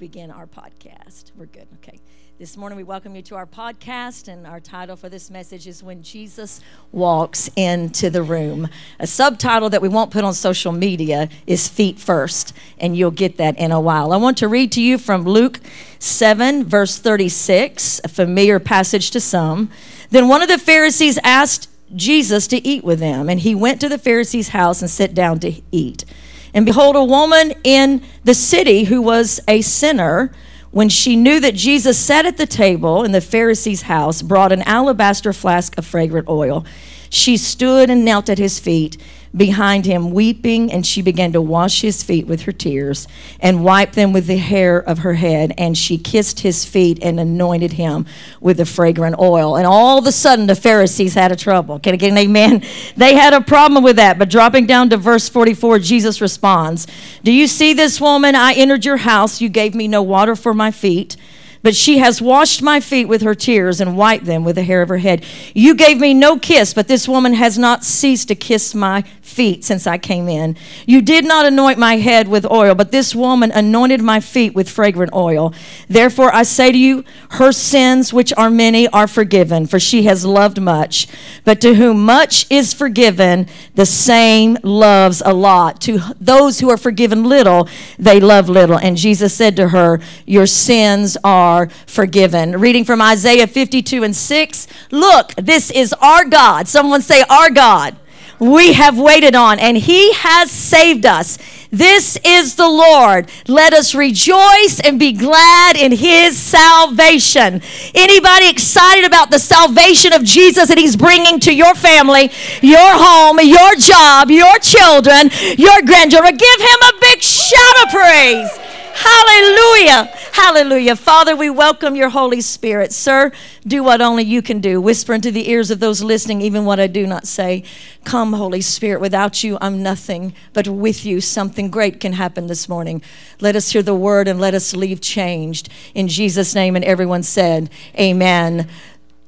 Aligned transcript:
begin 0.00 0.30
our 0.30 0.46
podcast. 0.46 1.30
We're 1.36 1.44
good. 1.44 1.68
Okay. 1.74 2.00
This 2.38 2.56
morning 2.56 2.78
we 2.78 2.84
welcome 2.84 3.14
you 3.14 3.20
to 3.20 3.34
our 3.34 3.44
podcast, 3.44 4.28
and 4.28 4.46
our 4.46 4.58
title 4.58 4.96
for 4.96 5.10
this 5.10 5.30
message 5.30 5.66
is 5.66 5.82
When 5.82 6.02
Jesus 6.02 6.62
Walks 6.90 7.50
into 7.54 8.08
the 8.08 8.22
Room. 8.22 8.70
A 8.98 9.06
subtitle 9.06 9.68
that 9.68 9.82
we 9.82 9.90
won't 9.90 10.10
put 10.10 10.24
on 10.24 10.32
social 10.32 10.72
media 10.72 11.28
is 11.46 11.68
Feet 11.68 11.98
First, 11.98 12.54
and 12.78 12.96
you'll 12.96 13.10
get 13.10 13.36
that 13.36 13.58
in 13.58 13.72
a 13.72 13.80
while. 13.80 14.14
I 14.14 14.16
want 14.16 14.38
to 14.38 14.48
read 14.48 14.72
to 14.72 14.80
you 14.80 14.96
from 14.96 15.24
Luke 15.24 15.60
7, 15.98 16.64
verse 16.64 16.98
36, 16.98 18.00
a 18.02 18.08
familiar 18.08 18.58
passage 18.58 19.10
to 19.10 19.20
some. 19.20 19.70
Then 20.08 20.28
one 20.28 20.40
of 20.40 20.48
the 20.48 20.56
Pharisees 20.56 21.18
asked 21.22 21.68
Jesus 21.94 22.46
to 22.46 22.66
eat 22.66 22.84
with 22.84 23.00
them, 23.00 23.28
and 23.28 23.40
he 23.40 23.54
went 23.54 23.82
to 23.82 23.88
the 23.90 23.98
Pharisee's 23.98 24.48
house 24.48 24.80
and 24.80 24.90
sat 24.90 25.12
down 25.12 25.40
to 25.40 25.60
eat. 25.70 26.06
And 26.52 26.66
behold, 26.66 26.96
a 26.96 27.04
woman 27.04 27.54
in 27.64 28.02
the 28.24 28.34
city 28.34 28.84
who 28.84 29.00
was 29.00 29.40
a 29.46 29.62
sinner, 29.62 30.32
when 30.70 30.88
she 30.88 31.16
knew 31.16 31.40
that 31.40 31.54
Jesus 31.54 31.98
sat 31.98 32.26
at 32.26 32.36
the 32.36 32.46
table 32.46 33.02
in 33.02 33.12
the 33.12 33.20
Pharisee's 33.20 33.82
house, 33.82 34.22
brought 34.22 34.52
an 34.52 34.62
alabaster 34.62 35.32
flask 35.32 35.76
of 35.78 35.86
fragrant 35.86 36.28
oil. 36.28 36.64
She 37.08 37.36
stood 37.36 37.90
and 37.90 38.04
knelt 38.04 38.28
at 38.28 38.38
his 38.38 38.58
feet 38.58 38.96
behind 39.36 39.86
him, 39.86 40.10
weeping, 40.10 40.72
and 40.72 40.84
she 40.84 41.02
began 41.02 41.32
to 41.32 41.40
wash 41.40 41.82
his 41.82 42.02
feet 42.02 42.26
with 42.26 42.42
her 42.42 42.52
tears 42.52 43.06
and 43.38 43.64
wipe 43.64 43.92
them 43.92 44.12
with 44.12 44.26
the 44.26 44.36
hair 44.36 44.78
of 44.78 44.98
her 44.98 45.14
head. 45.14 45.52
And 45.56 45.76
she 45.78 45.98
kissed 45.98 46.40
his 46.40 46.64
feet 46.64 46.98
and 47.02 47.20
anointed 47.20 47.72
him 47.74 48.06
with 48.40 48.56
the 48.56 48.66
fragrant 48.66 49.18
oil. 49.18 49.56
And 49.56 49.66
all 49.66 49.98
of 49.98 50.06
a 50.06 50.12
sudden, 50.12 50.46
the 50.46 50.56
Pharisees 50.56 51.14
had 51.14 51.30
a 51.30 51.36
trouble. 51.36 51.78
Can 51.78 51.94
I 51.94 51.96
get 51.96 52.10
an 52.10 52.18
amen? 52.18 52.64
They 52.96 53.14
had 53.14 53.32
a 53.32 53.40
problem 53.40 53.84
with 53.84 53.96
that. 53.96 54.18
But 54.18 54.30
dropping 54.30 54.66
down 54.66 54.90
to 54.90 54.96
verse 54.96 55.28
44, 55.28 55.78
Jesus 55.78 56.20
responds 56.20 56.86
Do 57.22 57.32
you 57.32 57.46
see 57.46 57.72
this 57.72 58.00
woman? 58.00 58.34
I 58.34 58.52
entered 58.54 58.84
your 58.84 58.98
house. 58.98 59.40
You 59.40 59.48
gave 59.48 59.74
me 59.74 59.88
no 59.88 60.02
water 60.02 60.34
for 60.34 60.52
my 60.52 60.70
feet 60.70 61.16
but 61.62 61.76
she 61.76 61.98
has 61.98 62.22
washed 62.22 62.62
my 62.62 62.80
feet 62.80 63.06
with 63.06 63.22
her 63.22 63.34
tears 63.34 63.80
and 63.80 63.96
wiped 63.96 64.24
them 64.24 64.44
with 64.44 64.56
the 64.56 64.62
hair 64.62 64.82
of 64.82 64.88
her 64.88 64.98
head. 64.98 65.24
You 65.54 65.74
gave 65.74 65.98
me 65.98 66.14
no 66.14 66.38
kiss, 66.38 66.72
but 66.72 66.88
this 66.88 67.06
woman 67.06 67.34
has 67.34 67.58
not 67.58 67.84
ceased 67.84 68.28
to 68.28 68.34
kiss 68.34 68.74
my 68.74 69.02
feet 69.20 69.64
since 69.64 69.86
I 69.86 69.98
came 69.98 70.28
in. 70.28 70.56
You 70.86 71.02
did 71.02 71.24
not 71.24 71.46
anoint 71.46 71.78
my 71.78 71.96
head 71.96 72.28
with 72.28 72.50
oil, 72.50 72.74
but 72.74 72.92
this 72.92 73.14
woman 73.14 73.52
anointed 73.52 74.00
my 74.00 74.20
feet 74.20 74.54
with 74.54 74.68
fragrant 74.68 75.12
oil. 75.14 75.54
Therefore, 75.88 76.34
I 76.34 76.42
say 76.42 76.72
to 76.72 76.78
you, 76.78 77.04
her 77.32 77.52
sins, 77.52 78.12
which 78.12 78.32
are 78.36 78.50
many, 78.50 78.88
are 78.88 79.06
forgiven, 79.06 79.66
for 79.66 79.78
she 79.78 80.04
has 80.04 80.24
loved 80.24 80.60
much. 80.60 81.06
But 81.44 81.60
to 81.60 81.74
whom 81.74 82.04
much 82.04 82.50
is 82.50 82.74
forgiven, 82.74 83.46
the 83.74 83.86
same 83.86 84.56
loves 84.62 85.22
a 85.24 85.32
lot. 85.32 85.80
To 85.82 86.00
those 86.20 86.60
who 86.60 86.70
are 86.70 86.76
forgiven 86.76 87.24
little, 87.24 87.68
they 87.98 88.18
love 88.18 88.48
little. 88.48 88.78
And 88.78 88.96
Jesus 88.96 89.34
said 89.34 89.56
to 89.56 89.68
her, 89.68 90.00
Your 90.26 90.46
sins 90.46 91.16
are 91.22 91.49
are 91.50 91.68
forgiven. 91.86 92.60
Reading 92.60 92.84
from 92.84 93.02
Isaiah 93.02 93.46
52 93.46 94.04
and 94.04 94.14
6. 94.14 94.66
Look, 94.90 95.34
this 95.34 95.70
is 95.70 95.92
our 95.94 96.24
God. 96.24 96.68
Someone 96.68 97.02
say, 97.02 97.24
Our 97.28 97.50
God. 97.50 97.96
We 98.38 98.72
have 98.72 98.98
waited 98.98 99.34
on, 99.34 99.58
and 99.58 99.76
He 99.76 100.14
has 100.14 100.50
saved 100.50 101.04
us. 101.04 101.36
This 101.70 102.18
is 102.24 102.54
the 102.54 102.66
Lord. 102.68 103.28
Let 103.46 103.74
us 103.74 103.94
rejoice 103.94 104.80
and 104.82 104.98
be 104.98 105.12
glad 105.12 105.76
in 105.76 105.92
His 105.92 106.38
salvation. 106.38 107.60
Anybody 107.94 108.48
excited 108.48 109.04
about 109.04 109.30
the 109.30 109.38
salvation 109.38 110.14
of 110.14 110.24
Jesus 110.24 110.68
that 110.68 110.78
He's 110.78 110.96
bringing 110.96 111.38
to 111.40 111.54
your 111.54 111.74
family, 111.74 112.30
your 112.62 112.90
home, 112.96 113.38
your 113.42 113.76
job, 113.76 114.30
your 114.30 114.56
children, 114.60 115.28
your 115.58 115.82
grandchildren? 115.82 116.34
Give 116.34 116.60
Him 116.60 116.80
a 116.88 116.98
big 116.98 117.20
shout 117.20 117.76
of 117.84 117.90
praise. 117.92 118.69
Hallelujah. 119.02 120.04
Hallelujah. 120.32 120.94
Father, 120.94 121.34
we 121.34 121.48
welcome 121.48 121.96
your 121.96 122.10
Holy 122.10 122.42
Spirit. 122.42 122.92
Sir, 122.92 123.32
do 123.66 123.82
what 123.82 124.02
only 124.02 124.24
you 124.24 124.42
can 124.42 124.60
do. 124.60 124.78
Whisper 124.78 125.14
into 125.14 125.30
the 125.30 125.48
ears 125.48 125.70
of 125.70 125.80
those 125.80 126.02
listening, 126.02 126.42
even 126.42 126.66
what 126.66 126.78
I 126.78 126.86
do 126.86 127.06
not 127.06 127.26
say. 127.26 127.64
Come, 128.04 128.34
Holy 128.34 128.60
Spirit. 128.60 129.00
Without 129.00 129.42
you, 129.42 129.56
I'm 129.62 129.82
nothing, 129.82 130.34
but 130.52 130.68
with 130.68 131.06
you, 131.06 131.22
something 131.22 131.70
great 131.70 131.98
can 131.98 132.12
happen 132.12 132.46
this 132.46 132.68
morning. 132.68 133.02
Let 133.40 133.56
us 133.56 133.70
hear 133.70 133.82
the 133.82 133.94
word 133.94 134.28
and 134.28 134.38
let 134.38 134.52
us 134.54 134.76
leave 134.76 135.00
changed. 135.00 135.70
In 135.94 136.06
Jesus' 136.06 136.54
name, 136.54 136.76
and 136.76 136.84
everyone 136.84 137.22
said, 137.22 137.70
Amen. 137.98 138.68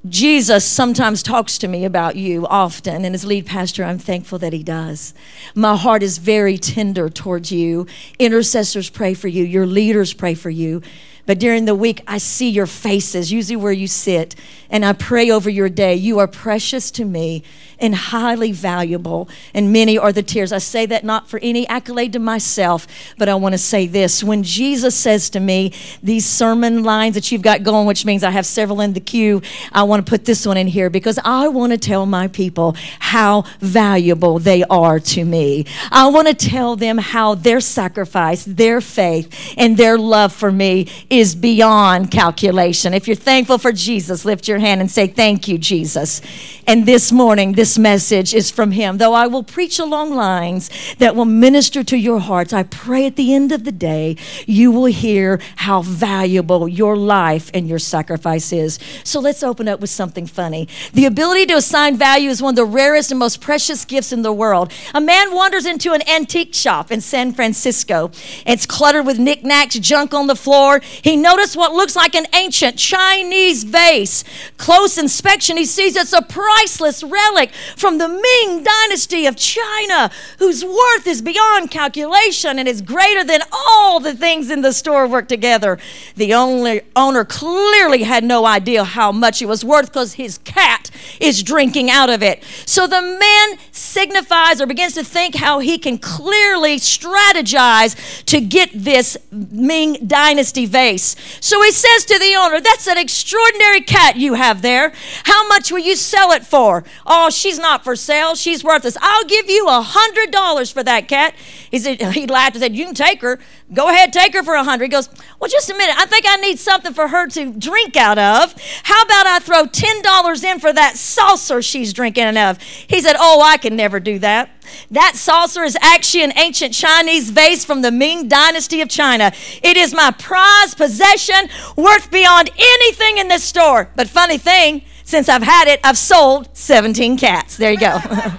Jesus 0.09 0.65
sometimes 0.65 1.23
talks 1.23 1.59
to 1.59 1.69
me 1.69 1.85
about 1.85 2.17
you 2.17 2.45
often, 2.49 3.05
and 3.05 3.15
as 3.15 3.25
lead 3.25 3.47
pastor, 3.47 3.85
I'm 3.85 3.99
thankful 3.99 4.37
that 4.41 4.53
he 4.53 4.65
does. 4.65 5.15
My 5.55 5.77
heart 5.77 6.03
is 6.03 6.19
very 6.19 6.59
tender 6.59 7.09
towards 7.09 7.53
you. 7.53 7.87
Intercessors 8.19 8.91
pray 8.91 9.15
for 9.15 9.29
you, 9.29 9.45
your 9.45 9.65
leaders 9.65 10.13
pray 10.13 10.35
for 10.35 10.51
you. 10.51 10.83
But 11.25 11.39
during 11.39 11.67
the 11.67 11.75
week, 11.77 12.03
I 12.09 12.19
see 12.19 12.49
your 12.49 12.67
faces, 12.67 13.31
usually 13.31 13.55
where 13.55 13.71
you 13.71 13.87
sit, 13.87 14.35
and 14.69 14.85
I 14.85 14.93
pray 14.93 15.31
over 15.31 15.49
your 15.49 15.69
day. 15.69 15.95
You 15.95 16.19
are 16.19 16.27
precious 16.27 16.91
to 16.93 17.05
me 17.05 17.45
and 17.83 17.97
highly 17.97 18.53
valuable, 18.53 19.29
and 19.53 19.73
many 19.73 19.99
are 19.99 20.13
the 20.13 20.23
tears. 20.23 20.53
I 20.53 20.59
say 20.59 20.87
that 20.87 21.05
not 21.05 21.29
for 21.29 21.41
any 21.43 21.67
accolade 21.67 22.13
to 22.13 22.21
myself, 22.21 22.87
but 23.19 23.29
I 23.29 23.35
want 23.35 23.55
to 23.55 23.59
say 23.59 23.89
this. 23.89 24.23
When 24.23 24.45
Jesus 24.45 24.95
says 24.95 25.29
to 25.31 25.41
me, 25.41 25.73
these 26.01 26.25
sermon 26.25 26.85
lines 26.85 27.17
that 27.17 27.33
you've 27.33 27.43
got 27.43 27.65
going, 27.65 27.87
which 27.89 28.05
means 28.05 28.23
I 28.23 28.31
have 28.31 28.47
several 28.47 28.81
in 28.81 28.93
the 28.93 29.01
queue, 29.01 29.43
I 29.73 29.83
want 29.83 30.07
to 30.07 30.09
put 30.09 30.25
this 30.25 30.47
one 30.47 30.57
in 30.57 30.69
here 30.69 30.91
because 30.91 31.19
I 31.25 31.49
want 31.49 31.73
to 31.73 31.79
tell 31.79 32.07
my 32.07 32.29
people 32.29 32.77
how 33.01 33.43
valuable 33.59 34.39
they 34.39 34.63
are 34.65 35.01
to 35.01 35.25
me. 35.25 35.67
I 35.91 36.09
want 36.09 36.29
to 36.29 36.35
tell 36.35 36.77
them 36.77 36.99
how 36.99 37.35
their 37.35 37.61
sacrifice, 37.61 38.45
their 38.45 38.81
faith, 38.81 39.55
and 39.57 39.77
their 39.77 39.99
love 39.99 40.33
for 40.33 40.53
me 40.53 40.87
is 41.11 41.35
beyond 41.35 42.13
calculation. 42.13 42.95
If 42.95 43.09
you're 43.09 43.17
thankful 43.17 43.59
for 43.59 43.73
Jesus, 43.73 44.25
lift 44.25 44.47
your 44.47 44.61
hand 44.61 44.81
and 44.81 44.91
say, 44.91 45.09
Thank 45.09 45.49
you, 45.49 45.59
Jesus. 45.59 46.23
And 46.67 46.87
this 46.87 47.11
morning, 47.11 47.53
this 47.53 47.72
message 47.79 48.35
is 48.35 48.51
from 48.51 48.73
Him. 48.73 48.99
Though 48.99 49.15
I 49.15 49.27
will 49.27 49.43
preach 49.43 49.79
along 49.79 50.15
lines 50.15 50.71
that 50.99 51.17
will 51.17 51.25
minister 51.25 51.83
to 51.85 51.97
your 51.97 52.21
hearts, 52.21 52.53
I 52.53 52.63
pray 52.63 53.07
at 53.07 53.17
the 53.17 53.35
end 53.35 53.53
of 53.53 53.65
the 53.65 53.73
day, 53.73 54.17
you 54.47 54.71
will 54.71 54.87
hear 54.87 55.41
how 55.57 55.83
valuable 55.83 56.69
your 56.69 56.97
life 56.97 57.51
and 57.55 57.69
your 57.69 57.79
sacrifice 57.79 58.53
is. 58.53 58.79
So 59.05 59.21
let's 59.21 59.43
open 59.43 59.69
up 59.69 59.81
with 59.81 59.91
something 59.91 60.27
funny. 60.27 60.69
The 60.93 61.07
ability 61.07 61.47
to 61.47 61.55
assign 61.55 61.97
value 61.97 62.31
is 62.31 62.43
one 62.43 62.53
of 62.53 62.57
the 62.57 62.65
rarest 62.65 63.11
and 63.11 63.19
most 63.19 63.41
precious 63.41 63.85
gifts 63.85 64.13
in 64.13 64.23
the 64.23 64.33
world. 64.33 64.73
A 64.95 65.01
man 65.01 65.35
wanders 65.35 65.67
into 65.67 65.93
an 65.93 66.09
antique 66.09 66.55
shop 66.55 66.91
in 66.91 67.01
San 67.01 67.33
Francisco. 67.33 68.11
It's 68.47 68.67
cluttered 68.67 69.07
with 69.07 69.19
knickknacks, 69.19 69.79
junk 69.79 70.15
on 70.15 70.27
the 70.27 70.37
floor. 70.37 70.81
He 70.81 71.17
noticed 71.17 71.57
what 71.57 71.73
looks 71.73 71.97
like 71.97 72.15
an 72.15 72.27
ancient 72.35 72.77
Chinese 72.77 73.65
vase. 73.65 74.25
Close 74.57 74.99
inspection, 74.99 75.57
he 75.57 75.65
sees 75.65 75.97
it's 75.97 76.13
a 76.13 76.23
priceless 76.23 77.03
relic 77.03 77.51
from 77.77 77.99
the 77.99 78.09
Ming 78.09 78.65
dynasty 78.65 79.27
of 79.27 79.37
China, 79.37 80.11
whose 80.39 80.65
worth 80.65 81.07
is 81.07 81.23
beyond 81.23 81.71
calculation 81.71 82.59
and 82.59 82.69
is 82.69 82.83
greater 82.83 83.25
than 83.25 83.41
all 83.53 84.01
the 84.01 84.15
things 84.15 84.51
in 84.51 84.63
the 84.63 84.73
store 84.73 85.07
worked 85.07 85.29
together. 85.29 85.79
The 86.17 86.35
only 86.35 86.83
owner 86.97 87.25
clearly 87.25 88.03
had 88.03 88.25
no 88.25 88.45
idea 88.47 88.85
how 88.85 89.13
much 89.13 89.43
it 89.43 89.47
was 89.47 89.65
worth 89.65 89.87
because 89.87 90.15
his 90.15 90.39
cat 90.39 90.91
is 91.21 91.43
drinking 91.43 91.91
out 91.91 92.11
of 92.11 92.23
it. 92.23 92.43
So 92.67 92.87
the 92.87 93.03
man 93.03 93.59
signifies 93.71 94.61
or 94.61 94.67
begins 94.67 94.95
to 94.95 95.05
think 95.05 95.37
how 95.37 95.59
he 95.59 95.79
can 95.79 95.99
clearly 95.99 96.77
strategize 96.77 98.25
to 98.25 98.41
get 98.41 98.71
this 98.73 99.17
Ming 99.31 99.95
dynasty 100.07 100.67
vase. 100.67 101.17
So 101.41 101.63
he 101.63 101.73
says 101.73 102.05
to 102.07 102.19
the 102.19 102.35
owner, 102.37 102.61
That's 102.61 102.87
an 102.87 102.99
extraordinary 102.99 103.81
cat 103.81 104.17
you 104.17 104.35
have 104.35 104.63
there. 104.63 104.93
How 105.25 105.47
much 105.49 105.71
will 105.71 105.79
you 105.79 105.97
sell 105.97 106.33
it 106.33 106.45
for? 106.45 106.85
Oh, 107.07 107.31
she's 107.43 107.59
not 107.59 107.83
for 107.83 107.97
sale. 107.97 108.35
She's 108.35 108.63
worthless. 108.63 108.97
I'll 109.01 109.25
give 109.25 109.51
you 109.51 109.69
a 109.69 109.83
hundred 109.83 110.31
dollars 110.31 110.71
for 110.71 110.83
that 110.85 111.09
cat. 111.09 111.35
He 111.71 111.79
said 111.79 112.01
he 112.13 112.27
laughed 112.27 112.55
and 112.55 112.63
said, 112.63 112.77
You 112.77 112.87
can 112.87 112.95
take 112.95 113.21
her. 113.23 113.39
Go 113.75 113.89
ahead, 113.89 114.13
take 114.13 114.35
her 114.35 114.43
for 114.43 114.55
a 114.55 114.65
hundred. 114.65 114.85
He 114.85 114.89
goes, 114.91 115.09
Well, 115.41 115.51
just 115.51 115.69
a 115.69 115.75
minute. 115.75 115.97
I 115.99 116.07
think 116.07 116.25
I 116.27 116.37
need 116.37 116.59
something 116.59 116.95
for 116.95 117.09
her 117.09 117.27
to 117.29 117.53
drink 117.53 117.97
out 117.97 118.19
of. 118.19 118.55
How 118.85 119.03
about 119.03 119.27
I 119.27 119.39
throw 119.41 119.67
ten 119.67 120.01
dollars 120.03 120.45
in 120.45 120.61
for 120.61 120.73
that 120.73 120.97
saucer 120.97 121.61
she's 121.61 121.93
drinking 121.93 122.25
out 122.37 122.57
of? 122.57 122.63
He 122.63 123.01
said, 123.01 123.17
Oh, 123.19 123.43
I 123.43 123.57
can 123.57 123.77
never 123.77 123.99
do 123.99 124.19
that. 124.21 124.51
That 124.91 125.17
saucer 125.17 125.65
is 125.65 125.77
actually 125.81 126.23
an 126.25 126.39
ancient 126.39 126.73
Chinese 126.73 127.31
vase 127.31 127.65
from 127.65 127.83
the 127.83 127.91
Ming 127.91 128.29
Dynasty 128.29 128.81
of 128.81 128.89
China. 128.89 129.33
It 129.63 129.77
is 129.77 129.93
my 129.93 130.13
prized 130.13 130.77
possession, 130.77 131.49
worth 131.77 132.11
beyond 132.11 132.51
anything 132.57 133.19
in 133.19 133.29
this 133.29 133.43
store. 133.43 133.91
But 133.97 134.09
funny 134.09 134.39
thing, 134.39 134.85
since 135.13 135.29
I've 135.29 135.43
had 135.43 135.69
it, 135.69 135.79
I've 135.85 135.99
sold 135.99 136.57
17 136.57 137.19
cats. 137.19 137.59
There 137.59 137.71
you 137.71 137.79
go. 137.79 137.99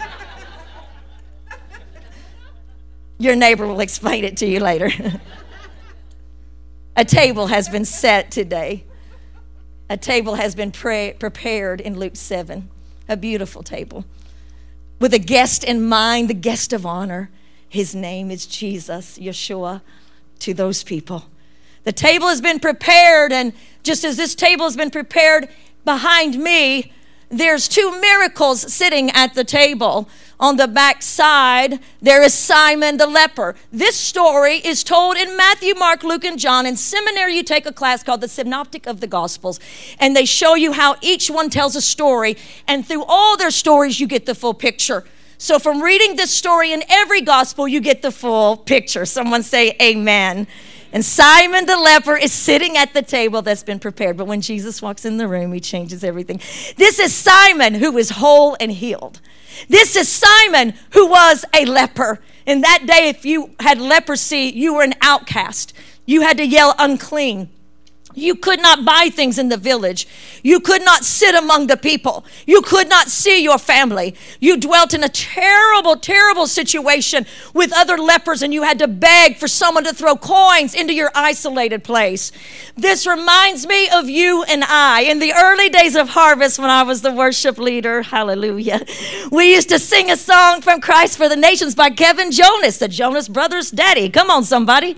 Your 3.20 3.36
neighbor 3.36 3.68
will 3.68 3.80
explain 3.80 4.24
it 4.24 4.38
to 4.38 4.48
you 4.48 4.60
later. 4.60 4.90
A 6.96 7.06
table 7.06 7.46
has 7.46 7.70
been 7.70 7.86
set 7.86 8.32
today. 8.32 8.86
A 9.88 9.98
table 9.98 10.34
has 10.34 10.56
been 10.56 10.72
pre- 10.72 11.14
prepared 11.14 11.80
in 11.80 12.00
Luke 12.00 12.16
7, 12.16 12.68
a 13.08 13.18
beautiful 13.18 13.62
table. 13.62 14.06
With 15.00 15.14
a 15.14 15.20
guest 15.20 15.64
in 15.64 15.88
mind, 15.88 16.28
the 16.28 16.34
guest 16.34 16.74
of 16.74 16.88
honor. 16.88 17.30
His 17.70 17.94
name 17.94 18.32
is 18.32 18.48
Jesus, 18.48 19.20
Yeshua, 19.20 19.82
to 20.40 20.56
those 20.56 20.84
people. 20.84 21.26
The 21.84 21.92
table 21.92 22.30
has 22.30 22.42
been 22.42 22.60
prepared, 22.60 23.32
and 23.32 23.54
just 23.84 24.04
as 24.04 24.18
this 24.18 24.34
table 24.34 24.66
has 24.66 24.76
been 24.76 24.90
prepared 24.90 25.50
behind 25.86 26.38
me, 26.38 26.92
there's 27.30 27.68
two 27.68 28.00
miracles 28.00 28.72
sitting 28.72 29.10
at 29.12 29.34
the 29.34 29.44
table. 29.44 30.08
On 30.40 30.58
the 30.58 30.68
back 30.68 31.02
side, 31.02 31.80
there 32.02 32.22
is 32.22 32.34
Simon 32.34 32.98
the 32.98 33.08
leper. 33.08 33.56
This 33.72 33.96
story 33.96 34.56
is 34.58 34.84
told 34.84 35.16
in 35.16 35.38
Matthew, 35.38 35.74
Mark, 35.74 36.04
Luke, 36.04 36.26
and 36.26 36.38
John. 36.38 36.66
In 36.66 36.76
seminary, 36.76 37.36
you 37.36 37.44
take 37.44 37.66
a 37.66 37.72
class 37.72 38.04
called 38.04 38.22
the 38.22 38.28
Synoptic 38.28 38.86
of 38.86 39.00
the 39.00 39.08
Gospels, 39.08 39.60
and 40.00 40.16
they 40.16 40.26
show 40.26 40.56
you 40.56 40.74
how 40.74 40.96
each 41.02 41.30
one 41.30 41.50
tells 41.50 41.76
a 41.76 41.82
story, 41.82 42.36
and 42.68 42.86
through 42.86 43.06
all 43.06 43.38
their 43.38 43.52
stories, 43.52 44.00
you 44.00 44.08
get 44.08 44.26
the 44.26 44.36
full 44.36 44.54
picture. 44.54 45.06
So, 45.38 45.60
from 45.60 45.82
reading 45.82 46.16
this 46.16 46.32
story 46.32 46.72
in 46.72 46.84
every 46.90 47.22
gospel, 47.22 47.68
you 47.68 47.80
get 47.80 48.02
the 48.02 48.12
full 48.12 48.58
picture. 48.58 49.06
Someone 49.06 49.44
say, 49.44 49.76
Amen. 49.82 50.48
And 50.94 51.04
Simon 51.04 51.66
the 51.66 51.76
leper 51.76 52.16
is 52.16 52.32
sitting 52.32 52.78
at 52.78 52.94
the 52.94 53.02
table 53.02 53.42
that's 53.42 53.64
been 53.64 53.80
prepared. 53.80 54.16
But 54.16 54.28
when 54.28 54.42
Jesus 54.42 54.80
walks 54.80 55.06
in 55.06 55.18
the 55.18 55.28
room, 55.28 55.52
he 55.52 55.60
changes 55.60 56.04
everything. 56.04 56.40
This 56.78 57.00
is 57.00 57.14
Simon 57.14 57.74
who 57.74 57.98
is 57.98 58.12
whole 58.12 58.56
and 58.60 58.72
healed. 58.72 59.20
This 59.68 59.96
is 59.96 60.08
Simon 60.08 60.76
who 60.92 61.08
was 61.08 61.46
a 61.52 61.66
leper. 61.66 62.20
In 62.46 62.62
that 62.62 62.86
day, 62.86 63.10
if 63.10 63.26
you 63.26 63.56
had 63.60 63.80
leprosy, 63.80 64.52
you 64.54 64.76
were 64.76 64.84
an 64.84 64.94
outcast. 65.02 65.74
You 66.06 66.22
had 66.22 66.38
to 66.38 66.46
yell 66.46 66.76
unclean. 66.78 67.50
You 68.16 68.36
could 68.36 68.62
not 68.62 68.86
buy 68.86 69.10
things 69.12 69.38
in 69.40 69.50
the 69.50 69.58
village. 69.58 70.08
You 70.44 70.60
could 70.60 70.84
not 70.84 71.04
sit 71.04 71.36
among 71.36 71.68
the 71.68 71.78
people. 71.78 72.26
You 72.46 72.62
could 72.62 72.90
not 72.90 73.08
see 73.08 73.42
your 73.42 73.58
family. 73.58 74.16
You 74.40 74.58
dwelt 74.58 74.94
in 74.94 75.04
a 75.04 75.10
terrible, 75.10 75.96
terrible 75.96 76.48
situation 76.48 77.26
with 77.54 77.72
other 77.74 77.98
lepers, 77.98 78.42
and 78.42 78.54
you 78.54 78.64
had 78.64 78.80
to 78.80 78.88
beg 78.88 79.38
for 79.38 79.48
someone 79.48 79.84
to 79.86 79.94
throw 79.94 80.16
coins 80.16 80.74
into 80.74 80.94
your 80.94 81.12
isolated 81.16 81.84
place. 81.84 82.32
This 82.76 83.08
reminds 83.08 83.66
me 83.66 83.90
of 83.90 84.10
you 84.10 84.44
and 84.44 84.64
I. 84.64 85.02
In 85.02 85.20
the 85.20 85.34
early 85.34 85.70
days 85.70 85.96
of 85.96 86.10
harvest, 86.10 86.60
when 86.60 86.70
I 86.70 86.84
was 86.84 87.02
the 87.02 87.14
worship 87.14 87.58
leader, 87.58 88.02
hallelujah, 88.02 88.86
we 89.32 89.54
used 89.54 89.70
to 89.70 89.80
sing 89.80 90.12
a 90.12 90.18
song 90.18 90.62
from 90.62 90.82
Christ 90.82 91.18
for 91.18 91.30
the 91.30 91.36
Nations 91.36 91.76
by 91.76 91.90
Kevin 91.90 92.32
Jonas, 92.32 92.78
the 92.78 92.88
Jonas 92.88 93.28
Brothers' 93.28 93.72
daddy. 93.72 94.10
Come 94.10 94.30
on, 94.30 94.44
somebody. 94.44 94.98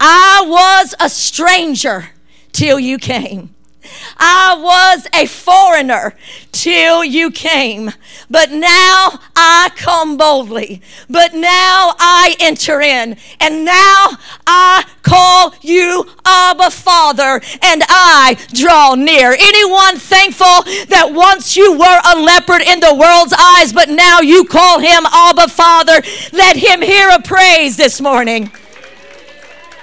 I 0.00 0.44
was 0.46 0.94
a 1.00 1.08
stranger 1.08 2.10
till 2.52 2.78
you 2.78 2.98
came. 2.98 3.54
I 4.18 4.56
was 4.58 5.06
a 5.14 5.26
foreigner 5.26 6.14
till 6.52 7.02
you 7.04 7.30
came, 7.30 7.90
but 8.30 8.50
now 8.52 9.20
I 9.34 9.70
come 9.76 10.16
boldly. 10.16 10.80
But 11.10 11.34
now 11.34 11.94
I 11.98 12.36
enter 12.38 12.80
in, 12.80 13.16
and 13.40 13.64
now 13.64 14.18
I 14.46 14.84
call 15.02 15.54
you 15.62 16.06
Abba 16.24 16.70
Father, 16.70 17.40
and 17.62 17.82
I 17.88 18.36
draw 18.52 18.94
near. 18.94 19.32
Anyone 19.38 19.96
thankful 19.96 20.62
that 20.88 21.10
once 21.12 21.56
you 21.56 21.72
were 21.72 22.00
a 22.06 22.20
leopard 22.20 22.62
in 22.62 22.80
the 22.80 22.94
world's 22.94 23.34
eyes, 23.36 23.72
but 23.72 23.88
now 23.88 24.20
you 24.20 24.44
call 24.44 24.78
him 24.78 25.04
Abba 25.06 25.48
Father? 25.48 26.02
Let 26.32 26.56
him 26.56 26.82
hear 26.82 27.08
a 27.10 27.20
praise 27.20 27.76
this 27.76 28.00
morning. 28.00 28.52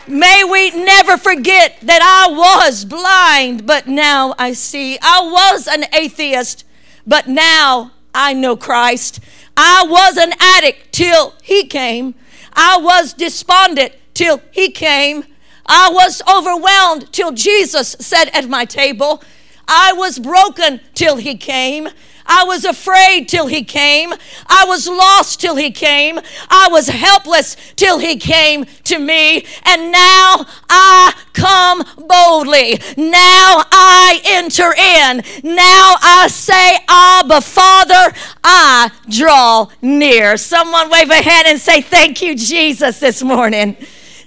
May 0.09 0.44
we 0.44 0.71
never 0.71 1.17
forget 1.17 1.77
that 1.83 2.01
I 2.01 2.31
was 2.33 2.83
blind, 2.83 3.67
but 3.67 3.85
now 3.85 4.33
I 4.39 4.53
see. 4.53 4.97
I 5.03 5.21
was 5.21 5.67
an 5.67 5.85
atheist, 5.94 6.65
but 7.06 7.27
now 7.27 7.91
I 8.11 8.33
know 8.33 8.57
Christ. 8.57 9.19
I 9.56 9.85
was 9.88 10.17
an 10.17 10.33
addict 10.39 10.94
till 10.94 11.35
He 11.44 11.67
came. 11.67 12.15
I 12.53 12.79
was 12.79 13.13
despondent 13.13 13.94
till 14.15 14.41
He 14.50 14.71
came. 14.71 15.25
I 15.67 15.91
was 15.94 16.23
overwhelmed 16.27 17.13
till 17.13 17.31
Jesus 17.31 17.95
sat 18.00 18.35
at 18.35 18.50
my 18.50 18.65
table. 18.65 19.21
I 19.67 19.94
was 19.94 20.17
broken 20.17 20.79
till 20.95 21.17
He 21.17 21.38
came. 21.38 21.88
I 22.29 22.43
was 22.43 22.63
afraid 22.63 23.27
till 23.27 23.47
he 23.47 23.63
came. 23.63 24.13
I 24.45 24.65
was 24.67 24.87
lost 24.87 25.41
till 25.41 25.55
he 25.55 25.71
came. 25.71 26.19
I 26.49 26.67
was 26.69 26.87
helpless 26.87 27.57
till 27.75 27.97
he 27.97 28.17
came 28.17 28.65
to 28.83 28.99
me. 28.99 29.45
And 29.65 29.91
now 29.91 30.45
I 30.69 31.13
come 31.33 31.83
boldly. 31.97 32.79
Now 32.97 33.63
I 33.71 34.21
enter 34.25 34.71
in. 34.73 35.23
Now 35.55 35.95
I 36.01 36.27
say, 36.29 36.77
Abba, 36.87 37.41
Father, 37.41 38.13
I 38.43 38.91
draw 39.09 39.67
near. 39.81 40.37
Someone 40.37 40.91
wave 40.91 41.09
a 41.09 41.15
hand 41.15 41.47
and 41.47 41.59
say, 41.59 41.81
Thank 41.81 42.21
you, 42.21 42.35
Jesus, 42.35 42.99
this 42.99 43.23
morning. 43.23 43.75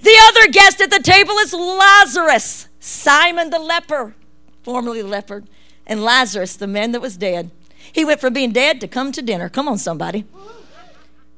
The 0.01 0.15
other 0.27 0.51
guest 0.51 0.81
at 0.81 0.91
the 0.91 0.99
table 0.99 1.35
is 1.35 1.53
Lazarus, 1.53 2.67
Simon 2.81 3.49
the 3.49 3.59
leper, 3.59 4.13
formerly 4.61 5.01
leopard, 5.01 5.47
and 5.87 6.03
Lazarus, 6.03 6.57
the 6.57 6.67
man 6.67 6.91
that 6.91 7.01
was 7.01 7.15
dead. 7.15 7.49
He 7.93 8.03
went 8.03 8.19
from 8.19 8.33
being 8.33 8.51
dead 8.51 8.81
to 8.81 8.87
come 8.87 9.11
to 9.13 9.21
dinner. 9.21 9.47
Come 9.47 9.69
on, 9.69 9.77
somebody. 9.77 10.25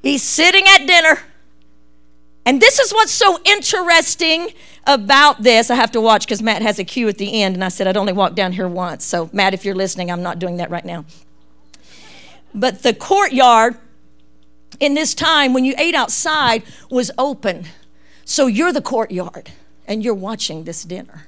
He's 0.02 0.24
sitting 0.24 0.66
at 0.68 0.88
dinner. 0.88 1.20
And 2.46 2.62
this 2.62 2.80
is 2.80 2.94
what's 2.94 3.12
so 3.12 3.40
interesting 3.44 4.50
about 4.88 5.44
this. 5.44 5.70
I 5.70 5.76
have 5.76 5.92
to 5.92 6.02
watch 6.02 6.26
because 6.26 6.42
Matt 6.42 6.62
has 6.62 6.80
a 6.80 6.84
cue 6.84 7.08
at 7.10 7.18
the 7.18 7.42
end, 7.42 7.56
and 7.56 7.64
I 7.64 7.70
said 7.70 7.88
I'd 7.88 7.98
only 7.98 8.14
walk 8.14 8.36
down 8.36 8.54
here 8.54 8.68
once. 8.68 9.04
So, 9.04 9.30
Matt, 9.34 9.54
if 9.54 9.66
you're 9.66 9.76
listening, 9.76 10.12
I'm 10.12 10.22
not 10.22 10.40
doing 10.40 10.58
that 10.58 10.70
right 10.70 10.86
now. 10.86 11.06
But 12.54 12.84
the 12.84 12.94
courtyard 12.94 13.78
in 14.80 14.94
this 14.94 15.14
time 15.14 15.54
when 15.54 15.66
you 15.66 15.74
ate 15.78 15.96
outside 15.96 16.64
was 16.90 17.12
open. 17.18 17.66
So, 18.24 18.48
you're 18.48 18.72
the 18.72 18.82
courtyard, 18.82 19.52
and 19.88 20.04
you're 20.04 20.14
watching 20.14 20.64
this 20.64 20.84
dinner. 20.84 21.26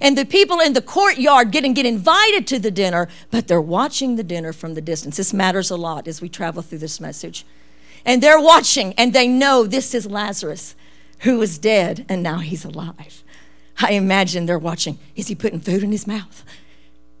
And 0.00 0.16
the 0.16 0.24
people 0.24 0.60
in 0.60 0.72
the 0.72 0.82
courtyard 0.82 1.50
getting 1.50 1.74
get 1.74 1.86
invited 1.86 2.46
to 2.48 2.58
the 2.58 2.70
dinner, 2.70 3.08
but 3.30 3.48
they're 3.48 3.60
watching 3.60 4.16
the 4.16 4.24
dinner 4.24 4.52
from 4.52 4.74
the 4.74 4.80
distance. 4.80 5.16
This 5.16 5.32
matters 5.32 5.70
a 5.70 5.76
lot 5.76 6.06
as 6.06 6.20
we 6.20 6.28
travel 6.28 6.62
through 6.62 6.78
this 6.78 7.00
message. 7.00 7.44
And 8.04 8.22
they're 8.22 8.40
watching 8.40 8.92
and 8.94 9.12
they 9.12 9.26
know 9.26 9.66
this 9.66 9.94
is 9.94 10.06
Lazarus 10.06 10.74
who 11.20 11.38
was 11.38 11.58
dead 11.58 12.04
and 12.08 12.22
now 12.22 12.38
he's 12.38 12.64
alive. 12.64 13.24
I 13.78 13.92
imagine 13.92 14.46
they're 14.46 14.58
watching. 14.58 14.98
Is 15.14 15.28
he 15.28 15.34
putting 15.34 15.60
food 15.60 15.82
in 15.82 15.92
his 15.92 16.06
mouth? 16.06 16.44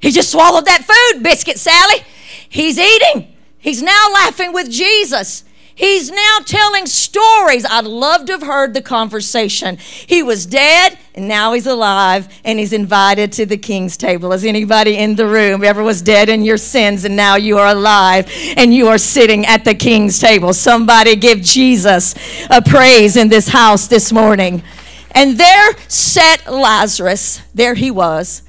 He 0.00 0.10
just 0.10 0.30
swallowed 0.30 0.66
that 0.66 0.84
food, 0.84 1.22
Biscuit 1.22 1.58
Sally. 1.58 2.04
He's 2.48 2.78
eating. 2.78 3.34
He's 3.58 3.82
now 3.82 4.06
laughing 4.12 4.52
with 4.52 4.70
Jesus. 4.70 5.44
He's 5.76 6.10
now 6.10 6.38
telling 6.46 6.86
stories. 6.86 7.66
I'd 7.66 7.84
love 7.84 8.24
to 8.24 8.32
have 8.32 8.42
heard 8.42 8.72
the 8.72 8.80
conversation. 8.80 9.76
He 9.76 10.22
was 10.22 10.46
dead 10.46 10.98
and 11.14 11.28
now 11.28 11.52
he's 11.52 11.66
alive 11.66 12.28
and 12.46 12.58
he's 12.58 12.72
invited 12.72 13.30
to 13.32 13.44
the 13.44 13.58
king's 13.58 13.98
table. 13.98 14.32
Is 14.32 14.42
anybody 14.42 14.96
in 14.96 15.16
the 15.16 15.26
room 15.26 15.62
ever 15.62 15.82
was 15.82 16.00
dead 16.00 16.30
in 16.30 16.44
your 16.44 16.56
sins 16.56 17.04
and 17.04 17.14
now 17.14 17.36
you 17.36 17.58
are 17.58 17.68
alive 17.68 18.26
and 18.56 18.72
you 18.72 18.88
are 18.88 18.96
sitting 18.96 19.44
at 19.44 19.66
the 19.66 19.74
king's 19.74 20.18
table? 20.18 20.54
Somebody 20.54 21.14
give 21.14 21.42
Jesus 21.42 22.14
a 22.48 22.62
praise 22.62 23.18
in 23.18 23.28
this 23.28 23.48
house 23.48 23.86
this 23.86 24.10
morning. 24.10 24.62
And 25.10 25.36
there 25.38 25.74
sat 25.88 26.50
Lazarus. 26.50 27.42
There 27.54 27.74
he 27.74 27.90
was. 27.90 28.40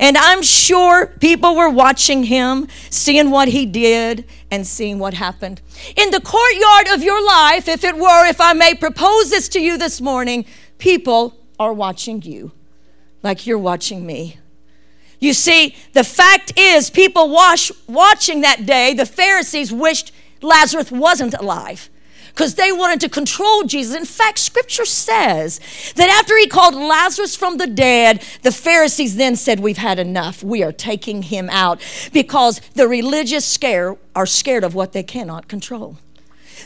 And 0.00 0.16
I'm 0.16 0.42
sure 0.42 1.06
people 1.06 1.54
were 1.54 1.70
watching 1.70 2.24
him, 2.24 2.66
seeing 2.90 3.30
what 3.30 3.46
he 3.46 3.66
did, 3.66 4.24
and 4.52 4.66
seeing 4.66 4.98
what 4.98 5.14
happened. 5.14 5.62
In 5.96 6.10
the 6.10 6.20
courtyard 6.20 6.88
of 6.88 7.02
your 7.02 7.24
life, 7.24 7.68
if 7.68 7.82
it 7.84 7.96
were, 7.96 8.26
if 8.26 8.38
I 8.38 8.52
may 8.52 8.74
propose 8.74 9.30
this 9.30 9.48
to 9.48 9.60
you 9.60 9.78
this 9.78 9.98
morning, 9.98 10.44
people 10.76 11.34
are 11.58 11.72
watching 11.72 12.20
you 12.20 12.52
like 13.22 13.46
you're 13.46 13.58
watching 13.58 14.04
me. 14.04 14.36
You 15.18 15.32
see, 15.32 15.74
the 15.94 16.04
fact 16.04 16.52
is, 16.58 16.90
people 16.90 17.30
watch, 17.30 17.72
watching 17.88 18.42
that 18.42 18.66
day, 18.66 18.92
the 18.92 19.06
Pharisees 19.06 19.72
wished 19.72 20.12
Lazarus 20.42 20.92
wasn't 20.92 21.32
alive 21.32 21.88
because 22.32 22.54
they 22.54 22.72
wanted 22.72 23.00
to 23.00 23.08
control 23.08 23.62
Jesus. 23.64 23.94
In 23.94 24.06
fact, 24.06 24.38
scripture 24.38 24.86
says 24.86 25.60
that 25.96 26.08
after 26.08 26.36
he 26.38 26.46
called 26.46 26.74
Lazarus 26.74 27.36
from 27.36 27.58
the 27.58 27.66
dead, 27.66 28.22
the 28.40 28.52
Pharisees 28.52 29.16
then 29.16 29.36
said, 29.36 29.60
We've 29.60 29.76
had 29.76 29.98
enough. 29.98 30.42
We 30.42 30.62
are 30.62 30.72
taking 30.72 31.22
him 31.22 31.50
out 31.50 31.80
because 32.12 32.60
the 32.74 32.88
religious 32.88 33.44
scare 33.44 33.96
are 34.16 34.26
scared 34.26 34.64
of 34.64 34.74
what 34.74 34.92
they 34.92 35.02
cannot 35.02 35.46
control. 35.46 35.98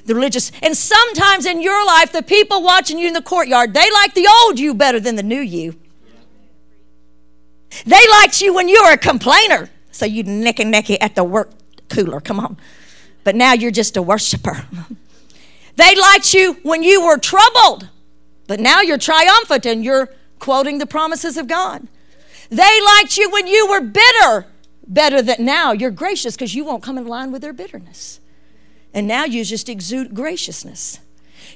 The 0.05 0.15
religious, 0.15 0.53
and 0.63 0.77
sometimes 0.77 1.47
in 1.47 1.61
your 1.61 1.85
life, 1.85 2.13
the 2.13 2.23
people 2.23 2.63
watching 2.63 2.99
you 2.99 3.09
in 3.09 3.15
the 3.15 3.23
courtyard, 3.23 3.75
they 3.75 3.91
like 3.91 4.15
the 4.15 4.29
old 4.43 4.61
you 4.61 4.73
better 4.73 5.01
than 5.01 5.17
the 5.17 5.23
new 5.23 5.41
you. 5.41 5.75
They 7.85 8.09
liked 8.11 8.41
you 8.41 8.55
when 8.55 8.69
you 8.69 8.83
were 8.85 8.93
a 8.93 8.99
complainer, 8.99 9.69
so 9.91 10.07
you 10.07 10.23
necky 10.23 10.65
necky 10.73 10.97
at 11.01 11.17
the 11.17 11.25
work 11.25 11.51
cooler. 11.89 12.21
Come 12.21 12.39
on. 12.39 12.57
But 13.25 13.35
now 13.35 13.53
you're 13.53 13.73
just 13.73 13.97
a 13.97 14.03
worshiper. 14.03 14.65
They 15.76 15.95
liked 15.95 16.35
you 16.35 16.54
when 16.62 16.83
you 16.83 17.04
were 17.04 17.18
troubled, 17.18 17.88
but 18.47 18.61
now 18.61 18.80
you're 18.80 18.99
triumphant 18.99 19.64
and 19.66 19.85
you're 19.85 20.11
quoting 20.38 20.78
the 20.78 20.87
promises 20.87 21.37
of 21.37 21.49
God. 21.49 21.87
They 22.50 22.80
liked 22.97 23.16
you 23.16 23.30
when 23.30 23.47
you 23.47 23.66
were 23.68 23.80
bitter, 23.80 24.47
better 24.87 25.23
than 25.23 25.45
now 25.45 25.73
you're 25.73 25.90
gracious 25.90 26.35
because 26.35 26.54
you 26.54 26.64
won't 26.64 26.83
come 26.83 26.99
in 26.99 27.06
line 27.06 27.33
with 27.33 27.42
their 27.42 27.52
bitterness. 27.52 28.21
And 28.95 29.06
now 29.06 29.25
you 29.25 29.45
just 29.45 29.68
exude 29.68 30.14
graciousness. 30.14 31.00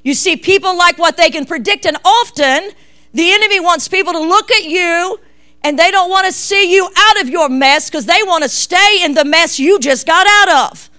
You 0.03 0.15
see, 0.15 0.37
people 0.37 0.77
like 0.77 0.99
what 0.99 1.17
they 1.17 1.31
can 1.31 1.47
predict, 1.47 1.87
and 1.87 1.97
often 2.05 2.71
The 3.13 3.33
enemy 3.33 3.61
wants 3.61 3.89
people 3.89 4.13
to 4.13 4.21
look 4.21 4.51
at 4.51 4.65
you 4.65 5.19
and 5.63 5.79
they 5.79 5.91
don't 5.91 6.09
want 6.09 6.27
to 6.27 6.33
see 6.33 6.73
you 6.73 6.89
out 6.97 7.21
of 7.21 7.29
your 7.29 7.49
mess 7.49 7.91
because 7.91 8.07
they 8.07 8.23
want 8.23 8.43
to 8.45 8.49
stay 8.49 9.03
in 9.05 9.15
the 9.15 9.25
mess 9.25 9.59
you 9.59 9.79
just 9.79 10.07
got 10.07 10.27
out 10.27 10.71
of. 10.71 10.90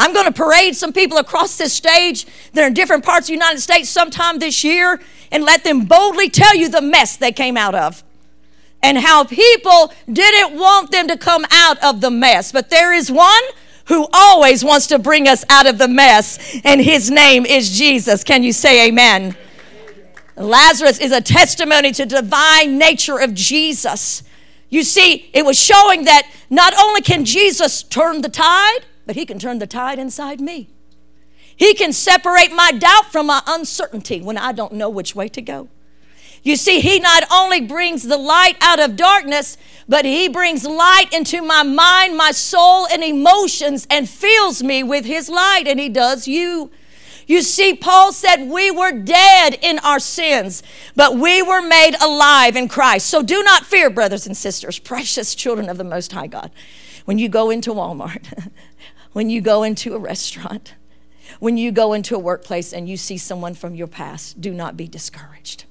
I'm 0.00 0.14
going 0.14 0.24
to 0.24 0.32
parade 0.32 0.74
some 0.76 0.94
people 0.94 1.18
across 1.18 1.58
this 1.58 1.74
stage 1.74 2.26
that 2.54 2.64
are 2.64 2.68
in 2.68 2.72
different 2.72 3.04
parts 3.04 3.24
of 3.24 3.26
the 3.26 3.34
United 3.34 3.60
States 3.60 3.90
sometime 3.90 4.38
this 4.38 4.64
year 4.64 4.98
and 5.30 5.44
let 5.44 5.62
them 5.62 5.84
boldly 5.84 6.30
tell 6.30 6.56
you 6.56 6.70
the 6.70 6.80
mess 6.80 7.18
they 7.18 7.32
came 7.32 7.58
out 7.58 7.74
of 7.74 8.02
and 8.82 8.96
how 8.96 9.24
people 9.24 9.92
didn't 10.10 10.58
want 10.58 10.90
them 10.90 11.06
to 11.08 11.18
come 11.18 11.44
out 11.50 11.76
of 11.84 12.00
the 12.00 12.10
mess. 12.10 12.50
But 12.50 12.70
there 12.70 12.94
is 12.94 13.12
one 13.12 13.42
who 13.88 14.08
always 14.14 14.64
wants 14.64 14.86
to 14.86 14.98
bring 14.98 15.28
us 15.28 15.44
out 15.50 15.66
of 15.66 15.76
the 15.76 15.88
mess, 15.88 16.58
and 16.64 16.80
his 16.80 17.10
name 17.10 17.44
is 17.44 17.76
Jesus. 17.76 18.24
Can 18.24 18.42
you 18.42 18.54
say 18.54 18.88
amen? 18.88 19.36
Lazarus 20.34 20.98
is 20.98 21.12
a 21.12 21.20
testimony 21.20 21.92
to 21.92 22.06
divine 22.06 22.78
nature 22.78 23.18
of 23.18 23.34
Jesus. 23.34 24.22
You 24.70 24.82
see, 24.82 25.28
it 25.34 25.44
was 25.44 25.58
showing 25.58 26.04
that 26.04 26.26
not 26.48 26.72
only 26.78 27.02
can 27.02 27.26
Jesus 27.26 27.82
turn 27.82 28.22
the 28.22 28.30
tide, 28.30 28.86
but 29.06 29.16
he 29.16 29.26
can 29.26 29.38
turn 29.38 29.58
the 29.58 29.66
tide 29.66 29.98
inside 29.98 30.40
me. 30.40 30.70
He 31.56 31.74
can 31.74 31.92
separate 31.92 32.52
my 32.52 32.72
doubt 32.72 33.12
from 33.12 33.26
my 33.26 33.42
uncertainty 33.46 34.20
when 34.20 34.38
I 34.38 34.52
don't 34.52 34.72
know 34.72 34.88
which 34.88 35.14
way 35.14 35.28
to 35.28 35.42
go. 35.42 35.68
You 36.42 36.56
see, 36.56 36.80
he 36.80 36.98
not 36.98 37.24
only 37.30 37.60
brings 37.60 38.04
the 38.04 38.16
light 38.16 38.56
out 38.62 38.80
of 38.80 38.96
darkness, 38.96 39.58
but 39.86 40.06
he 40.06 40.26
brings 40.28 40.64
light 40.64 41.12
into 41.12 41.42
my 41.42 41.62
mind, 41.62 42.16
my 42.16 42.30
soul, 42.30 42.86
and 42.86 43.04
emotions 43.04 43.86
and 43.90 44.08
fills 44.08 44.62
me 44.62 44.82
with 44.82 45.04
his 45.04 45.28
light, 45.28 45.64
and 45.66 45.78
he 45.78 45.90
does 45.90 46.26
you. 46.26 46.70
You 47.26 47.42
see, 47.42 47.74
Paul 47.74 48.12
said 48.12 48.48
we 48.48 48.70
were 48.70 48.90
dead 48.90 49.58
in 49.60 49.78
our 49.80 50.00
sins, 50.00 50.62
but 50.96 51.16
we 51.16 51.42
were 51.42 51.62
made 51.62 51.94
alive 52.02 52.56
in 52.56 52.68
Christ. 52.68 53.06
So 53.06 53.22
do 53.22 53.42
not 53.42 53.66
fear, 53.66 53.90
brothers 53.90 54.26
and 54.26 54.36
sisters, 54.36 54.78
precious 54.78 55.34
children 55.34 55.68
of 55.68 55.76
the 55.76 55.84
Most 55.84 56.12
High 56.12 56.26
God. 56.26 56.50
When 57.04 57.18
you 57.18 57.28
go 57.28 57.50
into 57.50 57.72
Walmart, 57.72 58.50
when 59.12 59.30
you 59.30 59.40
go 59.40 59.62
into 59.62 59.94
a 59.94 59.98
restaurant, 59.98 60.74
when 61.38 61.56
you 61.56 61.72
go 61.72 61.92
into 61.92 62.14
a 62.14 62.18
workplace 62.18 62.72
and 62.72 62.88
you 62.88 62.96
see 62.96 63.16
someone 63.16 63.54
from 63.54 63.74
your 63.74 63.86
past, 63.86 64.40
do 64.40 64.52
not 64.52 64.76
be 64.76 64.86
discouraged. 64.86 65.64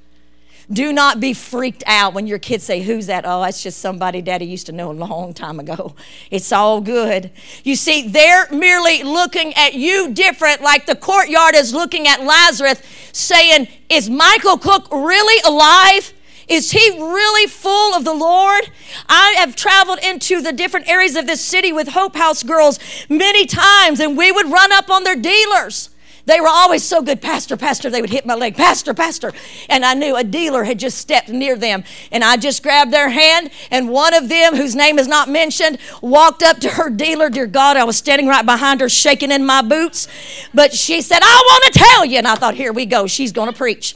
Do 0.71 0.93
not 0.93 1.19
be 1.19 1.33
freaked 1.33 1.83
out 1.87 2.13
when 2.13 2.27
your 2.27 2.37
kids 2.37 2.63
say, 2.63 2.81
Who's 2.81 3.07
that? 3.07 3.25
Oh, 3.25 3.41
that's 3.41 3.63
just 3.63 3.79
somebody 3.79 4.21
daddy 4.21 4.45
used 4.45 4.67
to 4.67 4.71
know 4.71 4.91
a 4.91 4.93
long 4.93 5.33
time 5.33 5.59
ago. 5.59 5.95
It's 6.29 6.51
all 6.51 6.79
good. 6.79 7.31
You 7.63 7.75
see, 7.75 8.07
they're 8.07 8.47
merely 8.51 9.01
looking 9.01 9.51
at 9.55 9.73
you 9.73 10.13
different, 10.13 10.61
like 10.61 10.85
the 10.85 10.95
courtyard 10.95 11.55
is 11.55 11.73
looking 11.73 12.07
at 12.07 12.23
Lazarus, 12.23 12.83
saying, 13.11 13.67
Is 13.89 14.11
Michael 14.11 14.59
Cook 14.59 14.87
really 14.91 15.41
alive? 15.43 16.13
Is 16.49 16.71
he 16.71 16.89
really 16.97 17.47
full 17.47 17.93
of 17.93 18.03
the 18.03 18.13
Lord? 18.13 18.71
I 19.07 19.35
have 19.37 19.55
traveled 19.55 19.99
into 19.99 20.41
the 20.41 20.51
different 20.51 20.89
areas 20.89 21.15
of 21.15 21.27
this 21.27 21.41
city 21.41 21.71
with 21.71 21.89
Hope 21.89 22.15
House 22.15 22.41
girls 22.41 22.79
many 23.07 23.45
times, 23.45 23.99
and 23.99 24.17
we 24.17 24.31
would 24.31 24.51
run 24.51 24.71
up 24.71 24.89
on 24.89 25.03
their 25.03 25.15
dealers. 25.15 25.91
They 26.29 26.39
were 26.39 26.47
always 26.47 26.83
so 26.83 27.01
good, 27.01 27.23
Pastor, 27.23 27.57
Pastor. 27.57 27.89
They 27.89 28.01
would 28.01 28.11
hit 28.11 28.23
my 28.23 28.35
leg, 28.35 28.55
Pastor, 28.55 28.93
Pastor. 28.93 29.33
And 29.67 29.83
I 29.83 29.95
knew 29.95 30.15
a 30.15 30.23
dealer 30.23 30.63
had 30.63 30.77
just 30.77 30.99
stepped 30.99 31.29
near 31.29 31.55
them. 31.55 31.83
And 32.11 32.23
I 32.23 32.37
just 32.37 32.61
grabbed 32.61 32.93
their 32.93 33.09
hand, 33.09 33.49
and 33.71 33.89
one 33.89 34.13
of 34.13 34.29
them, 34.29 34.55
whose 34.55 34.75
name 34.75 34.99
is 34.99 35.07
not 35.07 35.27
mentioned, 35.27 35.79
walked 36.03 36.43
up 36.43 36.59
to 36.59 36.69
her 36.69 36.91
dealer. 36.91 37.31
Dear 37.31 37.47
God, 37.47 37.77
I 37.77 37.83
was 37.83 37.97
standing 37.97 38.27
right 38.27 38.45
behind 38.45 38.79
her, 38.81 38.89
shaking 38.89 39.31
in 39.31 39.43
my 39.43 39.63
boots. 39.63 40.07
But 40.53 40.71
she 40.73 41.01
said, 41.01 41.21
I 41.23 41.41
want 41.49 41.73
to 41.73 41.79
tell 41.79 42.05
you. 42.05 42.19
And 42.19 42.27
I 42.27 42.35
thought, 42.35 42.53
here 42.53 42.73
we 42.73 42.85
go. 42.85 43.07
She's 43.07 43.31
going 43.31 43.51
to 43.51 43.57
preach. 43.57 43.95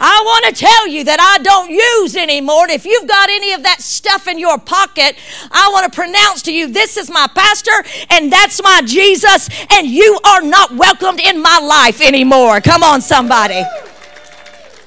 I 0.00 0.22
want 0.24 0.46
to 0.46 0.64
tell 0.64 0.88
you 0.88 1.04
that 1.04 1.20
I 1.20 1.42
don't 1.42 1.70
use 1.70 2.16
anymore. 2.16 2.62
And 2.62 2.72
if 2.72 2.86
you've 2.86 3.06
got 3.06 3.28
any 3.28 3.52
of 3.52 3.62
that 3.64 3.82
stuff 3.82 4.26
in 4.26 4.38
your 4.38 4.56
pocket, 4.58 5.18
I 5.50 5.68
want 5.70 5.92
to 5.92 5.94
pronounce 5.94 6.40
to 6.44 6.52
you, 6.52 6.66
this 6.66 6.96
is 6.96 7.10
my 7.10 7.26
pastor, 7.34 7.84
and 8.08 8.32
that's 8.32 8.62
my 8.62 8.80
Jesus, 8.86 9.50
and 9.70 9.86
you 9.86 10.18
are 10.24 10.40
not 10.40 10.74
welcomed 10.74 11.20
in 11.20 11.42
my 11.42 11.58
life 11.58 11.73
life 11.76 12.00
anymore. 12.00 12.60
Come 12.60 12.84
on, 12.84 13.00
somebody. 13.00 13.60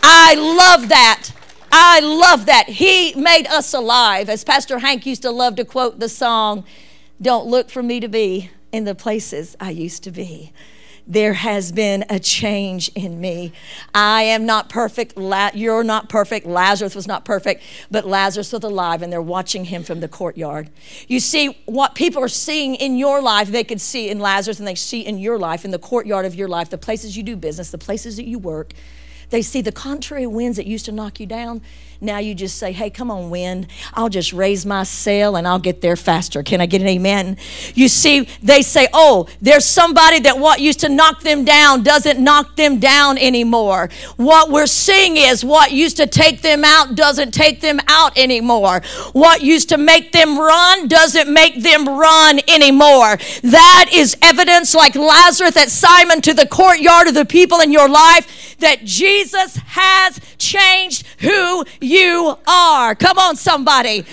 I 0.01 0.35
love 0.35 0.87
that. 0.87 1.31
I 1.69 1.99
love 1.99 2.45
that. 2.45 2.69
He 2.69 3.13
made 3.15 3.45
us 3.47 3.73
alive. 3.73 4.29
As 4.29 4.45
Pastor 4.45 4.79
Hank 4.79 5.05
used 5.05 5.21
to 5.23 5.31
love 5.31 5.57
to 5.57 5.65
quote 5.65 5.99
the 5.99 6.07
song, 6.07 6.63
Don't 7.21 7.45
look 7.45 7.69
for 7.69 7.83
me 7.83 7.99
to 7.99 8.07
be 8.07 8.51
in 8.71 8.85
the 8.85 8.95
places 8.95 9.57
I 9.59 9.71
used 9.71 10.01
to 10.03 10.11
be 10.11 10.53
there 11.07 11.33
has 11.33 11.71
been 11.71 12.03
a 12.09 12.19
change 12.19 12.89
in 12.89 13.21
me. 13.21 13.53
I 13.95 14.23
am 14.23 14.45
not 14.45 14.67
perfect. 14.67 15.17
La- 15.17 15.51
you're 15.53 15.83
not 15.83 16.09
perfect. 16.09 16.45
Lazarus 16.45 16.93
was 16.93 17.07
not 17.07 17.23
perfect, 17.23 17.63
but 17.89 18.05
Lazarus 18.05 18.51
was 18.51 18.63
alive, 18.63 19.01
and 19.01 19.11
they're 19.11 19.21
watching 19.21 19.65
him 19.65 19.83
from 19.83 20.01
the 20.01 20.09
courtyard. 20.09 20.69
You 21.07 21.21
see, 21.21 21.57
what 21.65 21.95
people 21.95 22.21
are 22.21 22.27
seeing 22.27 22.75
in 22.75 22.97
your 22.97 23.21
life, 23.21 23.49
they 23.49 23.63
could 23.63 23.79
see 23.79 24.09
in 24.09 24.19
Lazarus, 24.19 24.59
and 24.59 24.67
they 24.67 24.75
see 24.75 24.99
in 24.99 25.17
your 25.17 25.39
life, 25.39 25.63
in 25.63 25.71
the 25.71 25.79
courtyard 25.79 26.25
of 26.25 26.35
your 26.35 26.49
life, 26.49 26.69
the 26.69 26.77
places 26.77 27.15
you 27.15 27.23
do 27.23 27.37
business, 27.37 27.71
the 27.71 27.77
places 27.77 28.17
that 28.17 28.25
you 28.25 28.37
work. 28.37 28.73
They 29.29 29.41
see 29.41 29.61
the 29.61 29.71
contrary 29.71 30.27
winds 30.27 30.57
that 30.57 30.67
used 30.67 30.85
to 30.85 30.91
knock 30.91 31.19
you 31.19 31.25
down 31.25 31.61
now 31.99 32.19
you 32.19 32.35
just 32.35 32.57
say, 32.57 32.71
hey, 32.71 32.89
come 32.89 33.09
on, 33.09 33.29
wind. 33.29 33.67
I'll 33.93 34.09
just 34.09 34.33
raise 34.33 34.65
my 34.65 34.83
sail 34.83 35.35
and 35.35 35.47
I'll 35.47 35.59
get 35.59 35.81
there 35.81 35.95
faster. 35.95 36.43
Can 36.43 36.61
I 36.61 36.65
get 36.65 36.81
an 36.81 36.87
amen? 36.87 37.37
You 37.73 37.87
see, 37.87 38.27
they 38.41 38.61
say, 38.61 38.87
oh, 38.93 39.27
there's 39.41 39.65
somebody 39.65 40.19
that 40.19 40.37
what 40.37 40.59
used 40.59 40.81
to 40.81 40.89
knock 40.89 41.21
them 41.21 41.43
down 41.43 41.83
doesn't 41.83 42.19
knock 42.19 42.55
them 42.55 42.79
down 42.79 43.17
anymore. 43.17 43.89
What 44.17 44.51
we're 44.51 44.67
seeing 44.67 45.17
is 45.17 45.43
what 45.43 45.71
used 45.71 45.97
to 45.97 46.07
take 46.07 46.41
them 46.41 46.63
out 46.63 46.95
doesn't 46.95 47.31
take 47.31 47.61
them 47.61 47.79
out 47.87 48.17
anymore. 48.17 48.81
What 49.13 49.41
used 49.41 49.69
to 49.69 49.77
make 49.77 50.11
them 50.11 50.37
run 50.37 50.87
doesn't 50.87 51.31
make 51.31 51.63
them 51.63 51.87
run 51.87 52.39
anymore. 52.47 53.17
That 53.43 53.89
is 53.91 54.15
evidence, 54.21 54.75
like 54.75 54.95
Lazarus 54.95 55.57
at 55.57 55.69
Simon, 55.69 56.21
to 56.21 56.33
the 56.33 56.47
courtyard 56.47 57.07
of 57.07 57.13
the 57.13 57.25
people 57.25 57.59
in 57.59 57.71
your 57.71 57.89
life, 57.89 58.55
that 58.59 58.83
Jesus 58.83 59.55
has 59.55 60.19
changed 60.37 61.05
who 61.19 61.65
you 61.81 62.37
are. 62.47 62.95
Come 62.95 63.17
on, 63.17 63.35
somebody. 63.35 64.05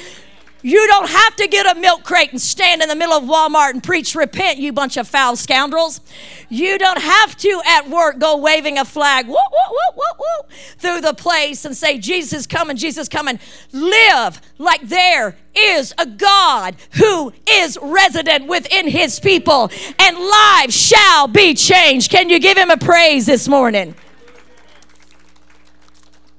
You 0.65 0.87
don't 0.87 1.11
have 1.11 1.37
to 1.37 1.47
get 1.47 1.77
a 1.77 1.79
milk 1.79 2.05
crate 2.05 2.31
and 2.31 2.41
stand 2.41 2.81
in 2.81 2.89
the 2.89 2.95
middle 2.95 3.15
of 3.15 3.25
Walmart 3.25 3.73
and 3.73 3.83
preach, 3.83 4.15
repent, 4.15 4.57
you 4.57 4.73
bunch 4.73 4.97
of 4.97 5.07
foul 5.07 5.37
scoundrels. 5.37 6.01
You 6.49 6.79
don't 6.79 7.03
have 7.03 7.37
to 7.37 7.61
at 7.67 7.91
work 7.91 8.19
go 8.19 8.39
waving 8.39 8.79
a 8.79 8.87
flag 8.87 9.27
whoop, 9.27 9.37
whoop, 9.37 9.95
whoop, 9.95 10.19
whoop, 10.19 10.51
through 10.79 11.03
the 11.03 11.13
place 11.13 11.67
and 11.67 11.77
say, 11.77 11.99
Jesus 11.99 12.47
coming, 12.47 12.79
Jesus 12.79 13.11
coming. 13.11 13.39
Live 13.73 14.41
like 14.57 14.81
there 14.89 15.37
is 15.55 15.93
a 15.99 16.07
God 16.07 16.77
who 16.93 17.35
is 17.47 17.77
resident 17.83 18.47
within 18.47 18.89
his 18.89 19.21
people, 19.21 19.71
and 19.99 20.17
lives 20.17 20.75
shall 20.75 21.29
be 21.29 21.53
changed. 21.53 22.11
Can 22.11 22.31
you 22.31 22.39
give 22.39 22.57
him 22.57 22.71
a 22.71 22.79
praise 22.79 23.27
this 23.27 23.49
morning? 23.49 23.95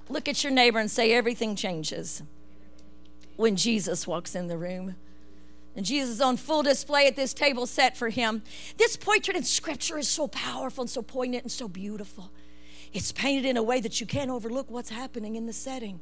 Look 0.10 0.28
at 0.28 0.44
your 0.44 0.54
neighbor 0.54 0.80
and 0.80 0.90
say, 0.90 1.14
everything 1.14 1.56
changes 1.56 2.22
when 3.36 3.56
Jesus 3.56 4.08
walks 4.08 4.36
in 4.36 4.48
the 4.48 4.58
room. 4.58 4.96
And 5.76 5.86
Jesus 5.86 6.16
is 6.16 6.22
on 6.22 6.38
full 6.38 6.64
display 6.64 7.08
at 7.08 7.16
this 7.16 7.34
table 7.34 7.66
set 7.66 7.98
for 7.98 8.10
him. 8.10 8.44
This 8.78 8.96
portrait 8.96 9.36
in 9.36 9.44
scripture 9.44 9.98
is 9.98 10.08
so 10.08 10.28
powerful 10.28 10.84
and 10.84 10.90
so 10.90 11.02
poignant 11.02 11.44
and 11.44 11.52
so 11.52 11.68
beautiful. 11.68 12.32
It's 12.94 13.12
painted 13.12 13.46
in 13.46 13.58
a 13.58 13.64
way 13.64 13.82
that 13.82 14.00
you 14.00 14.08
can't 14.08 14.32
overlook 14.32 14.72
what's 14.72 14.90
happening 14.90 15.36
in 15.36 15.48
the 15.48 15.54
setting 15.54 16.00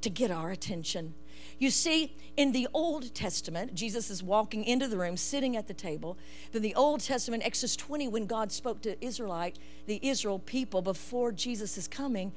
to 0.00 0.08
get 0.08 0.30
our 0.30 0.50
attention. 0.50 1.14
You 1.58 1.70
see, 1.70 2.16
in 2.36 2.52
the 2.52 2.68
Old 2.72 3.14
Testament, 3.14 3.74
Jesus 3.74 4.10
is 4.10 4.22
walking 4.22 4.64
into 4.64 4.88
the 4.88 4.96
room, 4.96 5.16
sitting 5.16 5.56
at 5.56 5.68
the 5.68 5.74
table. 5.74 6.16
Then 6.52 6.62
the 6.62 6.74
Old 6.74 7.00
Testament, 7.00 7.44
Exodus 7.44 7.76
20, 7.76 8.08
when 8.08 8.26
God 8.26 8.50
spoke 8.50 8.80
to 8.82 9.04
Israelite, 9.04 9.58
the 9.86 10.00
Israel 10.02 10.38
people 10.38 10.80
before 10.80 11.32
Jesus 11.32 11.76
is 11.76 11.86
coming, 11.86 12.32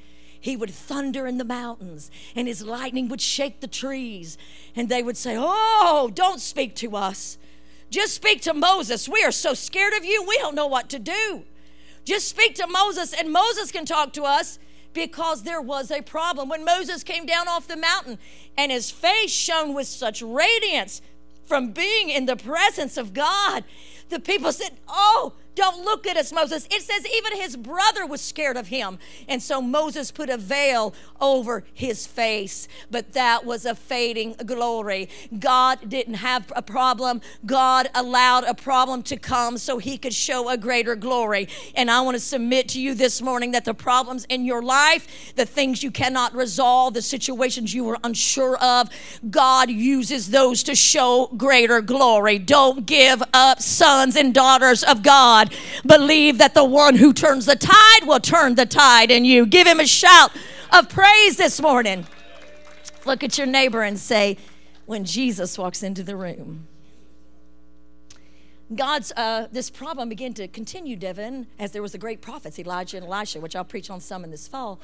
he 0.45 0.55
would 0.55 0.69
thunder 0.69 1.25
in 1.25 1.39
the 1.39 1.43
mountains 1.43 2.11
and 2.35 2.47
his 2.47 2.61
lightning 2.61 3.07
would 3.07 3.19
shake 3.19 3.61
the 3.61 3.67
trees. 3.67 4.37
And 4.75 4.89
they 4.89 5.01
would 5.01 5.17
say, 5.17 5.35
Oh, 5.39 6.11
don't 6.13 6.39
speak 6.39 6.75
to 6.75 6.95
us. 6.95 7.39
Just 7.89 8.13
speak 8.13 8.41
to 8.41 8.53
Moses. 8.53 9.09
We 9.09 9.23
are 9.23 9.31
so 9.31 9.55
scared 9.55 9.93
of 9.93 10.05
you, 10.05 10.23
we 10.23 10.37
don't 10.37 10.53
know 10.53 10.67
what 10.67 10.87
to 10.89 10.99
do. 10.99 11.45
Just 12.03 12.27
speak 12.27 12.53
to 12.55 12.67
Moses, 12.67 13.11
and 13.11 13.33
Moses 13.33 13.71
can 13.71 13.85
talk 13.85 14.13
to 14.13 14.21
us 14.21 14.59
because 14.93 15.41
there 15.41 15.61
was 15.61 15.89
a 15.89 16.03
problem. 16.03 16.47
When 16.47 16.63
Moses 16.63 17.03
came 17.03 17.25
down 17.25 17.47
off 17.47 17.67
the 17.67 17.75
mountain 17.75 18.19
and 18.55 18.71
his 18.71 18.91
face 18.91 19.31
shone 19.31 19.73
with 19.73 19.87
such 19.87 20.21
radiance 20.21 21.01
from 21.47 21.71
being 21.71 22.11
in 22.11 22.27
the 22.27 22.35
presence 22.35 22.97
of 22.97 23.15
God, 23.15 23.63
the 24.09 24.19
people 24.19 24.51
said, 24.51 24.77
Oh, 24.87 25.33
Don't 25.55 25.83
look 25.83 26.05
at 26.05 26.17
us, 26.17 26.33
Moses. 26.33 26.67
It 26.69 26.81
says 26.81 27.07
even 27.07 27.37
his 27.37 27.55
brother 27.55 28.05
was 28.05 28.21
scared 28.21 28.57
of 28.57 28.67
him. 28.67 28.99
And 29.27 29.41
so 29.41 29.61
Moses 29.61 30.11
put 30.11 30.29
a 30.29 30.37
veil 30.37 30.93
over 31.21 31.63
his 31.73 32.05
face. 32.05 32.67
But 32.91 33.13
that 33.13 33.45
was 33.45 33.65
a 33.65 33.73
fading 33.73 34.35
glory. 34.45 35.09
God 35.39 35.89
didn't 35.89 36.15
have 36.15 36.51
a 36.55 36.61
problem. 36.61 37.21
God 37.45 37.89
allowed 37.95 38.43
a 38.43 38.53
problem 38.53 39.01
to 39.03 39.17
come 39.17 39.57
so 39.57 39.77
he 39.77 39.97
could 39.97 40.13
show 40.13 40.49
a 40.49 40.57
greater 40.57 40.95
glory. 40.95 41.47
And 41.75 41.89
I 41.89 42.01
want 42.01 42.15
to 42.15 42.21
submit 42.21 42.67
to 42.69 42.81
you 42.81 42.93
this 42.93 43.21
morning 43.21 43.51
that 43.51 43.65
the 43.65 43.73
problems 43.73 44.25
in 44.25 44.43
your 44.43 44.61
life, 44.61 45.33
the 45.35 45.45
things 45.45 45.83
you 45.83 45.91
cannot 45.91 46.35
resolve, 46.35 46.93
the 46.93 47.01
situations 47.01 47.73
you 47.73 47.85
were 47.85 47.97
unsure 48.03 48.57
of, 48.57 48.89
God 49.29 49.69
uses 49.69 50.29
those 50.31 50.63
to 50.63 50.75
show 50.75 51.27
greater 51.37 51.79
glory. 51.81 52.39
Don't 52.39 52.85
give 52.85 53.23
up, 53.33 53.61
sons 53.61 54.15
and 54.15 54.33
daughters 54.33 54.83
of 54.83 55.01
God. 55.01 55.44
Believe 55.85 56.37
that 56.37 56.53
the 56.53 56.63
one 56.63 56.95
who 56.95 57.13
turns 57.13 57.45
the 57.45 57.55
tide 57.55 58.07
will 58.07 58.19
turn 58.19 58.55
the 58.55 58.65
tide 58.65 59.11
in 59.11 59.25
you. 59.25 59.45
Give 59.45 59.67
him 59.67 59.79
a 59.79 59.87
shout 59.87 60.31
of 60.71 60.89
praise 60.89 61.37
this 61.37 61.61
morning. 61.61 62.05
Look 63.05 63.23
at 63.23 63.37
your 63.37 63.47
neighbor 63.47 63.83
and 63.83 63.99
say, 63.99 64.37
when 64.85 65.03
Jesus 65.03 65.57
walks 65.57 65.83
into 65.83 66.03
the 66.03 66.15
room. 66.15 66.67
God's 68.73 69.11
uh, 69.11 69.47
this 69.51 69.69
problem 69.69 70.09
began 70.09 70.33
to 70.35 70.47
continue, 70.47 70.95
Devin, 70.95 71.47
as 71.59 71.71
there 71.71 71.81
was 71.81 71.91
the 71.91 71.97
great 71.97 72.21
prophets, 72.21 72.57
Elijah 72.57 72.97
and 72.97 73.05
Elisha, 73.05 73.39
which 73.39 73.55
I'll 73.55 73.63
preach 73.63 73.89
on 73.89 74.01
some 74.01 74.23
in 74.23 74.31
this 74.31 74.47
fall. 74.47 74.79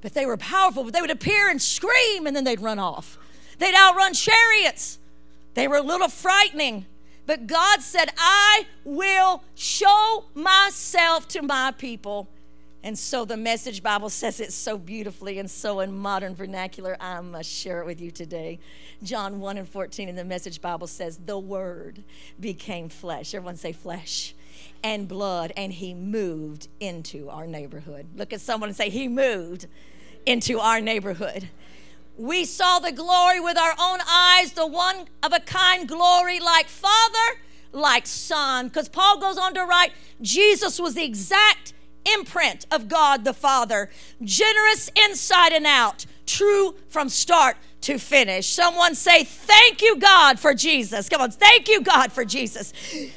But 0.00 0.14
they 0.14 0.26
were 0.26 0.36
powerful, 0.36 0.82
but 0.82 0.92
they 0.92 1.00
would 1.00 1.10
appear 1.10 1.48
and 1.48 1.60
scream 1.60 2.26
and 2.26 2.34
then 2.34 2.44
they'd 2.44 2.60
run 2.60 2.78
off. 2.78 3.18
They'd 3.58 3.74
outrun 3.74 4.14
chariots. 4.14 4.98
They 5.54 5.68
were 5.68 5.76
a 5.76 5.82
little 5.82 6.08
frightening. 6.08 6.86
But 7.30 7.46
God 7.46 7.80
said, 7.80 8.10
I 8.18 8.66
will 8.84 9.44
show 9.54 10.24
myself 10.34 11.28
to 11.28 11.42
my 11.42 11.70
people. 11.70 12.28
And 12.82 12.98
so 12.98 13.24
the 13.24 13.36
Message 13.36 13.84
Bible 13.84 14.10
says 14.10 14.40
it 14.40 14.52
so 14.52 14.76
beautifully 14.76 15.38
and 15.38 15.48
so 15.48 15.78
in 15.78 15.96
modern 15.96 16.34
vernacular. 16.34 16.96
I 16.98 17.20
must 17.20 17.48
share 17.48 17.82
it 17.82 17.86
with 17.86 18.00
you 18.00 18.10
today. 18.10 18.58
John 19.04 19.38
1 19.38 19.58
and 19.58 19.68
14 19.68 20.08
in 20.08 20.16
the 20.16 20.24
Message 20.24 20.60
Bible 20.60 20.88
says, 20.88 21.18
The 21.18 21.38
Word 21.38 22.02
became 22.40 22.88
flesh. 22.88 23.32
Everyone 23.32 23.54
say 23.54 23.74
flesh 23.74 24.34
and 24.82 25.06
blood, 25.06 25.52
and 25.56 25.72
He 25.72 25.94
moved 25.94 26.66
into 26.80 27.30
our 27.30 27.46
neighborhood. 27.46 28.08
Look 28.16 28.32
at 28.32 28.40
someone 28.40 28.70
and 28.70 28.76
say, 28.76 28.90
He 28.90 29.06
moved 29.06 29.68
into 30.26 30.58
our 30.58 30.80
neighborhood. 30.80 31.48
We 32.20 32.44
saw 32.44 32.80
the 32.80 32.92
glory 32.92 33.40
with 33.40 33.56
our 33.56 33.74
own 33.80 34.00
eyes, 34.06 34.52
the 34.52 34.66
one 34.66 35.06
of 35.22 35.32
a 35.32 35.40
kind 35.40 35.88
glory 35.88 36.38
like 36.38 36.68
Father, 36.68 37.40
like 37.72 38.06
Son. 38.06 38.68
Because 38.68 38.90
Paul 38.90 39.18
goes 39.18 39.38
on 39.38 39.54
to 39.54 39.64
write, 39.64 39.92
Jesus 40.20 40.78
was 40.78 40.92
the 40.92 41.02
exact 41.02 41.72
imprint 42.04 42.66
of 42.70 42.88
God 42.88 43.24
the 43.24 43.32
Father, 43.32 43.88
generous 44.22 44.90
inside 45.02 45.54
and 45.54 45.64
out, 45.64 46.04
true 46.26 46.74
from 46.88 47.08
start 47.08 47.56
to 47.82 47.98
finish. 47.98 48.50
Someone 48.50 48.94
say, 48.94 49.24
Thank 49.24 49.80
you, 49.80 49.96
God, 49.96 50.38
for 50.38 50.52
Jesus. 50.52 51.08
Come 51.08 51.22
on, 51.22 51.30
thank 51.30 51.68
you, 51.68 51.80
God, 51.80 52.12
for 52.12 52.24
Jesus. 52.24 52.72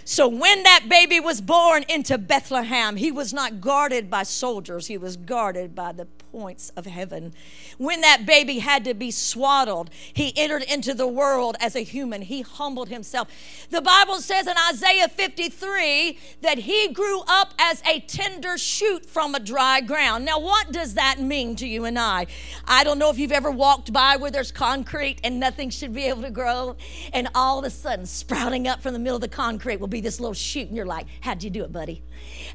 So 0.05 0.27
when 0.27 0.63
that 0.63 0.85
baby 0.87 1.19
was 1.19 1.41
born 1.41 1.83
into 1.89 2.17
Bethlehem, 2.17 2.95
he 2.95 3.11
was 3.11 3.33
not 3.33 3.59
guarded 3.59 4.09
by 4.09 4.23
soldiers, 4.23 4.87
he 4.87 4.97
was 4.97 5.17
guarded 5.17 5.75
by 5.75 5.91
the 5.91 6.05
points 6.31 6.71
of 6.75 6.85
heaven. 6.85 7.33
When 7.77 8.01
that 8.01 8.25
baby 8.25 8.59
had 8.59 8.85
to 8.85 8.93
be 8.93 9.11
swaddled, 9.11 9.89
he 10.13 10.33
entered 10.35 10.63
into 10.63 10.93
the 10.93 11.07
world 11.07 11.55
as 11.59 11.75
a 11.75 11.81
human. 11.81 12.21
He 12.21 12.41
humbled 12.41 12.89
himself. 12.89 13.29
The 13.69 13.81
Bible 13.81 14.21
says 14.21 14.47
in 14.47 14.55
Isaiah 14.69 15.07
53 15.07 16.17
that 16.41 16.59
he 16.59 16.89
grew 16.93 17.21
up 17.27 17.53
as 17.59 17.81
a 17.85 17.99
tender 18.01 18.57
shoot 18.57 19.05
from 19.05 19.35
a 19.35 19.39
dry 19.39 19.81
ground. 19.81 20.25
Now, 20.25 20.39
what 20.39 20.71
does 20.71 20.93
that 20.93 21.19
mean 21.19 21.55
to 21.57 21.67
you 21.67 21.85
and 21.85 21.97
I? 21.97 22.27
I 22.65 22.83
don't 22.83 22.99
know 22.99 23.09
if 23.09 23.17
you've 23.17 23.31
ever 23.31 23.51
walked 23.51 23.91
by 23.91 24.17
where 24.17 24.31
there's 24.31 24.51
concrete 24.51 25.17
and 25.23 25.39
nothing 25.39 25.69
should 25.69 25.93
be 25.93 26.03
able 26.03 26.21
to 26.23 26.31
grow, 26.31 26.75
and 27.11 27.27
all 27.33 27.59
of 27.59 27.65
a 27.65 27.69
sudden, 27.69 28.05
sprouting 28.05 28.67
up 28.67 28.81
from 28.81 28.93
the 28.93 28.99
middle 28.99 29.15
of 29.15 29.21
the 29.21 29.27
concrete 29.27 29.79
will 29.79 29.87
be 29.87 30.01
this 30.01 30.19
little 30.19 30.33
shoot, 30.33 30.67
and 30.67 30.77
you're 30.77 30.85
like, 30.85 31.07
How'd 31.21 31.43
you 31.43 31.49
do 31.49 31.63
it, 31.63 31.71
buddy? 31.71 32.01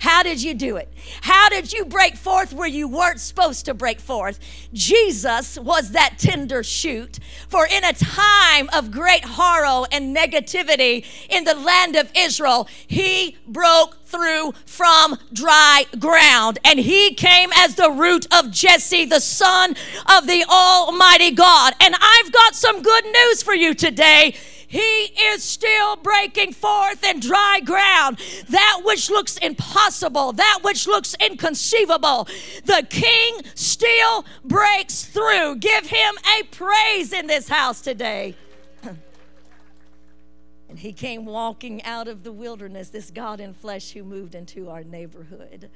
How 0.01 0.23
did 0.23 0.43
you 0.43 0.55
do 0.55 0.77
it? 0.77 0.93
How 1.23 1.49
did 1.49 1.73
you 1.73 1.85
break 1.85 2.17
forth 2.17 2.53
where 2.53 2.69
you 2.69 2.89
weren't 2.89 3.21
supposed 3.21 3.65
to 3.67 3.75
break 3.75 4.01
forth? 4.01 4.39
Jesus 4.73 5.08
was 5.09 5.93
that 5.93 6.19
tender 6.19 6.63
shoot. 6.63 7.19
For 7.49 7.67
in 7.67 7.85
a 7.85 7.93
time 7.93 8.69
of 8.73 8.91
great 8.91 9.25
horror 9.25 9.87
and 9.91 10.15
negativity 10.15 11.05
in 11.29 11.45
the 11.45 11.55
land 11.55 11.97
of 11.97 12.11
Israel, 12.15 12.69
he 12.87 13.37
broke 13.47 14.05
through 14.05 14.53
from 14.67 15.19
dry 15.33 15.85
ground. 15.99 16.59
And 16.65 16.79
he 16.79 17.15
came 17.15 17.51
as 17.57 17.75
the 17.75 17.91
root 17.91 18.27
of 18.33 18.51
Jesse, 18.51 19.05
the 19.05 19.21
son 19.21 19.77
of 20.15 20.27
the 20.27 20.45
Almighty 20.49 21.31
God. 21.31 21.75
And 21.81 21.95
I've 21.99 22.33
got 22.33 22.55
some 22.55 22.83
good 22.83 23.05
news 23.05 23.43
for 23.43 23.55
you 23.55 23.75
today. 23.75 24.35
He 24.69 24.79
is 24.79 25.43
still 25.43 25.97
breaking 25.97 26.53
forth 26.53 27.03
in 27.03 27.21
dry 27.21 27.61
ground. 27.65 28.21
That 28.51 28.83
which 28.85 29.09
looks 29.09 29.39
impossible, 29.39 30.33
that 30.35 30.59
which 30.63 30.87
looks 30.87 31.17
inconceivable, 31.19 32.29
the 32.67 32.87
King 32.91 33.41
still 33.55 34.27
breaks 34.45 35.05
through. 35.05 35.57
Give 35.57 35.87
him 35.87 36.15
a 36.39 36.43
praise 36.45 37.15
in 37.15 37.27
this 37.27 37.49
house 37.49 37.81
today. 37.81 38.37
and 40.69 40.79
he 40.79 40.93
came 40.93 41.25
walking 41.25 41.83
out 41.85 42.07
of 42.07 42.23
the 42.23 42.33
wilderness, 42.33 42.91
this 42.91 43.11
God 43.11 43.41
in 43.41 43.55
flesh 43.55 43.93
who 43.93 44.05
moved 44.05 44.35
into 44.35 44.69
our 44.69 44.85
neighborhood. 44.85 45.71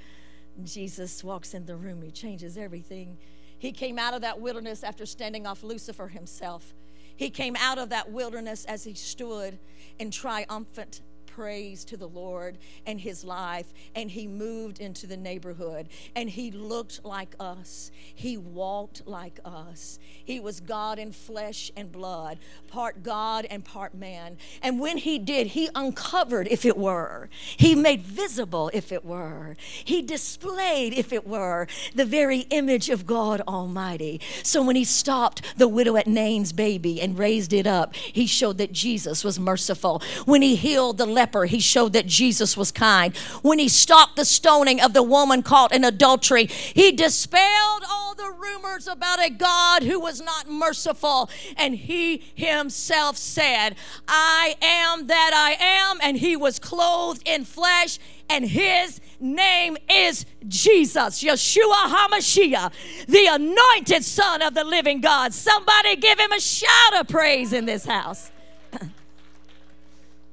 Jesus 0.64 1.24
walks 1.24 1.55
in 1.55 1.64
the 1.64 1.76
room, 1.76 2.02
he 2.02 2.11
changes 2.11 2.59
everything. 2.59 3.16
He 3.59 3.72
came 3.72 3.98
out 3.98 4.12
of 4.12 4.20
that 4.20 4.38
wilderness 4.38 4.85
after 4.85 5.07
standing 5.07 5.46
off 5.46 5.62
Lucifer 5.62 6.09
himself. 6.09 6.74
He 7.16 7.31
came 7.31 7.57
out 7.57 7.79
of 7.79 7.88
that 7.90 8.11
wilderness 8.11 8.64
as 8.64 8.85
he 8.85 8.94
stood 8.94 9.59
in 9.98 10.11
triumphant 10.11 11.03
praise 11.35 11.85
to 11.87 11.97
the 11.97 12.09
Lord 12.09 12.59
and 12.87 13.01
his 13.01 13.25
life, 13.25 13.73
and 13.95 14.11
he 14.11 14.27
moved 14.27 14.81
into 14.81 15.07
the 15.07 15.16
neighborhood, 15.16 15.88
and 16.14 16.29
he 16.29 16.51
looked 16.51 17.05
like 17.05 17.35
us. 17.40 17.90
He 18.14 18.37
walked 18.37 19.07
like 19.07 19.40
us. 19.45 19.99
He 20.25 20.38
was 20.40 20.61
God 20.61 20.99
in 20.99 21.12
flesh 21.12 21.71
and 21.77 21.90
blood, 21.90 22.38
part 22.68 23.03
God 23.03 23.47
and 23.51 23.64
part 23.64 23.95
man. 23.95 24.37
And 24.62 24.79
when 24.79 24.99
he 24.99 25.18
did, 25.18 25.49
he 25.49 25.71
uncovered, 25.75 26.49
if 26.49 26.64
it 26.64 26.77
were, 26.77 27.31
he 27.57 27.75
made 27.75 28.03
visible, 28.03 28.71
if 28.75 28.92
it 28.92 29.05
were, 29.05 29.57
he 29.85 30.03
displayed, 30.03 30.92
if 30.92 31.12
it 31.12 31.27
were, 31.27 31.66
the 31.95 32.05
very 32.05 32.40
image 32.51 32.90
of 32.90 33.07
God 33.07 33.40
Almighty. 33.49 34.21
So 34.42 34.62
when 34.62 34.77
he 34.77 34.85
stopped 34.85 35.42
the 35.57 35.68
widow 35.68 35.97
at 35.97 36.07
Nain's 36.07 36.53
baby 36.53 37.01
and 37.01 37.18
raised 37.18 37.53
it 37.53 37.66
up, 37.66 37.95
he 37.95 38.27
showed 38.27 38.59
that 38.59 38.73
Jesus 38.73 39.25
was 39.25 39.40
merciful. 39.40 40.03
When 40.27 40.42
he 40.42 40.57
healed 40.57 40.99
the 40.99 41.07
leper, 41.07 41.21
he 41.46 41.61
showed 41.61 41.92
that 41.92 42.06
Jesus 42.06 42.56
was 42.56 42.72
kind. 42.72 43.16
When 43.42 43.58
he 43.58 43.68
stopped 43.68 44.16
the 44.16 44.24
stoning 44.24 44.80
of 44.80 44.92
the 44.92 45.02
woman 45.02 45.42
caught 45.42 45.72
in 45.72 45.85
adultery, 45.85 46.46
he 46.46 46.92
dispelled 46.92 47.82
all 47.88 48.14
the 48.14 48.30
rumors 48.30 48.87
about 48.87 49.22
a 49.22 49.30
God 49.30 49.82
who 49.82 50.00
was 50.00 50.20
not 50.20 50.48
merciful. 50.48 51.30
And 51.56 51.74
he 51.74 52.22
himself 52.35 53.16
said, 53.16 53.76
I 54.06 54.56
am 54.61 55.06
that 55.06 55.30
I 55.35 55.62
am. 55.64 55.98
And 56.02 56.16
he 56.16 56.37
was 56.37 56.58
clothed 56.58 57.22
in 57.26 57.44
flesh, 57.44 57.98
and 58.28 58.44
his 58.44 59.00
name 59.20 59.76
is 59.90 60.26
Jesus, 60.48 61.22
Yeshua 61.22 61.85
HaMashiach, 61.87 63.06
the 63.06 63.26
anointed 63.26 64.04
Son 64.04 64.42
of 64.42 64.54
the 64.54 64.64
living 64.64 65.00
God. 65.00 65.32
Somebody 65.32 65.96
give 65.96 66.18
him 66.18 66.32
a 66.32 66.40
shout 66.40 67.00
of 67.00 67.08
praise 67.08 67.52
in 67.52 67.66
this 67.66 67.85
house. 67.85 68.30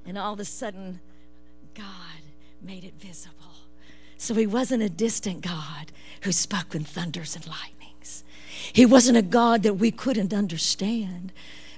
And 0.06 0.18
all 0.18 0.34
of 0.34 0.40
a 0.40 0.46
sudden, 0.46 1.00
God 1.76 1.86
made 2.62 2.84
it 2.84 2.94
visible. 3.00 3.36
So 4.18 4.34
he 4.34 4.48
wasn't 4.48 4.84
a 4.84 4.90
distant 4.90 5.42
God 5.42 5.92
who 6.22 6.32
spoke 6.32 6.76
in 6.76 6.84
thunders 6.84 7.36
and 7.36 7.48
lightnings. 7.48 8.24
He 8.74 8.86
wasn't 8.86 9.18
a 9.18 9.22
God 9.22 9.64
that 9.64 9.76
we 9.76 9.92
couldn't 9.92 10.34
understand 10.34 11.32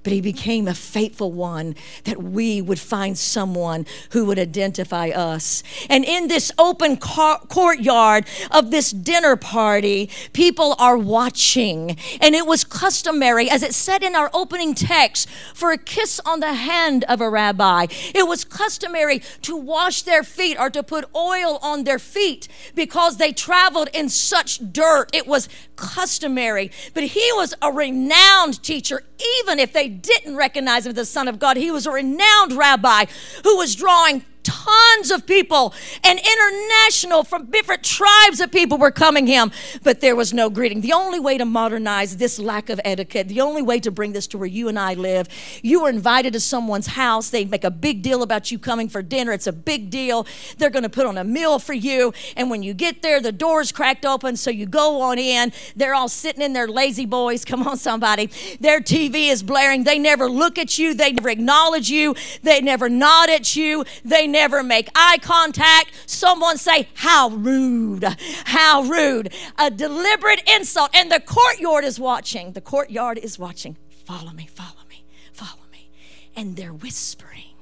but 0.04 0.14
he 0.14 0.22
became 0.22 0.68
a 0.68 0.74
faithful 0.74 1.32
one 1.32 1.76
that 2.04 2.22
we 2.22 2.62
would 2.62 2.80
find 2.80 3.18
someone 3.18 3.86
who 4.12 4.26
would 4.26 4.40
identify 4.40 5.10
us. 5.10 5.64
And 5.90 6.04
in 6.04 6.28
this 6.28 6.52
open 6.58 6.98
car- 6.98 7.42
courtyard 7.48 8.26
of 8.50 8.72
this 8.72 8.92
dinner 8.92 9.36
party, 9.36 10.10
people 10.34 10.76
are 10.80 10.98
watching. 10.98 11.98
And 12.20 12.36
it 12.36 12.46
was 12.46 12.64
customary, 12.64 13.50
as 13.50 13.64
it 13.64 13.74
said 13.74 14.04
in 14.04 14.16
our 14.16 14.30
opening 14.34 14.74
text, 14.74 15.30
for 15.54 15.72
a 15.72 15.78
kiss 15.78 16.20
on 16.26 16.40
the 16.40 16.54
hand 16.54 17.04
of 17.06 17.22
a 17.22 17.30
rabbi. 17.30 17.88
It 18.14 18.28
was 18.28 18.44
customary 18.44 19.22
to 19.44 19.56
wash 19.56 20.02
their 20.02 20.24
feet 20.24 20.58
or 20.60 20.70
to 20.70 20.84
put 20.84 21.06
oil 21.16 21.60
on 21.62 21.84
their 21.84 22.00
feet 22.00 22.48
because 22.76 23.18
they 23.18 23.32
traveled 23.32 23.90
in 23.94 24.10
such 24.10 24.72
dirt. 24.72 25.10
It 25.14 25.28
was 25.28 25.48
customary. 25.76 26.72
But 26.94 27.04
he 27.04 27.32
was 27.34 27.54
a 27.62 27.72
renowned 27.72 28.62
teacher, 28.64 29.04
even 29.38 29.60
if 29.60 29.74
they 29.74 29.90
didn't 29.92 30.36
recognize 30.36 30.86
him 30.86 30.92
as 30.92 30.96
the 30.96 31.06
Son 31.06 31.28
of 31.28 31.38
God. 31.38 31.58
He 31.58 31.72
was 31.72 31.86
a 31.86 31.92
renowned 31.92 32.54
rabbi 32.54 33.06
who 33.44 33.58
was 33.58 33.76
drawing 33.76 34.26
tons 34.44 35.12
of 35.12 35.26
people 35.26 35.74
and 36.04 36.20
international 36.20 37.24
from 37.24 37.46
different 37.52 37.84
tribes 37.84 38.40
of 38.40 38.52
people 38.52 38.78
were 38.78 38.92
coming 38.92 39.28
him, 39.28 39.52
but 39.84 40.02
there 40.02 40.16
was 40.16 40.34
no 40.34 40.50
greeting. 40.50 40.82
The 40.82 40.94
only 40.94 41.20
way 41.20 41.38
to 41.38 41.46
modernize 41.46 42.18
this 42.18 42.40
lack 42.40 42.70
of 42.70 42.80
etiquette, 42.84 43.28
the 43.28 43.42
only 43.42 43.62
way 43.62 43.80
to 43.80 43.92
bring 43.92 44.14
this 44.14 44.28
to 44.28 44.38
where 44.38 44.48
you 44.48 44.68
and 44.68 44.80
I 44.80 44.94
live, 44.94 45.28
you 45.62 45.84
were 45.84 45.90
invited 45.90 46.34
to 46.34 46.40
someone's 46.40 46.88
house. 46.88 47.30
They 47.30 47.46
make 47.46 47.64
a 47.64 47.72
big 47.72 48.02
deal 48.02 48.24
about 48.24 48.52
you 48.52 48.60
coming 48.60 48.90
for 48.90 49.02
dinner. 49.02 49.32
It's 49.32 49.48
a 49.48 49.54
big 49.54 49.90
deal. 49.90 50.26
They're 50.58 50.70
going 50.70 50.84
to 50.84 50.90
put 50.90 51.06
on 51.06 51.18
a 51.18 51.24
meal 51.24 51.60
for 51.60 51.74
you. 51.74 52.14
And 52.36 52.50
when 52.50 52.64
you 52.64 52.74
get 52.74 53.02
there, 53.02 53.20
the 53.22 53.32
door's 53.32 53.72
cracked 53.72 54.06
open, 54.06 54.38
so 54.38 54.50
you 54.50 54.66
go 54.66 55.02
on 55.02 55.20
in. 55.20 55.52
They're 55.76 55.96
all 55.96 56.10
sitting 56.10 56.42
in 56.42 56.54
their 56.54 56.68
La-Z-Boys. 56.68 57.46
Come 57.46 57.68
on, 57.68 57.78
somebody. 57.78 58.30
Their 58.60 58.80
TV 58.80 59.30
is 59.30 59.44
blaring. 59.44 59.84
They 59.84 60.00
never 60.00 60.30
look 60.30 60.58
at 60.58 60.78
you. 60.78 60.94
They 60.94 61.12
never 61.12 61.30
acknowledge 61.30 61.90
you. 61.90 62.16
They 62.44 62.62
never 62.62 62.90
nod 62.90 63.30
at 63.30 63.56
you. 63.56 63.86
They 64.04 64.28
never 64.32 64.64
make 64.64 64.90
eye 64.96 65.18
contact. 65.22 65.92
Someone 66.06 66.58
say, 66.58 66.90
How 66.96 67.30
rude! 67.30 68.06
How 68.46 68.84
rude! 68.84 69.34
A 69.58 69.70
deliberate 69.70 70.42
insult. 70.48 70.90
And 70.94 71.12
the 71.12 71.20
courtyard 71.20 71.84
is 71.84 72.00
watching. 72.00 72.54
The 72.54 72.62
courtyard 72.62 73.18
is 73.18 73.38
watching. 73.38 73.78
Follow 74.06 74.32
me, 74.32 74.48
follow 74.48 74.84
me, 74.90 75.06
follow 75.34 75.64
me. 75.72 75.90
And 76.36 76.56
they're 76.56 76.74
whispering, 76.74 77.56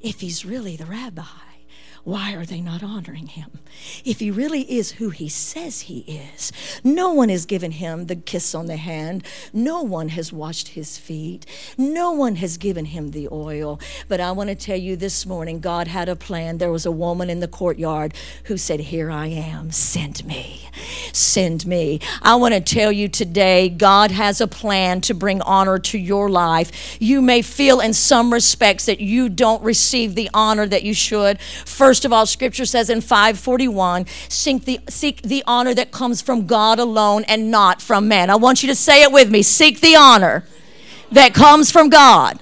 If 0.00 0.20
he's 0.20 0.44
really 0.44 0.76
the 0.76 0.86
rabbi, 0.86 1.22
why 2.04 2.34
are 2.34 2.44
they 2.44 2.60
not 2.60 2.82
honoring 2.82 3.28
him? 3.28 3.50
If 4.04 4.20
he 4.20 4.30
really 4.30 4.62
is 4.70 4.92
who 4.92 5.08
he 5.08 5.28
says 5.28 5.82
he 5.82 6.00
is, 6.00 6.52
no 6.84 7.12
one 7.12 7.30
has 7.30 7.46
given 7.46 7.72
him 7.72 8.06
the 8.06 8.16
kiss 8.16 8.54
on 8.54 8.66
the 8.66 8.76
hand. 8.76 9.24
No 9.54 9.80
one 9.82 10.10
has 10.10 10.30
washed 10.30 10.68
his 10.68 10.98
feet. 10.98 11.46
No 11.78 12.12
one 12.12 12.36
has 12.36 12.58
given 12.58 12.84
him 12.84 13.10
the 13.10 13.26
oil. 13.32 13.80
But 14.06 14.20
I 14.20 14.32
want 14.32 14.50
to 14.50 14.54
tell 14.54 14.76
you 14.76 14.96
this 14.96 15.24
morning, 15.24 15.60
God 15.60 15.88
had 15.88 16.10
a 16.10 16.14
plan. 16.14 16.58
There 16.58 16.70
was 16.70 16.84
a 16.84 16.92
woman 16.92 17.30
in 17.30 17.40
the 17.40 17.48
courtyard 17.48 18.12
who 18.44 18.58
said, 18.58 18.80
Here 18.80 19.10
I 19.10 19.28
am, 19.28 19.70
send 19.70 20.26
me. 20.26 20.68
Send 21.12 21.66
me. 21.66 22.00
I 22.20 22.34
want 22.34 22.52
to 22.52 22.60
tell 22.60 22.92
you 22.92 23.08
today, 23.08 23.70
God 23.70 24.10
has 24.10 24.42
a 24.42 24.46
plan 24.46 25.00
to 25.02 25.14
bring 25.14 25.40
honor 25.42 25.78
to 25.78 25.98
your 25.98 26.28
life. 26.28 26.98
You 27.00 27.22
may 27.22 27.40
feel 27.40 27.80
in 27.80 27.94
some 27.94 28.32
respects 28.32 28.84
that 28.86 29.00
you 29.00 29.30
don't 29.30 29.62
receive 29.62 30.14
the 30.14 30.28
honor 30.34 30.66
that 30.66 30.82
you 30.82 30.92
should. 30.92 31.40
First 31.40 31.93
First 31.94 32.04
of 32.04 32.12
all, 32.12 32.26
scripture 32.26 32.64
says 32.64 32.90
in 32.90 33.00
541 33.00 34.06
seek 34.28 34.64
the, 34.64 34.80
seek 34.88 35.22
the 35.22 35.44
honor 35.46 35.72
that 35.74 35.92
comes 35.92 36.20
from 36.20 36.44
God 36.44 36.80
alone 36.80 37.22
and 37.28 37.52
not 37.52 37.80
from 37.80 38.08
man. 38.08 38.30
I 38.30 38.34
want 38.34 38.64
you 38.64 38.68
to 38.68 38.74
say 38.74 39.04
it 39.04 39.12
with 39.12 39.30
me 39.30 39.42
seek 39.42 39.80
the 39.80 39.94
honor 39.94 40.44
that 41.12 41.34
comes 41.34 41.70
from 41.70 41.90
God 41.90 42.40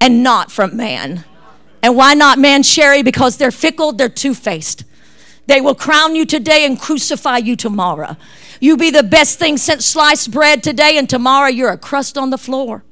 and 0.00 0.22
not 0.22 0.52
from 0.52 0.76
man. 0.76 1.24
And 1.82 1.96
why 1.96 2.14
not 2.14 2.38
man, 2.38 2.62
Sherry? 2.62 3.02
Because 3.02 3.38
they're 3.38 3.50
fickle, 3.50 3.90
they're 3.90 4.08
two 4.08 4.34
faced. 4.34 4.84
They 5.48 5.60
will 5.60 5.74
crown 5.74 6.14
you 6.14 6.24
today 6.24 6.64
and 6.64 6.80
crucify 6.80 7.38
you 7.38 7.56
tomorrow. 7.56 8.16
You 8.60 8.76
be 8.76 8.90
the 8.90 9.02
best 9.02 9.40
thing 9.40 9.56
since 9.56 9.84
sliced 9.84 10.30
bread 10.30 10.62
today, 10.62 10.96
and 10.96 11.10
tomorrow 11.10 11.48
you're 11.48 11.72
a 11.72 11.76
crust 11.76 12.16
on 12.16 12.30
the 12.30 12.38
floor. 12.38 12.84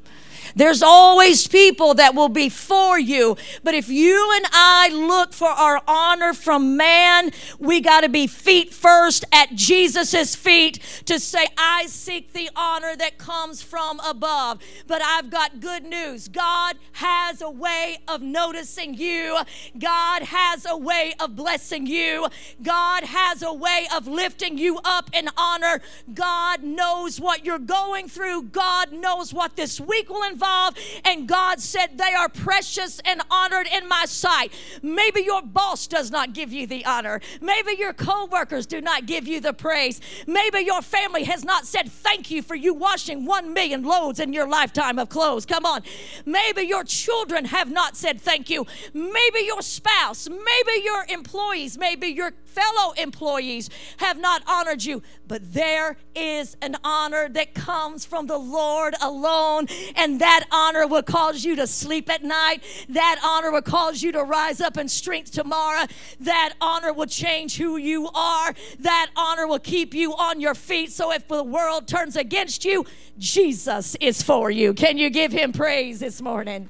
There's 0.56 0.82
always 0.82 1.46
people 1.46 1.92
that 1.94 2.14
will 2.14 2.30
be 2.30 2.48
for 2.48 2.98
you. 2.98 3.36
But 3.62 3.74
if 3.74 3.90
you 3.90 4.32
and 4.36 4.46
I 4.50 4.88
look 4.90 5.34
for 5.34 5.48
our 5.48 5.82
honor 5.86 6.32
from 6.32 6.78
man, 6.78 7.30
we 7.58 7.82
got 7.82 8.00
to 8.00 8.08
be 8.08 8.26
feet 8.26 8.72
first 8.72 9.26
at 9.30 9.54
Jesus' 9.54 10.34
feet 10.34 10.78
to 11.04 11.20
say, 11.20 11.46
I 11.58 11.86
seek 11.86 12.32
the 12.32 12.48
honor 12.56 12.96
that 12.96 13.18
comes 13.18 13.62
from 13.62 14.00
above. 14.00 14.62
But 14.86 15.02
I've 15.02 15.28
got 15.28 15.60
good 15.60 15.84
news 15.84 16.28
God 16.28 16.76
has 16.92 17.42
a 17.42 17.50
way 17.50 17.98
of 18.08 18.22
noticing 18.22 18.94
you, 18.94 19.38
God 19.78 20.22
has 20.22 20.64
a 20.64 20.76
way 20.76 21.12
of 21.20 21.36
blessing 21.36 21.86
you, 21.86 22.28
God 22.62 23.04
has 23.04 23.42
a 23.42 23.52
way 23.52 23.86
of 23.94 24.08
lifting 24.08 24.56
you 24.56 24.80
up 24.84 25.10
in 25.12 25.28
honor. 25.36 25.82
God 26.14 26.62
knows 26.62 27.20
what 27.20 27.44
you're 27.44 27.58
going 27.58 28.08
through, 28.08 28.44
God 28.44 28.90
knows 28.92 29.34
what 29.34 29.56
this 29.56 29.78
week 29.78 30.08
will 30.08 30.22
involve 30.22 30.45
involved. 30.46 30.78
And 31.04 31.28
God 31.28 31.60
said, 31.60 31.98
They 31.98 32.14
are 32.14 32.28
precious 32.28 33.00
and 33.04 33.20
honored 33.30 33.66
in 33.72 33.88
my 33.88 34.04
sight. 34.06 34.52
Maybe 34.82 35.22
your 35.22 35.42
boss 35.42 35.86
does 35.86 36.10
not 36.10 36.32
give 36.32 36.52
you 36.52 36.66
the 36.66 36.84
honor. 36.84 37.20
Maybe 37.40 37.72
your 37.78 37.92
co 37.92 38.26
workers 38.26 38.66
do 38.66 38.80
not 38.80 39.06
give 39.06 39.26
you 39.26 39.40
the 39.40 39.52
praise. 39.52 40.00
Maybe 40.26 40.60
your 40.60 40.82
family 40.82 41.24
has 41.24 41.44
not 41.44 41.66
said 41.66 41.90
thank 41.90 42.30
you 42.30 42.42
for 42.42 42.54
you 42.54 42.74
washing 42.74 43.24
one 43.24 43.52
million 43.52 43.82
loads 43.82 44.20
in 44.20 44.32
your 44.32 44.48
lifetime 44.48 44.98
of 44.98 45.08
clothes. 45.08 45.46
Come 45.46 45.66
on. 45.66 45.82
Maybe 46.24 46.62
your 46.62 46.84
children 46.84 47.46
have 47.46 47.70
not 47.70 47.96
said 47.96 48.20
thank 48.20 48.50
you. 48.50 48.66
Maybe 48.92 49.40
your 49.44 49.62
spouse, 49.62 50.28
maybe 50.28 50.84
your 50.84 51.04
employees, 51.08 51.78
maybe 51.78 52.08
your 52.08 52.32
fellow 52.56 52.92
employees 52.92 53.68
have 53.98 54.18
not 54.18 54.42
honored 54.46 54.82
you. 54.82 55.02
But 55.28 55.52
there 55.52 55.96
is 56.14 56.56
an 56.62 56.76
honor 56.82 57.28
that 57.28 57.54
comes 57.54 58.06
from 58.06 58.26
the 58.26 58.38
Lord 58.38 58.94
alone, 59.02 59.66
and 59.94 60.20
that 60.20 60.35
honor 60.50 60.86
will 60.86 61.02
cause 61.02 61.44
you 61.44 61.56
to 61.56 61.66
sleep 61.66 62.10
at 62.10 62.22
night. 62.22 62.62
That 62.88 63.20
honor 63.22 63.50
will 63.50 63.62
cause 63.62 64.02
you 64.02 64.12
to 64.12 64.22
rise 64.22 64.60
up 64.60 64.76
in 64.76 64.88
strength 64.88 65.32
tomorrow. 65.32 65.86
That 66.20 66.54
honor 66.60 66.92
will 66.92 67.06
change 67.06 67.56
who 67.56 67.76
you 67.76 68.08
are. 68.08 68.54
That 68.80 69.10
honor 69.16 69.46
will 69.46 69.58
keep 69.58 69.94
you 69.94 70.14
on 70.14 70.40
your 70.40 70.54
feet. 70.54 70.92
So 70.92 71.12
if 71.12 71.28
the 71.28 71.42
world 71.42 71.86
turns 71.86 72.16
against 72.16 72.64
you, 72.64 72.84
Jesus 73.18 73.96
is 74.00 74.22
for 74.22 74.50
you. 74.50 74.74
Can 74.74 74.98
you 74.98 75.10
give 75.10 75.32
him 75.32 75.52
praise 75.52 76.00
this 76.00 76.20
morning? 76.20 76.68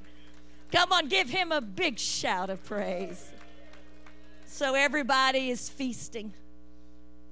Come 0.72 0.92
on, 0.92 1.08
give 1.08 1.28
him 1.28 1.52
a 1.52 1.60
big 1.60 1.98
shout 1.98 2.50
of 2.50 2.62
praise. 2.64 3.30
So 4.46 4.74
everybody 4.74 5.50
is 5.50 5.68
feasting. 5.68 6.32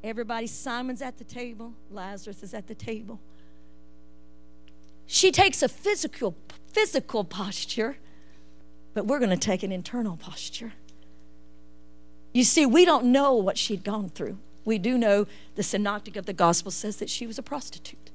Everybody, 0.03 0.47
Simon's 0.47 1.01
at 1.01 1.17
the 1.17 1.25
table, 1.25 1.73
Lazarus 1.91 2.43
is 2.43 2.53
at 2.53 2.67
the 2.67 2.75
table. 2.75 3.19
She 5.07 5.31
takes 5.31 5.63
a 5.63 5.69
physical 5.69 6.37
physical 6.67 7.23
posture, 7.23 7.99
but 8.95 9.07
we're 9.07 9.21
going 9.21 9.31
to 9.31 9.37
take 9.37 9.63
an 9.63 9.71
internal 9.71 10.17
posture. 10.17 10.73
You 12.33 12.43
see, 12.43 12.67
we 12.67 12.85
don't 12.85 13.07
know 13.07 13.35
what 13.35 13.57
she'd 13.57 13.85
gone 13.85 14.09
through. 14.09 14.39
We 14.65 14.79
do 14.79 14.99
know 14.99 15.27
the 15.55 15.63
synoptic 15.63 16.17
of 16.17 16.27
the 16.27 16.33
gospel 16.33 16.73
says 16.73 16.97
that 16.97 17.09
she 17.09 17.29
was 17.29 17.39
a 17.39 17.43
prostitute. 17.43 18.11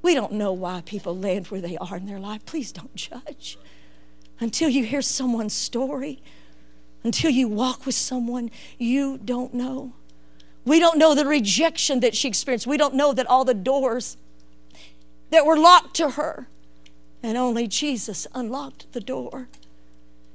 We 0.00 0.14
don't 0.14 0.32
know 0.32 0.52
why 0.52 0.80
people 0.86 1.14
land 1.14 1.48
where 1.48 1.60
they 1.60 1.76
are 1.76 1.98
in 1.98 2.06
their 2.06 2.18
life. 2.18 2.46
Please 2.46 2.72
don't 2.72 2.94
judge 2.94 3.58
until 4.38 4.70
you 4.70 4.84
hear 4.84 5.02
someone's 5.02 5.52
story 5.52 6.22
until 7.02 7.30
you 7.30 7.48
walk 7.48 7.86
with 7.86 7.94
someone 7.94 8.50
you 8.78 9.18
don't 9.18 9.54
know. 9.54 9.92
We 10.64 10.78
don't 10.78 10.98
know 10.98 11.14
the 11.14 11.24
rejection 11.24 12.00
that 12.00 12.14
she 12.14 12.28
experienced. 12.28 12.66
We 12.66 12.76
don't 12.76 12.94
know 12.94 13.12
that 13.12 13.26
all 13.26 13.44
the 13.44 13.54
doors 13.54 14.16
that 15.30 15.46
were 15.46 15.56
locked 15.56 15.94
to 15.96 16.10
her, 16.10 16.48
and 17.22 17.36
only 17.36 17.66
Jesus 17.66 18.26
unlocked 18.34 18.92
the 18.92 19.00
door. 19.00 19.48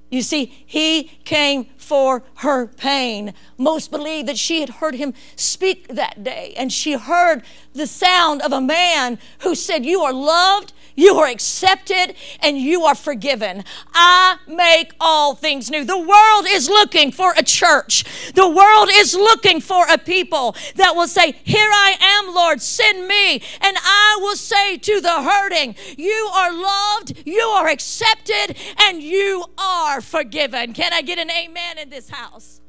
You 0.10 0.22
see, 0.22 0.46
he 0.66 1.04
came 1.26 1.66
for 1.78 2.24
her 2.36 2.68
pain. 2.68 3.34
Most 3.58 3.92
believe 3.92 4.28
that 4.28 4.38
she 4.38 4.62
had 4.62 4.70
heard 4.70 4.96
him 4.96 5.14
speak 5.36 5.88
that 5.90 6.24
day, 6.24 6.54
and 6.56 6.72
she 6.72 6.94
heard 6.94 7.44
the 7.74 7.88
sound 7.88 8.42
of 8.42 8.54
a 8.54 8.62
man 8.62 9.20
who 9.40 9.56
said, 9.56 9.86
You 9.86 10.02
are 10.02 10.14
loved, 10.14 10.74
you 10.96 11.16
are 11.16 11.28
accepted, 11.28 12.16
and 12.40 12.58
you 12.58 12.84
are 12.84 12.96
forgiven. 12.96 13.64
I 13.94 14.38
make 14.48 14.94
all 15.00 15.36
things 15.36 15.70
new. 15.70 15.84
The 15.84 15.98
world 15.98 16.46
is 16.48 16.70
looking 16.70 17.12
for 17.12 17.34
a 17.38 17.44
church, 17.44 18.04
the 18.34 18.50
world 18.50 18.90
is 18.92 19.14
looking 19.14 19.62
for 19.62 19.86
a 19.88 19.98
people 19.98 20.56
that 20.76 20.96
will 20.96 21.08
say, 21.08 21.34
Here 21.44 21.70
I 21.72 21.98
am, 22.00 22.34
Lord, 22.34 22.62
send 22.62 23.08
me. 23.08 23.42
And 23.62 23.78
I 23.82 24.18
will 24.22 24.36
say 24.36 24.78
to 24.78 25.02
the 25.02 25.22
hurting, 25.24 25.76
You 25.98 26.30
are 26.34 26.54
loved, 26.54 27.24
you 27.26 27.42
are 27.42 27.68
accepted, 27.68 28.58
and 28.80 29.02
you 29.02 29.46
are 29.58 30.02
forgiven. 30.02 30.74
Can 30.74 30.94
I 30.94 31.02
get 31.02 31.20
an 31.20 31.30
amen 31.30 31.78
in 31.78 31.90
this 31.90 32.10
house? 32.10 32.62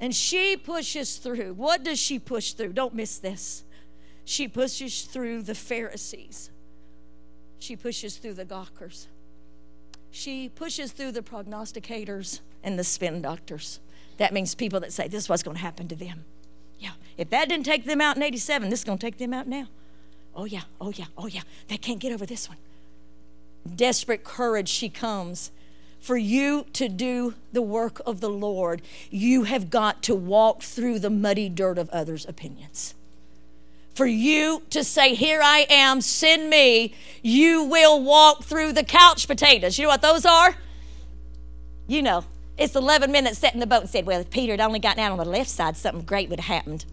And 0.00 0.14
she 0.14 0.56
pushes 0.56 1.16
through. 1.16 1.54
What 1.54 1.84
does 1.84 1.98
she 1.98 2.18
push 2.18 2.52
through? 2.52 2.72
Don't 2.72 2.94
miss 2.94 3.18
this. 3.18 3.64
She 4.24 4.48
pushes 4.48 5.02
through 5.02 5.42
the 5.42 5.54
Pharisees. 5.54 6.50
She 7.64 7.76
pushes 7.76 8.18
through 8.18 8.34
the 8.34 8.44
gawkers. 8.44 9.08
She 10.10 10.50
pushes 10.50 10.92
through 10.92 11.12
the 11.12 11.22
prognosticators 11.22 12.40
and 12.62 12.78
the 12.78 12.84
spin 12.84 13.22
doctors. 13.22 13.80
That 14.18 14.34
means 14.34 14.54
people 14.54 14.80
that 14.80 14.92
say 14.92 15.08
this 15.08 15.24
is 15.24 15.28
what's 15.30 15.42
going 15.42 15.56
to 15.56 15.62
happen 15.62 15.88
to 15.88 15.94
them. 15.94 16.26
Yeah, 16.78 16.90
if 17.16 17.30
that 17.30 17.48
didn't 17.48 17.64
take 17.64 17.86
them 17.86 18.02
out 18.02 18.18
in 18.18 18.22
87, 18.22 18.68
this 18.68 18.80
is 18.80 18.84
going 18.84 18.98
to 18.98 19.06
take 19.06 19.16
them 19.16 19.32
out 19.32 19.48
now. 19.48 19.68
Oh, 20.36 20.44
yeah, 20.44 20.64
oh, 20.78 20.92
yeah, 20.94 21.06
oh, 21.16 21.26
yeah. 21.26 21.40
They 21.68 21.78
can't 21.78 22.00
get 22.00 22.12
over 22.12 22.26
this 22.26 22.50
one. 22.50 22.58
Desperate 23.74 24.24
courage, 24.24 24.68
she 24.68 24.90
comes 24.90 25.50
for 25.98 26.18
you 26.18 26.66
to 26.74 26.86
do 26.86 27.32
the 27.54 27.62
work 27.62 27.98
of 28.04 28.20
the 28.20 28.28
Lord, 28.28 28.82
you 29.10 29.44
have 29.44 29.70
got 29.70 30.02
to 30.02 30.14
walk 30.14 30.60
through 30.60 30.98
the 30.98 31.08
muddy 31.08 31.48
dirt 31.48 31.78
of 31.78 31.88
others' 31.88 32.26
opinions. 32.28 32.94
For 33.94 34.06
you 34.06 34.62
to 34.70 34.82
say, 34.82 35.14
Here 35.14 35.40
I 35.42 35.66
am, 35.70 36.00
send 36.00 36.50
me, 36.50 36.94
you 37.22 37.64
will 37.64 38.02
walk 38.02 38.44
through 38.44 38.72
the 38.72 38.84
couch 38.84 39.26
potatoes. 39.26 39.78
You 39.78 39.84
know 39.84 39.90
what 39.90 40.02
those 40.02 40.26
are? 40.26 40.56
You 41.86 42.02
know, 42.02 42.24
it's 42.58 42.74
11 42.74 43.12
men 43.12 43.24
that 43.24 43.36
sat 43.36 43.54
in 43.54 43.60
the 43.60 43.66
boat 43.66 43.82
and 43.82 43.90
said, 43.90 44.06
Well, 44.06 44.20
if 44.20 44.30
Peter 44.30 44.52
had 44.52 44.60
only 44.60 44.78
gotten 44.78 45.02
out 45.02 45.12
on 45.12 45.18
the 45.18 45.24
left 45.24 45.50
side, 45.50 45.76
something 45.76 46.04
great 46.04 46.28
would 46.28 46.40
have 46.40 46.56
happened. 46.56 46.84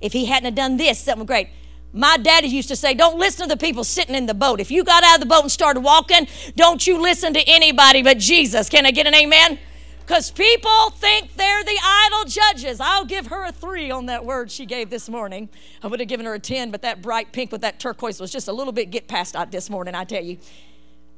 If 0.00 0.12
he 0.12 0.26
hadn't 0.26 0.44
have 0.44 0.54
done 0.54 0.76
this, 0.76 1.00
something 1.00 1.26
great. 1.26 1.48
My 1.92 2.16
daddy 2.16 2.48
used 2.48 2.68
to 2.68 2.76
say, 2.76 2.94
Don't 2.94 3.18
listen 3.18 3.48
to 3.48 3.54
the 3.54 3.58
people 3.58 3.84
sitting 3.84 4.14
in 4.14 4.26
the 4.26 4.34
boat. 4.34 4.60
If 4.60 4.70
you 4.70 4.84
got 4.84 5.02
out 5.02 5.16
of 5.16 5.20
the 5.20 5.26
boat 5.26 5.42
and 5.42 5.50
started 5.50 5.80
walking, 5.80 6.26
don't 6.56 6.86
you 6.86 7.00
listen 7.00 7.32
to 7.34 7.40
anybody 7.48 8.02
but 8.02 8.18
Jesus. 8.18 8.68
Can 8.68 8.86
I 8.86 8.90
get 8.90 9.06
an 9.06 9.14
amen? 9.14 9.58
Because 10.06 10.30
people 10.30 10.90
think 10.90 11.34
they're 11.36 11.64
the 11.64 11.78
idle 11.82 12.24
judges. 12.24 12.78
I'll 12.78 13.06
give 13.06 13.28
her 13.28 13.46
a 13.46 13.52
three 13.52 13.90
on 13.90 14.06
that 14.06 14.24
word 14.24 14.50
she 14.50 14.66
gave 14.66 14.90
this 14.90 15.08
morning. 15.08 15.48
I 15.82 15.86
would 15.86 15.98
have 15.98 16.10
given 16.10 16.26
her 16.26 16.34
a 16.34 16.38
10, 16.38 16.70
but 16.70 16.82
that 16.82 17.00
bright 17.00 17.32
pink 17.32 17.50
with 17.50 17.62
that 17.62 17.80
turquoise 17.80 18.20
was 18.20 18.30
just 18.30 18.46
a 18.46 18.52
little 18.52 18.72
bit 18.72 18.90
get 18.90 19.08
past 19.08 19.34
out 19.34 19.50
this 19.50 19.70
morning, 19.70 19.94
I 19.94 20.04
tell 20.04 20.22
you. 20.22 20.36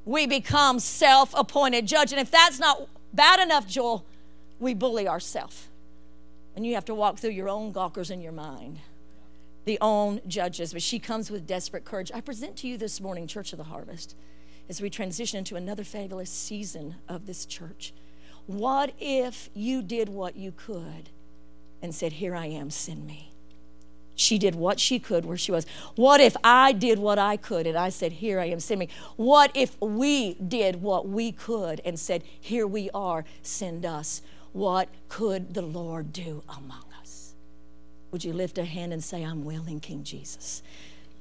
We 0.05 0.29
become 0.29 0.79
self 0.79 1.35
appointed 1.37 1.87
judge. 1.87 2.12
And 2.12 2.20
if 2.20 2.31
that's 2.31 2.61
not 2.61 2.88
bad 3.12 3.40
enough, 3.40 3.66
Joel, 3.66 4.07
we 4.61 4.72
bully 4.72 5.09
ourselves. 5.09 5.66
And 6.55 6.64
you 6.64 6.75
have 6.75 6.85
to 6.85 6.94
walk 6.94 7.18
through 7.18 7.31
your 7.31 7.49
own 7.49 7.72
gawkers 7.72 8.12
in 8.12 8.20
your 8.20 8.33
mind, 8.33 8.79
the 9.64 9.79
own 9.81 10.20
judges. 10.29 10.72
But 10.72 10.83
she 10.83 11.01
comes 11.01 11.29
with 11.29 11.44
desperate 11.44 11.85
courage. 11.85 12.12
I 12.14 12.20
present 12.20 12.57
to 12.59 12.68
you 12.68 12.79
this 12.79 13.01
morning, 13.01 13.27
Church 13.27 13.53
of 13.53 13.57
the 13.57 13.64
Harvest, 13.64 14.14
as 14.68 14.81
we 14.81 14.90
transition 14.90 15.38
into 15.38 15.57
another 15.57 15.83
fabulous 15.83 16.31
season 16.31 16.94
of 17.09 17.27
this 17.27 17.44
church. 17.46 17.92
What 18.47 18.93
if 19.01 19.51
you 19.55 19.83
did 19.83 20.09
what 20.09 20.37
you 20.37 20.53
could 20.53 21.11
and 21.83 21.95
said, 21.95 22.15
Here 22.15 22.35
I 22.35 22.47
am, 22.47 22.71
send 22.71 23.07
me? 23.07 23.33
She 24.15 24.39
did 24.39 24.55
what 24.55 24.81
she 24.81 24.99
could 24.99 25.27
where 25.27 25.37
she 25.37 25.53
was. 25.53 25.67
What 25.95 26.21
if 26.21 26.37
I 26.43 26.73
did 26.73 26.99
what 26.99 27.19
I 27.19 27.37
could 27.37 27.67
and 27.67 27.77
I 27.77 27.91
said, 27.91 28.13
Here 28.13 28.41
I 28.41 28.47
am, 28.47 28.61
send 28.61 28.81
me? 28.81 28.89
What 29.17 29.51
if 29.55 29.81
we 29.81 30.35
did 30.35 30.81
what 30.81 31.09
we 31.09 31.33
could 31.33 31.81
and 31.85 31.99
said, 31.99 32.23
Here 32.41 32.67
we 32.67 32.89
are, 32.95 33.25
send 33.43 33.85
us? 33.85 34.23
What 34.53 34.89
could 35.09 35.53
the 35.53 35.63
Lord 35.63 36.13
do 36.13 36.43
among 36.49 36.85
us? 37.01 37.35
Would 38.11 38.25
you 38.25 38.33
lift 38.33 38.57
a 38.57 38.65
hand 38.65 38.93
and 38.93 39.05
say, 39.05 39.23
I'm 39.23 39.45
willing, 39.45 39.81
King 39.81 40.03
Jesus? 40.03 40.63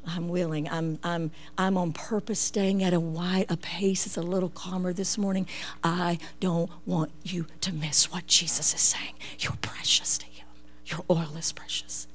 I'm 0.07 0.29
willing. 0.29 0.69
I'm, 0.69 0.99
I'm, 1.03 1.31
I'm 1.57 1.77
on 1.77 1.93
purpose 1.93 2.39
staying 2.39 2.83
at 2.83 2.93
a 2.93 2.99
wide 2.99 3.45
a 3.49 3.57
pace. 3.57 4.05
It's 4.05 4.17
a 4.17 4.21
little 4.21 4.49
calmer 4.49 4.93
this 4.93 5.17
morning. 5.17 5.47
I 5.83 6.19
don't 6.39 6.69
want 6.85 7.11
you 7.23 7.47
to 7.61 7.73
miss 7.73 8.11
what 8.11 8.27
Jesus 8.27 8.73
is 8.73 8.81
saying. 8.81 9.13
You're 9.39 9.57
precious 9.61 10.17
to 10.19 10.25
Him. 10.25 10.47
Your 10.85 11.03
oil 11.09 11.35
is 11.37 11.51
precious. 11.51 12.07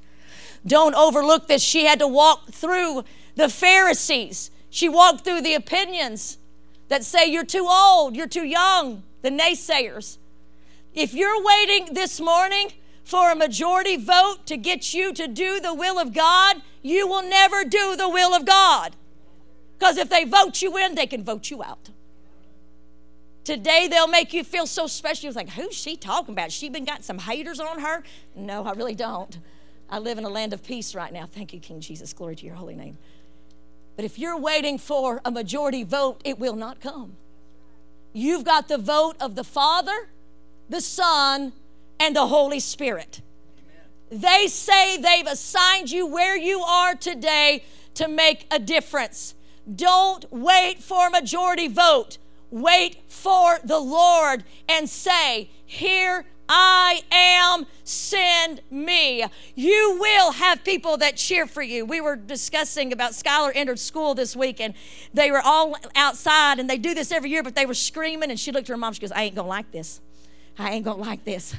Don't 0.66 0.94
overlook 0.94 1.48
this. 1.48 1.62
She 1.62 1.86
had 1.86 1.98
to 2.00 2.08
walk 2.08 2.52
through 2.52 3.04
the 3.34 3.48
Pharisees. 3.48 4.50
She 4.68 4.88
walked 4.88 5.24
through 5.24 5.42
the 5.42 5.54
opinions 5.54 6.38
that 6.88 7.04
say 7.04 7.26
you're 7.26 7.44
too 7.44 7.66
old, 7.68 8.16
you're 8.16 8.28
too 8.28 8.44
young, 8.44 9.02
the 9.22 9.30
naysayers. 9.30 10.18
If 10.92 11.14
you're 11.14 11.42
waiting 11.42 11.94
this 11.94 12.20
morning 12.20 12.72
for 13.10 13.32
a 13.32 13.34
majority 13.34 13.96
vote 13.96 14.46
to 14.46 14.56
get 14.56 14.94
you 14.94 15.12
to 15.12 15.26
do 15.26 15.58
the 15.58 15.74
will 15.74 15.98
of 15.98 16.14
God, 16.14 16.62
you 16.80 17.08
will 17.08 17.28
never 17.28 17.64
do 17.64 17.96
the 17.96 18.08
will 18.08 18.32
of 18.32 18.46
God. 18.46 18.94
Because 19.76 19.96
if 19.96 20.08
they 20.08 20.22
vote 20.22 20.62
you 20.62 20.76
in, 20.76 20.94
they 20.94 21.08
can 21.08 21.24
vote 21.24 21.50
you 21.50 21.60
out. 21.60 21.90
Today 23.42 23.88
they'll 23.90 24.06
make 24.06 24.32
you 24.32 24.44
feel 24.44 24.64
so 24.64 24.86
special. 24.86 25.24
You're 25.24 25.32
like, 25.32 25.50
who's 25.50 25.74
she 25.74 25.96
talking 25.96 26.34
about? 26.34 26.52
She 26.52 26.68
been 26.68 26.84
got 26.84 27.02
some 27.02 27.18
haters 27.18 27.58
on 27.58 27.80
her? 27.80 28.04
No, 28.36 28.62
I 28.62 28.74
really 28.74 28.94
don't. 28.94 29.38
I 29.90 29.98
live 29.98 30.16
in 30.16 30.24
a 30.24 30.28
land 30.28 30.52
of 30.52 30.62
peace 30.62 30.94
right 30.94 31.12
now. 31.12 31.26
Thank 31.26 31.52
you, 31.52 31.58
King 31.58 31.80
Jesus. 31.80 32.12
Glory 32.12 32.36
to 32.36 32.46
your 32.46 32.54
holy 32.54 32.76
name. 32.76 32.96
But 33.96 34.04
if 34.04 34.20
you're 34.20 34.38
waiting 34.38 34.78
for 34.78 35.20
a 35.24 35.32
majority 35.32 35.82
vote, 35.82 36.20
it 36.24 36.38
will 36.38 36.54
not 36.54 36.80
come. 36.80 37.16
You've 38.12 38.44
got 38.44 38.68
the 38.68 38.78
vote 38.78 39.16
of 39.18 39.34
the 39.34 39.42
Father, 39.44 40.10
the 40.68 40.80
Son, 40.80 41.52
and 42.00 42.16
the 42.16 42.26
Holy 42.26 42.58
Spirit. 42.58 43.20
They 44.10 44.48
say 44.48 44.96
they've 44.96 45.26
assigned 45.26 45.92
you 45.92 46.06
where 46.06 46.36
you 46.36 46.60
are 46.62 46.96
today 46.96 47.62
to 47.94 48.08
make 48.08 48.46
a 48.50 48.58
difference. 48.58 49.34
Don't 49.72 50.24
wait 50.32 50.82
for 50.82 51.06
a 51.06 51.10
majority 51.10 51.68
vote. 51.68 52.18
Wait 52.50 53.02
for 53.06 53.60
the 53.62 53.78
Lord 53.78 54.42
and 54.68 54.88
say, 54.88 55.50
Here 55.64 56.24
I 56.48 57.02
am, 57.12 57.66
send 57.84 58.62
me. 58.68 59.24
You 59.54 59.98
will 60.00 60.32
have 60.32 60.64
people 60.64 60.96
that 60.96 61.16
cheer 61.16 61.46
for 61.46 61.62
you. 61.62 61.84
We 61.84 62.00
were 62.00 62.16
discussing 62.16 62.92
about 62.92 63.12
Skylar 63.12 63.52
entered 63.54 63.78
school 63.78 64.16
this 64.16 64.34
week 64.34 64.60
and 64.60 64.74
they 65.14 65.30
were 65.30 65.42
all 65.44 65.76
outside 65.94 66.58
and 66.58 66.68
they 66.68 66.78
do 66.78 66.92
this 66.92 67.12
every 67.12 67.30
year, 67.30 67.44
but 67.44 67.54
they 67.54 67.66
were 67.66 67.74
screaming 67.74 68.30
and 68.30 68.40
she 68.40 68.50
looked 68.50 68.68
at 68.68 68.72
her 68.72 68.76
mom, 68.76 68.94
she 68.94 69.00
goes, 69.00 69.12
I 69.12 69.22
ain't 69.22 69.36
gonna 69.36 69.46
like 69.46 69.70
this. 69.70 70.00
I 70.58 70.70
ain't 70.70 70.84
gonna 70.84 71.00
like 71.00 71.24
this 71.24 71.54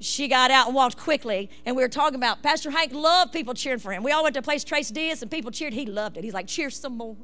she 0.00 0.28
got 0.28 0.50
out 0.50 0.66
and 0.66 0.74
walked 0.74 0.96
quickly, 0.96 1.50
and 1.64 1.76
we 1.76 1.82
were 1.82 1.88
talking 1.88 2.16
about 2.16 2.42
Pastor 2.42 2.70
Hank 2.70 2.92
loved 2.92 3.32
people 3.32 3.54
cheering 3.54 3.78
for 3.78 3.92
him. 3.92 4.02
We 4.02 4.12
all 4.12 4.22
went 4.22 4.34
to 4.34 4.40
a 4.40 4.42
place, 4.42 4.64
Trace 4.64 4.90
Diaz, 4.90 5.22
and 5.22 5.30
people 5.30 5.50
cheered. 5.50 5.72
He 5.72 5.86
loved 5.86 6.16
it. 6.16 6.24
He's 6.24 6.34
like, 6.34 6.46
cheer 6.46 6.70
some 6.70 6.96
more. 6.96 7.16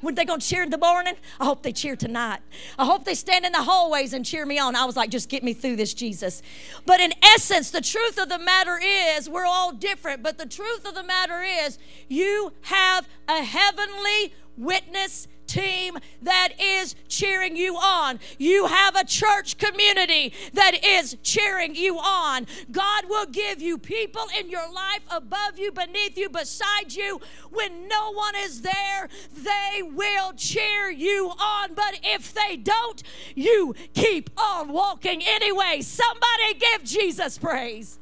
When 0.00 0.14
they 0.14 0.24
gonna 0.24 0.40
cheer 0.40 0.62
in 0.62 0.70
the 0.70 0.78
morning? 0.78 1.14
I 1.40 1.44
hope 1.44 1.62
they 1.62 1.72
cheer 1.72 1.96
tonight. 1.96 2.40
I 2.78 2.86
hope 2.86 3.04
they 3.04 3.14
stand 3.14 3.44
in 3.44 3.52
the 3.52 3.62
hallways 3.62 4.12
and 4.12 4.24
cheer 4.24 4.46
me 4.46 4.58
on. 4.58 4.76
I 4.76 4.84
was 4.84 4.96
like, 4.96 5.10
just 5.10 5.28
get 5.28 5.42
me 5.42 5.52
through 5.52 5.76
this, 5.76 5.92
Jesus. 5.92 6.42
But 6.86 7.00
in 7.00 7.12
essence, 7.22 7.70
the 7.70 7.80
truth 7.80 8.18
of 8.18 8.28
the 8.28 8.38
matter 8.38 8.78
is, 8.82 9.28
we're 9.28 9.46
all 9.46 9.72
different, 9.72 10.22
but 10.22 10.38
the 10.38 10.46
truth 10.46 10.86
of 10.86 10.94
the 10.94 11.02
matter 11.02 11.42
is, 11.42 11.78
you 12.08 12.52
have 12.62 13.08
a 13.28 13.42
heavenly 13.42 14.32
witness 14.60 15.26
team 15.50 15.98
that 16.22 16.50
is 16.60 16.94
cheering 17.08 17.56
you 17.56 17.76
on. 17.76 18.20
You 18.38 18.66
have 18.66 18.94
a 18.94 19.04
church 19.04 19.58
community 19.58 20.32
that 20.54 20.84
is 20.84 21.16
cheering 21.22 21.74
you 21.74 21.98
on. 21.98 22.46
God 22.70 23.04
will 23.08 23.26
give 23.26 23.60
you 23.60 23.76
people 23.76 24.26
in 24.38 24.48
your 24.48 24.70
life 24.72 25.02
above 25.10 25.58
you, 25.58 25.72
beneath 25.72 26.16
you, 26.16 26.28
beside 26.28 26.92
you. 26.92 27.20
When 27.50 27.88
no 27.88 28.12
one 28.12 28.34
is 28.36 28.62
there, 28.62 29.08
they 29.34 29.82
will 29.82 30.32
cheer 30.34 30.90
you 30.90 31.32
on. 31.40 31.74
But 31.74 31.98
if 32.04 32.32
they 32.32 32.56
don't, 32.56 33.02
you 33.34 33.74
keep 33.92 34.30
on 34.38 34.72
walking 34.72 35.22
anyway. 35.24 35.80
Somebody 35.82 36.54
give 36.58 36.84
Jesus 36.84 37.38
praise. 37.38 37.98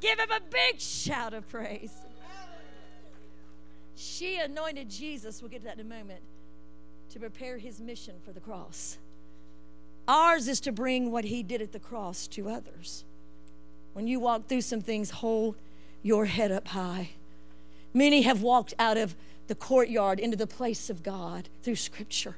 Give 0.00 0.18
him 0.18 0.30
a 0.30 0.40
big 0.40 0.80
shout 0.80 1.32
of 1.32 1.48
praise. 1.48 2.03
She 4.04 4.36
anointed 4.36 4.90
Jesus, 4.90 5.40
we'll 5.40 5.50
get 5.50 5.60
to 5.60 5.64
that 5.64 5.78
in 5.78 5.80
a 5.80 5.88
moment, 5.88 6.20
to 7.10 7.18
prepare 7.18 7.56
his 7.56 7.80
mission 7.80 8.14
for 8.22 8.32
the 8.32 8.40
cross. 8.40 8.98
Ours 10.06 10.46
is 10.46 10.60
to 10.60 10.72
bring 10.72 11.10
what 11.10 11.24
he 11.24 11.42
did 11.42 11.62
at 11.62 11.72
the 11.72 11.78
cross 11.78 12.26
to 12.28 12.50
others. 12.50 13.04
When 13.94 14.06
you 14.06 14.20
walk 14.20 14.46
through 14.46 14.60
some 14.60 14.82
things, 14.82 15.10
hold 15.10 15.56
your 16.02 16.26
head 16.26 16.52
up 16.52 16.68
high. 16.68 17.10
Many 17.94 18.22
have 18.22 18.42
walked 18.42 18.74
out 18.78 18.98
of 18.98 19.16
the 19.46 19.54
courtyard 19.54 20.20
into 20.20 20.36
the 20.36 20.46
place 20.46 20.90
of 20.90 21.02
God 21.02 21.48
through 21.62 21.76
Scripture. 21.76 22.36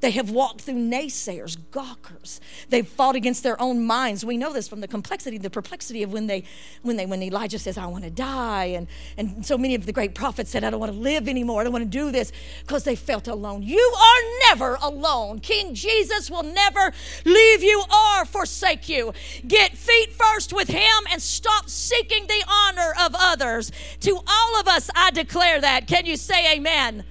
They 0.00 0.10
have 0.12 0.30
walked 0.30 0.62
through 0.62 0.74
naysayers, 0.74 1.56
gawkers. 1.70 2.40
They've 2.68 2.86
fought 2.86 3.16
against 3.16 3.42
their 3.42 3.60
own 3.60 3.84
minds. 3.86 4.24
We 4.24 4.36
know 4.36 4.52
this 4.52 4.68
from 4.68 4.80
the 4.80 4.88
complexity, 4.88 5.38
the 5.38 5.50
perplexity 5.50 6.02
of 6.02 6.12
when 6.12 6.26
they, 6.26 6.44
when 6.82 6.96
they, 6.96 7.06
when 7.06 7.22
Elijah 7.22 7.58
says, 7.58 7.78
"I 7.78 7.86
want 7.86 8.04
to 8.04 8.10
die," 8.10 8.66
and 8.66 8.86
and 9.16 9.44
so 9.44 9.56
many 9.56 9.74
of 9.74 9.86
the 9.86 9.92
great 9.92 10.14
prophets 10.14 10.50
said, 10.50 10.64
"I 10.64 10.70
don't 10.70 10.80
want 10.80 10.92
to 10.92 10.98
live 10.98 11.28
anymore. 11.28 11.60
I 11.60 11.64
don't 11.64 11.72
want 11.72 11.84
to 11.84 11.98
do 11.98 12.10
this," 12.10 12.32
because 12.60 12.84
they 12.84 12.96
felt 12.96 13.28
alone. 13.28 13.62
You 13.62 13.94
are 13.96 14.48
never 14.48 14.76
alone. 14.82 15.40
King 15.40 15.74
Jesus 15.74 16.30
will 16.30 16.42
never 16.42 16.92
leave 17.24 17.62
you 17.62 17.82
or 17.90 18.24
forsake 18.24 18.88
you. 18.88 19.12
Get 19.46 19.76
feet 19.76 20.12
first 20.12 20.52
with 20.52 20.68
Him 20.68 21.06
and 21.10 21.22
stop 21.22 21.68
seeking 21.68 22.26
the 22.26 22.44
honor 22.48 22.94
of 23.00 23.14
others. 23.18 23.70
To 24.00 24.20
all 24.26 24.60
of 24.60 24.68
us, 24.68 24.90
I 24.94 25.10
declare 25.10 25.60
that. 25.60 25.86
Can 25.86 26.06
you 26.06 26.16
say 26.16 26.54
Amen? 26.54 27.04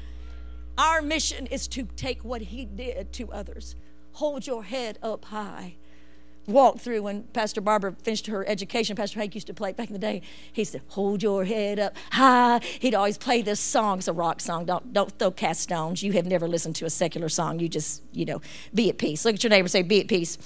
Our 0.78 1.02
mission 1.02 1.46
is 1.48 1.68
to 1.70 1.88
take 1.96 2.24
what 2.24 2.42
he 2.42 2.66
did 2.66 3.14
to 3.14 3.32
others. 3.32 3.76
Hold 4.14 4.48
your 4.48 4.64
head 4.64 4.98
up 5.04 5.26
high. 5.26 5.76
Walk 6.46 6.80
through 6.80 7.04
when 7.04 7.24
Pastor 7.32 7.62
Barbara 7.62 7.96
finished 8.04 8.28
her 8.28 8.46
education. 8.48 8.98
Pastor 8.98 9.18
Hank 9.18 9.34
used 9.34 9.48
to 9.48 9.54
play 9.54 9.70
it 9.70 9.78
back 9.78 9.88
in 9.88 9.94
the 9.94 10.00
day. 10.00 10.22
He 10.52 10.66
said, 10.66 10.82
"Hold 10.90 11.24
your 11.24 11.46
head 11.46 11.80
up 11.80 11.96
high." 12.12 12.60
He'd 12.80 12.94
always 12.94 13.18
play 13.18 13.42
this 13.42 13.62
song. 13.62 14.00
It's 14.00 14.10
a 14.10 14.14
rock 14.14 14.42
song. 14.42 14.66
Don't 14.66 14.92
don't 14.92 15.18
throw 15.18 15.32
cast 15.32 15.62
stones. 15.62 16.04
You 16.04 16.12
have 16.14 16.26
never 16.26 16.46
listened 16.46 16.76
to 16.78 16.86
a 16.86 16.90
secular 16.90 17.30
song. 17.30 17.60
You 17.60 17.70
just 17.70 18.02
you 18.12 18.26
know, 18.26 18.42
be 18.74 18.90
at 18.90 18.98
peace. 18.98 19.24
Look 19.24 19.36
at 19.36 19.44
your 19.44 19.52
neighbor. 19.52 19.70
Say, 19.70 19.84
"Be 19.84 20.02
at 20.02 20.08
peace." 20.08 20.38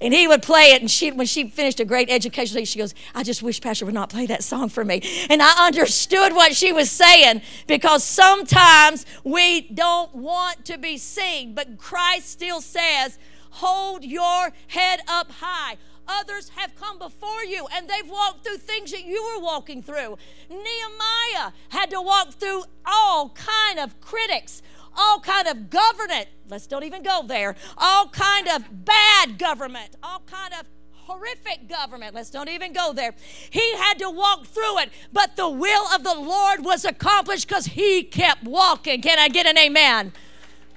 And 0.00 0.12
he 0.12 0.28
would 0.28 0.42
play 0.42 0.72
it, 0.72 0.82
and 0.82 0.90
she, 0.90 1.10
when 1.10 1.26
she 1.26 1.48
finished 1.48 1.80
a 1.80 1.84
great 1.84 2.10
education, 2.10 2.62
she 2.66 2.78
goes, 2.78 2.94
I 3.14 3.22
just 3.22 3.42
wish 3.42 3.60
Pastor 3.60 3.86
would 3.86 3.94
not 3.94 4.10
play 4.10 4.26
that 4.26 4.44
song 4.44 4.68
for 4.68 4.84
me. 4.84 5.00
And 5.30 5.42
I 5.42 5.66
understood 5.66 6.34
what 6.34 6.54
she 6.54 6.72
was 6.72 6.90
saying 6.90 7.40
because 7.66 8.04
sometimes 8.04 9.06
we 9.24 9.62
don't 9.62 10.14
want 10.14 10.66
to 10.66 10.76
be 10.76 10.98
seen, 10.98 11.54
but 11.54 11.78
Christ 11.78 12.28
still 12.28 12.60
says, 12.60 13.18
Hold 13.50 14.04
your 14.04 14.52
head 14.66 15.00
up 15.08 15.30
high. 15.30 15.78
Others 16.08 16.50
have 16.50 16.74
come 16.76 16.98
before 16.98 17.42
you 17.44 17.66
and 17.74 17.88
they've 17.88 18.08
walked 18.08 18.44
through 18.44 18.58
things 18.58 18.92
that 18.92 19.04
you 19.04 19.22
were 19.34 19.42
walking 19.42 19.82
through. 19.82 20.18
Nehemiah 20.48 21.52
had 21.70 21.90
to 21.90 22.00
walk 22.00 22.34
through 22.34 22.64
all 22.84 23.30
kind 23.30 23.80
of 23.80 24.00
critics 24.00 24.62
all 24.96 25.20
kind 25.20 25.46
of 25.48 25.70
government. 25.70 26.26
Let's 26.48 26.66
don't 26.66 26.84
even 26.84 27.02
go 27.02 27.22
there. 27.26 27.56
All 27.76 28.08
kind 28.08 28.48
of 28.48 28.84
bad 28.84 29.38
government, 29.38 29.96
all 30.02 30.22
kind 30.26 30.54
of 30.54 30.66
horrific 30.92 31.68
government. 31.68 32.14
Let's 32.14 32.30
don't 32.30 32.48
even 32.48 32.72
go 32.72 32.92
there. 32.92 33.14
He 33.50 33.74
had 33.76 33.98
to 34.00 34.10
walk 34.10 34.46
through 34.46 34.80
it, 34.80 34.90
but 35.12 35.36
the 35.36 35.48
will 35.48 35.86
of 35.94 36.02
the 36.02 36.14
Lord 36.14 36.64
was 36.64 36.84
accomplished 36.84 37.48
because 37.48 37.66
he 37.66 38.02
kept 38.02 38.44
walking. 38.44 39.02
Can 39.02 39.18
I 39.18 39.28
get 39.28 39.46
an 39.46 39.56
amen? 39.56 40.12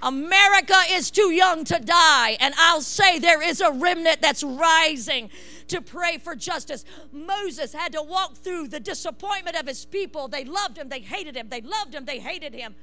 America 0.02 0.78
is 0.92 1.12
too 1.12 1.32
young 1.32 1.66
to 1.66 1.78
die, 1.78 2.38
and 2.40 2.54
I'll 2.58 2.82
say 2.82 3.20
there 3.20 3.42
is 3.42 3.60
a 3.60 3.72
remnant 3.72 4.22
that's 4.22 4.44
rising 4.44 5.30
to 5.68 5.82
pray 5.82 6.18
for 6.18 6.36
justice. 6.36 6.86
Moses 7.12 7.74
had 7.74 7.92
to 7.94 8.02
walk 8.02 8.38
through 8.38 8.70
the 8.70 8.80
disappointment 8.80 9.60
of 9.60 9.68
his 9.68 9.86
people. 9.86 10.28
They 10.28 10.46
loved 10.46 10.78
him, 10.78 10.90
they 10.90 11.02
hated 11.02 11.36
him, 11.36 11.50
they 11.50 11.62
loved 11.62 11.94
him, 11.94 12.06
they 12.06 12.20
hated 12.20 12.54
him. 12.54 12.76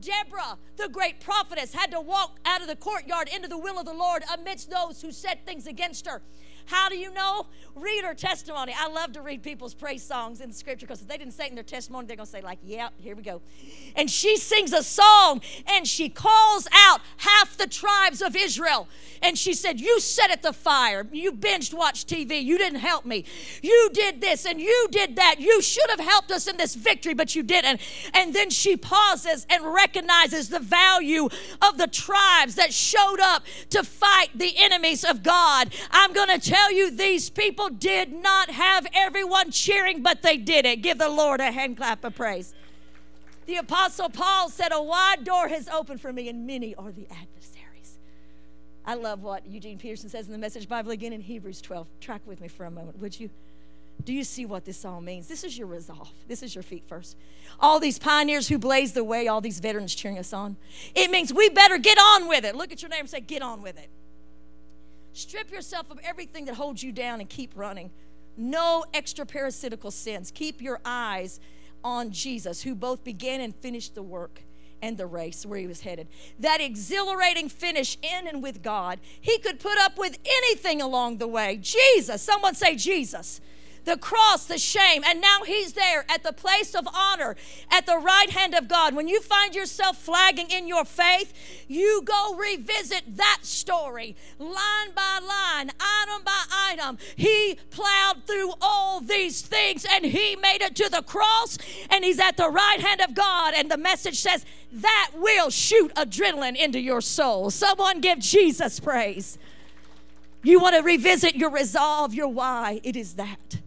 Deborah, 0.00 0.58
the 0.76 0.88
great 0.88 1.20
prophetess, 1.20 1.72
had 1.72 1.90
to 1.90 2.00
walk 2.00 2.38
out 2.44 2.60
of 2.60 2.68
the 2.68 2.76
courtyard 2.76 3.28
into 3.34 3.48
the 3.48 3.58
will 3.58 3.78
of 3.78 3.86
the 3.86 3.94
Lord 3.94 4.22
amidst 4.32 4.70
those 4.70 5.02
who 5.02 5.12
said 5.12 5.44
things 5.44 5.66
against 5.66 6.06
her. 6.06 6.22
How 6.66 6.88
do 6.88 6.96
you 6.96 7.12
know? 7.12 7.46
Read 7.74 8.04
her 8.04 8.14
testimony. 8.14 8.74
I 8.76 8.88
love 8.88 9.12
to 9.12 9.20
read 9.20 9.42
people's 9.42 9.74
praise 9.74 10.02
songs 10.02 10.40
in 10.40 10.48
the 10.48 10.54
scripture 10.54 10.86
because 10.86 11.02
if 11.02 11.08
they 11.08 11.18
didn't 11.18 11.34
say 11.34 11.44
it 11.44 11.50
in 11.50 11.54
their 11.56 11.62
testimony, 11.62 12.06
they're 12.06 12.16
going 12.16 12.26
to 12.26 12.32
say, 12.32 12.40
like, 12.40 12.58
yeah, 12.64 12.88
here 12.96 13.14
we 13.14 13.22
go. 13.22 13.42
And 13.94 14.10
she 14.10 14.38
sings 14.38 14.72
a 14.72 14.82
song 14.82 15.42
and 15.66 15.86
she 15.86 16.08
calls 16.08 16.66
out 16.72 17.00
half 17.18 17.56
the 17.58 17.66
tribes 17.66 18.22
of 18.22 18.34
Israel. 18.34 18.88
And 19.22 19.36
she 19.36 19.52
said, 19.52 19.78
You 19.78 20.00
set 20.00 20.30
at 20.30 20.42
the 20.42 20.54
fire. 20.54 21.06
You 21.12 21.32
binged 21.32 21.74
watched 21.74 22.08
TV. 22.08 22.42
You 22.42 22.56
didn't 22.56 22.80
help 22.80 23.04
me. 23.04 23.24
You 23.62 23.90
did 23.92 24.22
this 24.22 24.46
and 24.46 24.60
you 24.60 24.88
did 24.90 25.16
that. 25.16 25.36
You 25.38 25.60
should 25.60 25.90
have 25.90 26.00
helped 26.00 26.30
us 26.30 26.46
in 26.46 26.56
this 26.56 26.74
victory, 26.74 27.12
but 27.12 27.34
you 27.34 27.42
didn't. 27.42 27.80
And 28.14 28.34
then 28.34 28.48
she 28.48 28.76
pauses 28.76 29.46
and 29.50 29.64
recognizes 29.64 30.48
the 30.48 30.60
value 30.60 31.28
of 31.60 31.76
the 31.76 31.88
tribes 31.88 32.54
that 32.54 32.72
showed 32.72 33.20
up 33.20 33.44
to 33.70 33.82
fight 33.82 34.30
the 34.34 34.54
enemies 34.56 35.04
of 35.04 35.22
God. 35.22 35.74
I'm 35.90 36.14
going 36.14 36.28
to 36.28 36.38
tell 36.38 36.55
you, 36.70 36.90
these 36.90 37.30
people 37.30 37.68
did 37.68 38.12
not 38.12 38.50
have 38.50 38.86
everyone 38.94 39.50
cheering, 39.50 40.02
but 40.02 40.22
they 40.22 40.36
did 40.36 40.64
it. 40.64 40.82
Give 40.82 40.98
the 40.98 41.08
Lord 41.08 41.40
a 41.40 41.50
hand 41.50 41.76
clap 41.76 42.04
of 42.04 42.14
praise. 42.14 42.54
The 43.46 43.56
Apostle 43.56 44.08
Paul 44.08 44.50
said, 44.50 44.72
A 44.72 44.82
wide 44.82 45.24
door 45.24 45.48
has 45.48 45.68
opened 45.68 46.00
for 46.00 46.12
me, 46.12 46.28
and 46.28 46.46
many 46.46 46.74
are 46.74 46.90
the 46.90 47.06
adversaries. 47.10 47.98
I 48.84 48.94
love 48.94 49.22
what 49.22 49.46
Eugene 49.46 49.78
Peterson 49.78 50.08
says 50.08 50.26
in 50.26 50.32
the 50.32 50.38
Message 50.38 50.68
Bible 50.68 50.90
again 50.90 51.12
in 51.12 51.20
Hebrews 51.20 51.60
12. 51.60 51.86
Track 52.00 52.22
with 52.26 52.40
me 52.40 52.48
for 52.48 52.64
a 52.64 52.70
moment, 52.70 52.98
would 52.98 53.18
you? 53.18 53.30
Do 54.04 54.12
you 54.12 54.24
see 54.24 54.46
what 54.46 54.64
this 54.64 54.84
all 54.84 55.00
means? 55.00 55.26
This 55.26 55.42
is 55.42 55.56
your 55.56 55.66
resolve. 55.66 56.10
This 56.28 56.42
is 56.42 56.54
your 56.54 56.62
feet 56.62 56.84
first. 56.86 57.16
All 57.58 57.80
these 57.80 57.98
pioneers 57.98 58.48
who 58.48 58.58
blazed 58.58 58.94
the 58.94 59.02
way, 59.02 59.26
all 59.26 59.40
these 59.40 59.58
veterans 59.58 59.94
cheering 59.94 60.18
us 60.18 60.32
on. 60.32 60.56
It 60.94 61.10
means 61.10 61.32
we 61.32 61.48
better 61.48 61.78
get 61.78 61.98
on 61.98 62.28
with 62.28 62.44
it. 62.44 62.54
Look 62.54 62.72
at 62.72 62.82
your 62.82 62.88
name 62.88 63.00
and 63.00 63.10
say, 63.10 63.20
Get 63.20 63.42
on 63.42 63.62
with 63.62 63.78
it. 63.78 63.90
Strip 65.16 65.50
yourself 65.50 65.90
of 65.90 65.98
everything 66.04 66.44
that 66.44 66.56
holds 66.56 66.82
you 66.82 66.92
down 66.92 67.20
and 67.20 67.28
keep 67.30 67.52
running. 67.56 67.90
No 68.36 68.84
extra 68.92 69.24
parasitical 69.24 69.90
sins. 69.90 70.30
Keep 70.30 70.60
your 70.60 70.78
eyes 70.84 71.40
on 71.82 72.10
Jesus, 72.10 72.62
who 72.62 72.74
both 72.74 73.02
began 73.02 73.40
and 73.40 73.54
finished 73.56 73.94
the 73.94 74.02
work 74.02 74.42
and 74.82 74.98
the 74.98 75.06
race 75.06 75.46
where 75.46 75.58
he 75.58 75.66
was 75.66 75.80
headed. 75.80 76.08
That 76.38 76.60
exhilarating 76.60 77.48
finish 77.48 77.96
in 78.02 78.28
and 78.28 78.42
with 78.42 78.62
God. 78.62 79.00
He 79.18 79.38
could 79.38 79.58
put 79.58 79.78
up 79.78 79.96
with 79.96 80.18
anything 80.26 80.82
along 80.82 81.16
the 81.16 81.26
way. 81.26 81.60
Jesus, 81.62 82.20
someone 82.20 82.54
say 82.54 82.76
Jesus 82.76 83.40
the 83.86 83.96
cross, 83.96 84.44
the 84.46 84.58
shame, 84.58 85.02
and 85.06 85.20
now 85.20 85.44
he's 85.46 85.72
there 85.72 86.04
at 86.10 86.22
the 86.24 86.32
place 86.32 86.74
of 86.74 86.86
honor 86.92 87.36
at 87.70 87.86
the 87.86 87.96
right 87.96 88.28
hand 88.30 88.52
of 88.52 88.68
God. 88.68 88.94
When 88.94 89.08
you 89.08 89.20
find 89.22 89.54
yourself 89.54 89.96
flagging 89.96 90.50
in 90.50 90.66
your 90.66 90.84
faith, 90.84 91.32
you 91.68 92.02
go 92.04 92.34
revisit 92.34 93.16
that 93.16 93.38
story 93.42 94.16
line 94.38 94.90
by 94.94 95.20
line, 95.26 95.70
item 95.80 96.22
by 96.24 96.44
item. 96.50 96.98
He 97.14 97.58
plowed 97.70 98.24
through 98.26 98.52
all 98.60 99.00
these 99.00 99.40
things 99.40 99.86
and 99.88 100.04
he 100.04 100.34
made 100.36 100.62
it 100.62 100.74
to 100.76 100.90
the 100.90 101.02
cross 101.02 101.56
and 101.88 102.04
he's 102.04 102.18
at 102.18 102.36
the 102.36 102.50
right 102.50 102.80
hand 102.80 103.00
of 103.00 103.14
God. 103.14 103.54
And 103.56 103.70
the 103.70 103.78
message 103.78 104.18
says 104.18 104.44
that 104.72 105.12
will 105.14 105.50
shoot 105.50 105.94
adrenaline 105.94 106.56
into 106.56 106.80
your 106.80 107.00
soul. 107.00 107.50
Someone 107.50 108.00
give 108.00 108.18
Jesus 108.18 108.80
praise. 108.80 109.38
You 110.42 110.58
want 110.58 110.74
to 110.74 110.82
revisit 110.82 111.36
your 111.36 111.50
resolve, 111.50 112.14
your 112.14 112.28
why. 112.28 112.80
It 112.82 112.96
is 112.96 113.14
that 113.14 113.60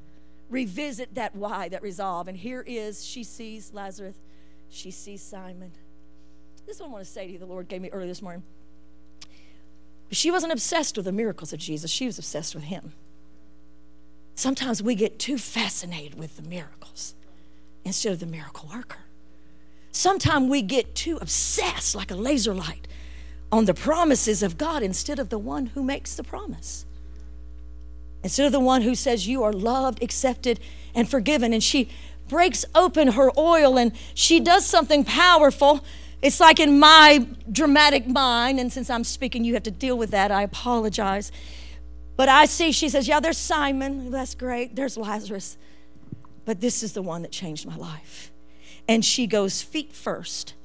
revisit 0.49 1.15
that 1.15 1.35
why, 1.35 1.69
that 1.69 1.81
resolve. 1.81 2.27
And 2.27 2.37
here 2.37 2.63
is 2.65 3.05
she 3.05 3.23
sees 3.23 3.73
Lazarus, 3.73 4.15
she 4.69 4.91
sees 4.91 5.21
Simon. 5.21 5.71
This 6.65 6.75
is 6.75 6.81
what 6.81 6.89
I 6.89 6.91
want 6.91 7.05
to 7.05 7.11
say 7.11 7.25
to 7.25 7.33
you, 7.33 7.39
the 7.39 7.45
Lord 7.45 7.67
gave 7.67 7.81
me 7.81 7.89
early 7.89 8.07
this 8.07 8.21
morning. 8.21 8.43
She 10.11 10.31
wasn't 10.31 10.53
obsessed 10.53 10.95
with 10.97 11.05
the 11.05 11.11
miracles 11.11 11.53
of 11.53 11.59
Jesus, 11.59 11.91
she 11.91 12.05
was 12.05 12.17
obsessed 12.17 12.55
with 12.55 12.65
him. 12.65 12.93
Sometimes 14.35 14.81
we 14.81 14.95
get 14.95 15.19
too 15.19 15.37
fascinated 15.37 16.17
with 16.17 16.37
the 16.37 16.43
miracles 16.43 17.13
instead 17.83 18.13
of 18.13 18.19
the 18.19 18.25
miracle 18.25 18.69
worker. 18.73 18.99
Sometimes 19.91 20.49
we 20.49 20.61
get 20.61 20.95
too 20.95 21.17
obsessed, 21.21 21.95
like 21.95 22.11
a 22.11 22.15
laser 22.15 22.53
light, 22.53 22.87
on 23.51 23.65
the 23.65 23.73
promises 23.73 24.43
of 24.43 24.57
God 24.57 24.83
instead 24.83 25.19
of 25.19 25.29
the 25.29 25.39
one 25.39 25.67
who 25.67 25.83
makes 25.83 26.15
the 26.15 26.23
promise 26.23 26.85
instead 28.23 28.45
of 28.45 28.51
the 28.51 28.59
one 28.59 28.81
who 28.81 28.95
says 28.95 29.27
you 29.27 29.43
are 29.43 29.53
loved, 29.53 30.03
accepted, 30.03 30.59
and 30.93 31.09
forgiven. 31.09 31.53
And 31.53 31.63
she 31.63 31.89
breaks 32.27 32.65
open 32.75 33.09
her 33.09 33.31
oil 33.37 33.77
and 33.77 33.91
she 34.13 34.39
does 34.39 34.65
something 34.65 35.03
powerful. 35.03 35.83
It's 36.21 36.39
like 36.39 36.59
in 36.59 36.79
my 36.79 37.25
dramatic 37.49 38.05
mind, 38.05 38.59
and 38.59 38.71
since 38.73 38.89
I'm 38.89 39.05
speaking, 39.05 39.45
you 39.45 39.53
have 39.53 39.63
to 39.63 39.71
deal 39.71 39.97
with 39.97 40.11
that. 40.11 40.31
I 40.31 40.43
apologize. 40.43 41.31
But 42.17 42.27
I 42.27 42.45
see, 42.45 42.73
she 42.73 42.89
says, 42.89 43.07
Yeah, 43.07 43.21
there's 43.21 43.37
Simon. 43.37 44.11
That's 44.11 44.35
great. 44.35 44.75
There's 44.75 44.97
Lazarus. 44.97 45.57
But 46.43 46.59
this 46.59 46.83
is 46.83 46.91
the 46.91 47.01
one 47.01 47.21
that 47.21 47.31
changed 47.31 47.65
my 47.65 47.77
life. 47.77 48.31
And 48.87 49.05
she 49.05 49.27
goes 49.27 49.61
feet 49.61 49.93
first 49.93 50.55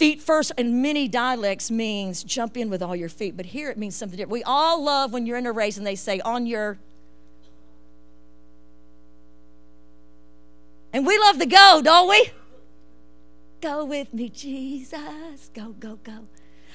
Feet 0.00 0.22
first 0.22 0.50
in 0.56 0.80
many 0.80 1.08
dialects 1.08 1.70
means 1.70 2.24
jump 2.24 2.56
in 2.56 2.70
with 2.70 2.80
all 2.80 2.96
your 2.96 3.10
feet, 3.10 3.36
but 3.36 3.44
here 3.44 3.68
it 3.68 3.76
means 3.76 3.94
something 3.94 4.16
different. 4.16 4.32
We 4.32 4.42
all 4.44 4.82
love 4.82 5.12
when 5.12 5.26
you're 5.26 5.36
in 5.36 5.44
a 5.44 5.52
race 5.52 5.76
and 5.76 5.86
they 5.86 5.94
say 5.94 6.20
on 6.20 6.46
your. 6.46 6.78
And 10.94 11.06
we 11.06 11.18
love 11.18 11.38
to 11.38 11.44
go, 11.44 11.82
don't 11.84 12.08
we? 12.08 12.30
Go 13.60 13.84
with 13.84 14.14
me, 14.14 14.30
Jesus. 14.30 15.50
Go, 15.52 15.74
go, 15.78 15.96
go. 15.96 16.28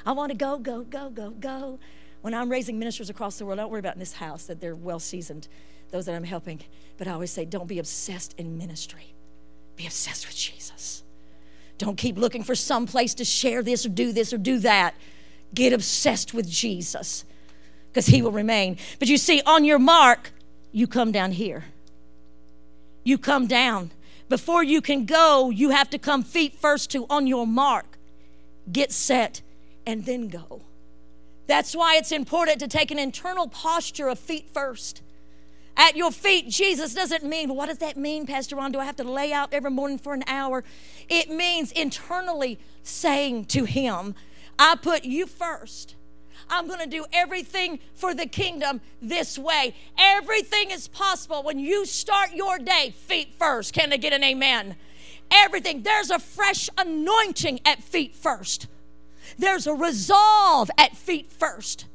I 0.06 0.12
want 0.12 0.32
to 0.32 0.38
go, 0.38 0.60
go, 0.60 0.84
go, 0.84 1.10
go, 1.10 1.32
go. 1.32 1.80
When 2.22 2.36
I'm 2.36 2.48
raising 2.52 2.78
ministers 2.78 3.10
across 3.10 3.40
the 3.40 3.46
world, 3.48 3.58
I 3.58 3.64
don't 3.64 3.72
worry 3.72 3.80
about 3.80 3.96
in 3.96 4.00
this 4.00 4.14
house 4.14 4.46
that 4.46 4.62
they're 4.62 4.76
well 4.76 5.00
seasoned, 5.00 5.48
those 5.90 6.06
that 6.06 6.14
I'm 6.14 6.26
helping. 6.26 6.62
But 7.00 7.08
I 7.08 7.14
always 7.14 7.32
say, 7.32 7.44
don't 7.44 7.68
be 7.68 7.80
obsessed 7.80 8.36
in 8.38 8.60
ministry, 8.60 9.16
be 9.76 9.88
obsessed 9.88 10.28
with 10.28 10.36
Jesus. 10.36 11.05
Don't 11.78 11.98
keep 11.98 12.18
looking 12.18 12.44
for 12.44 12.56
some 12.56 12.86
place 12.86 13.14
to 13.16 13.26
share 13.26 13.62
this 13.62 13.86
or 13.86 13.90
do 13.90 14.12
this 14.12 14.32
or 14.32 14.38
do 14.38 14.60
that. 14.60 14.96
Get 15.54 15.74
obsessed 15.74 16.34
with 16.34 16.50
Jesus 16.50 17.26
because 17.92 18.08
he 18.08 18.22
will 18.22 18.32
remain. 18.32 18.78
But 19.00 19.08
you 19.08 19.18
see, 19.18 19.42
on 19.46 19.64
your 19.66 19.80
mark, 19.80 20.32
you 20.72 20.88
come 20.88 21.12
down 21.12 21.32
here. 21.32 21.66
You 23.04 23.18
come 23.18 23.48
down. 23.48 23.92
Before 24.28 24.64
you 24.64 24.82
can 24.82 25.06
go, 25.06 25.50
you 25.50 25.70
have 25.70 25.90
to 25.92 25.98
come 25.98 26.24
feet 26.24 26.56
first 26.56 26.90
to 26.92 27.06
on 27.10 27.28
your 27.28 27.46
mark, 27.46 27.98
get 28.72 28.92
set, 28.92 29.42
and 29.86 30.06
then 30.06 30.28
go. 30.28 30.62
That's 31.48 31.76
why 31.76 31.98
it's 31.98 32.12
important 32.12 32.60
to 32.60 32.68
take 32.68 32.90
an 32.90 32.98
internal 32.98 33.48
posture 33.48 34.08
of 34.08 34.18
feet 34.18 34.50
first 34.52 35.02
at 35.78 35.96
your 35.96 36.12
feet. 36.12 36.50
Jesus 36.50 36.94
doesn't 36.94 37.24
mean, 37.24 37.56
what 37.56 37.68
does 37.68 37.80
that 37.80 37.98
mean, 37.98 38.26
Pastor 38.26 38.56
Ron? 38.56 38.72
Do 38.72 38.80
I 38.80 38.86
have 38.86 38.96
to 38.98 39.04
lay 39.04 39.34
out 39.34 39.54
every 39.54 39.72
morning 39.72 39.98
for 39.98 40.14
an 40.14 40.24
hour? 40.28 40.64
It 41.10 41.30
means 41.30 41.72
internally 41.72 42.60
saying 42.84 43.46
to 43.46 43.66
Him, 43.66 44.16
I 44.58 44.76
put 44.76 45.04
you 45.04 45.26
first. 45.26 45.96
I'm 46.50 46.68
going 46.68 46.80
to 46.80 46.88
do 46.88 47.06
everything 47.12 47.80
for 47.94 48.14
the 48.14 48.28
kingdom 48.28 48.82
this 49.02 49.38
way. 49.38 49.76
Everything 49.98 50.72
is 50.72 50.88
possible 50.88 51.44
when 51.44 51.60
you 51.60 51.86
start 51.86 52.34
your 52.34 52.60
day 52.60 52.94
feet 52.96 53.34
first. 53.34 53.74
Can 53.74 53.92
I 53.92 53.98
get 53.98 54.14
an 54.14 54.24
amen? 54.24 54.76
Everything. 55.32 55.82
There's 55.82 56.12
a 56.12 56.20
fresh 56.20 56.70
anointing 56.78 57.62
at 57.66 57.82
feet 57.84 58.16
first, 58.16 58.68
there's 59.38 59.68
a 59.68 59.74
resolve 59.74 60.70
at 60.78 60.96
feet 60.96 61.32
first. 61.32 61.86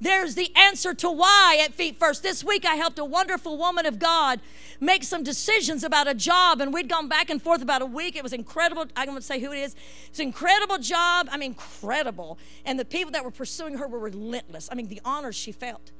There's 0.00 0.36
the 0.36 0.54
answer 0.54 0.94
to 0.94 1.10
why 1.10 1.58
at 1.60 1.74
Feet 1.74 1.96
First. 1.96 2.22
This 2.22 2.44
week 2.44 2.64
I 2.64 2.76
helped 2.76 3.00
a 3.00 3.04
wonderful 3.04 3.56
woman 3.56 3.84
of 3.84 3.98
God 3.98 4.40
make 4.80 5.02
some 5.02 5.24
decisions 5.24 5.82
about 5.82 6.06
a 6.06 6.14
job, 6.14 6.60
and 6.60 6.72
we'd 6.72 6.88
gone 6.88 7.08
back 7.08 7.30
and 7.30 7.42
forth 7.42 7.62
about 7.62 7.82
a 7.82 7.86
week. 7.86 8.14
It 8.14 8.22
was 8.22 8.32
incredible. 8.32 8.86
I 8.94 9.06
to 9.06 9.20
say 9.20 9.40
who 9.40 9.50
it 9.50 9.58
is. 9.58 9.74
It's 10.06 10.20
an 10.20 10.26
incredible 10.26 10.78
job. 10.78 11.28
I 11.32 11.36
mean, 11.36 11.50
incredible. 11.50 12.38
And 12.64 12.78
the 12.78 12.84
people 12.84 13.10
that 13.12 13.24
were 13.24 13.32
pursuing 13.32 13.78
her 13.78 13.88
were 13.88 13.98
relentless. 13.98 14.68
I 14.70 14.76
mean, 14.76 14.86
the 14.86 15.00
honors 15.04 15.34
she 15.34 15.50
felt. 15.50 15.90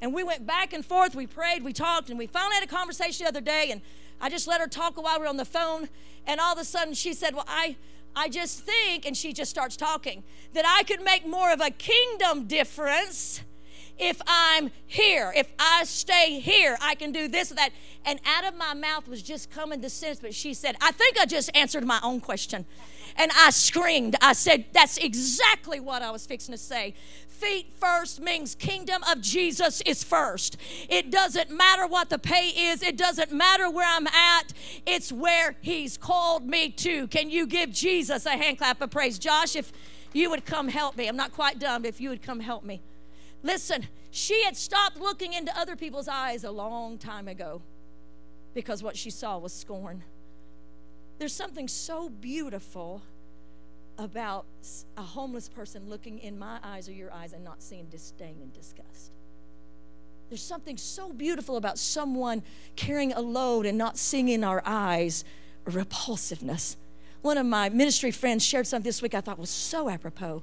And 0.00 0.14
we 0.14 0.22
went 0.22 0.46
back 0.46 0.72
and 0.72 0.86
forth. 0.86 1.16
We 1.16 1.26
prayed, 1.26 1.64
we 1.64 1.72
talked, 1.72 2.08
and 2.08 2.18
we 2.18 2.28
finally 2.28 2.54
had 2.54 2.64
a 2.64 2.68
conversation 2.68 3.24
the 3.24 3.28
other 3.28 3.40
day. 3.40 3.68
And 3.70 3.80
I 4.20 4.30
just 4.30 4.46
let 4.46 4.60
her 4.60 4.68
talk 4.68 4.96
while 5.02 5.18
we 5.18 5.24
were 5.24 5.28
on 5.28 5.38
the 5.38 5.44
phone. 5.44 5.88
And 6.24 6.40
all 6.40 6.52
of 6.52 6.58
a 6.58 6.64
sudden 6.64 6.94
she 6.94 7.14
said, 7.14 7.34
Well, 7.34 7.46
I 7.48 7.76
I 8.14 8.28
just 8.28 8.60
think, 8.60 9.06
and 9.06 9.16
she 9.16 9.32
just 9.32 9.50
starts 9.50 9.76
talking, 9.76 10.22
that 10.54 10.64
I 10.66 10.82
could 10.82 11.02
make 11.02 11.26
more 11.26 11.52
of 11.52 11.60
a 11.60 11.70
kingdom 11.70 12.46
difference 12.46 13.42
if 13.98 14.20
I'm 14.26 14.70
here. 14.86 15.32
If 15.36 15.52
I 15.58 15.84
stay 15.84 16.40
here, 16.40 16.76
I 16.80 16.94
can 16.94 17.12
do 17.12 17.28
this 17.28 17.52
or 17.52 17.54
that. 17.56 17.70
And 18.04 18.18
out 18.24 18.44
of 18.44 18.56
my 18.56 18.74
mouth 18.74 19.06
was 19.06 19.22
just 19.22 19.50
coming 19.50 19.80
the 19.80 19.90
sense, 19.90 20.20
but 20.20 20.34
she 20.34 20.54
said, 20.54 20.76
I 20.80 20.90
think 20.92 21.18
I 21.18 21.26
just 21.26 21.54
answered 21.54 21.84
my 21.84 22.00
own 22.02 22.20
question. 22.20 22.64
And 23.16 23.30
I 23.36 23.50
screamed. 23.50 24.16
I 24.22 24.32
said, 24.32 24.66
That's 24.72 24.96
exactly 24.96 25.80
what 25.80 26.00
I 26.00 26.10
was 26.10 26.26
fixing 26.26 26.52
to 26.52 26.58
say 26.58 26.94
feet 27.40 27.72
first 27.72 28.20
means 28.20 28.54
kingdom 28.54 29.02
of 29.10 29.20
Jesus 29.20 29.80
is 29.82 30.04
first. 30.04 30.56
It 30.88 31.10
doesn't 31.10 31.50
matter 31.50 31.86
what 31.86 32.10
the 32.10 32.18
pay 32.18 32.48
is, 32.48 32.82
it 32.82 32.96
doesn't 32.96 33.32
matter 33.32 33.70
where 33.70 33.88
I'm 33.88 34.06
at, 34.06 34.52
it's 34.86 35.10
where 35.10 35.56
he's 35.60 35.96
called 35.96 36.46
me 36.46 36.70
to. 36.70 37.06
Can 37.08 37.30
you 37.30 37.46
give 37.46 37.70
Jesus 37.70 38.26
a 38.26 38.30
hand 38.30 38.58
clap 38.58 38.82
of 38.82 38.90
praise? 38.90 39.18
Josh, 39.18 39.56
if 39.56 39.72
you 40.12 40.30
would 40.30 40.44
come 40.44 40.68
help 40.68 40.96
me. 40.96 41.08
I'm 41.08 41.16
not 41.16 41.32
quite 41.32 41.58
but 41.58 41.86
if 41.86 42.00
you 42.00 42.10
would 42.10 42.22
come 42.22 42.40
help 42.40 42.64
me. 42.64 42.82
Listen, 43.42 43.86
she 44.10 44.44
had 44.44 44.56
stopped 44.56 44.98
looking 44.98 45.32
into 45.32 45.56
other 45.58 45.76
people's 45.76 46.08
eyes 46.08 46.44
a 46.44 46.50
long 46.50 46.98
time 46.98 47.28
ago 47.28 47.62
because 48.54 48.82
what 48.82 48.96
she 48.96 49.10
saw 49.10 49.38
was 49.38 49.52
scorn. 49.52 50.02
There's 51.18 51.32
something 51.32 51.68
so 51.68 52.08
beautiful 52.08 53.02
about 54.00 54.46
a 54.96 55.02
homeless 55.02 55.48
person 55.48 55.88
looking 55.88 56.18
in 56.18 56.38
my 56.38 56.58
eyes 56.62 56.88
or 56.88 56.92
your 56.92 57.12
eyes 57.12 57.34
and 57.34 57.44
not 57.44 57.62
seeing 57.62 57.84
disdain 57.86 58.36
and 58.40 58.52
disgust. 58.52 59.12
There's 60.30 60.42
something 60.42 60.78
so 60.78 61.12
beautiful 61.12 61.56
about 61.56 61.78
someone 61.78 62.42
carrying 62.76 63.12
a 63.12 63.20
load 63.20 63.66
and 63.66 63.76
not 63.76 63.98
seeing 63.98 64.28
in 64.28 64.42
our 64.42 64.62
eyes 64.64 65.24
repulsiveness. 65.66 66.76
One 67.20 67.36
of 67.36 67.44
my 67.44 67.68
ministry 67.68 68.10
friends 68.10 68.44
shared 68.44 68.66
something 68.66 68.88
this 68.88 69.02
week 69.02 69.14
I 69.14 69.20
thought 69.20 69.38
was 69.38 69.50
so 69.50 69.90
apropos. 69.90 70.42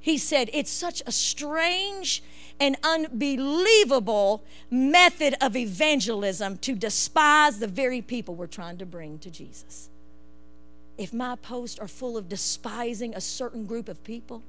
He 0.00 0.18
said, 0.18 0.50
It's 0.52 0.70
such 0.70 1.02
a 1.06 1.12
strange 1.12 2.22
and 2.58 2.76
unbelievable 2.82 4.42
method 4.70 5.36
of 5.40 5.56
evangelism 5.56 6.58
to 6.58 6.74
despise 6.74 7.60
the 7.60 7.68
very 7.68 8.02
people 8.02 8.34
we're 8.34 8.46
trying 8.48 8.78
to 8.78 8.86
bring 8.86 9.18
to 9.20 9.30
Jesus 9.30 9.90
if 10.98 11.12
my 11.12 11.36
posts 11.36 11.78
are 11.78 11.88
full 11.88 12.16
of 12.16 12.28
despising 12.28 13.14
a 13.14 13.20
certain 13.20 13.64
group 13.64 13.88
of 13.88 14.02
people, 14.02 14.42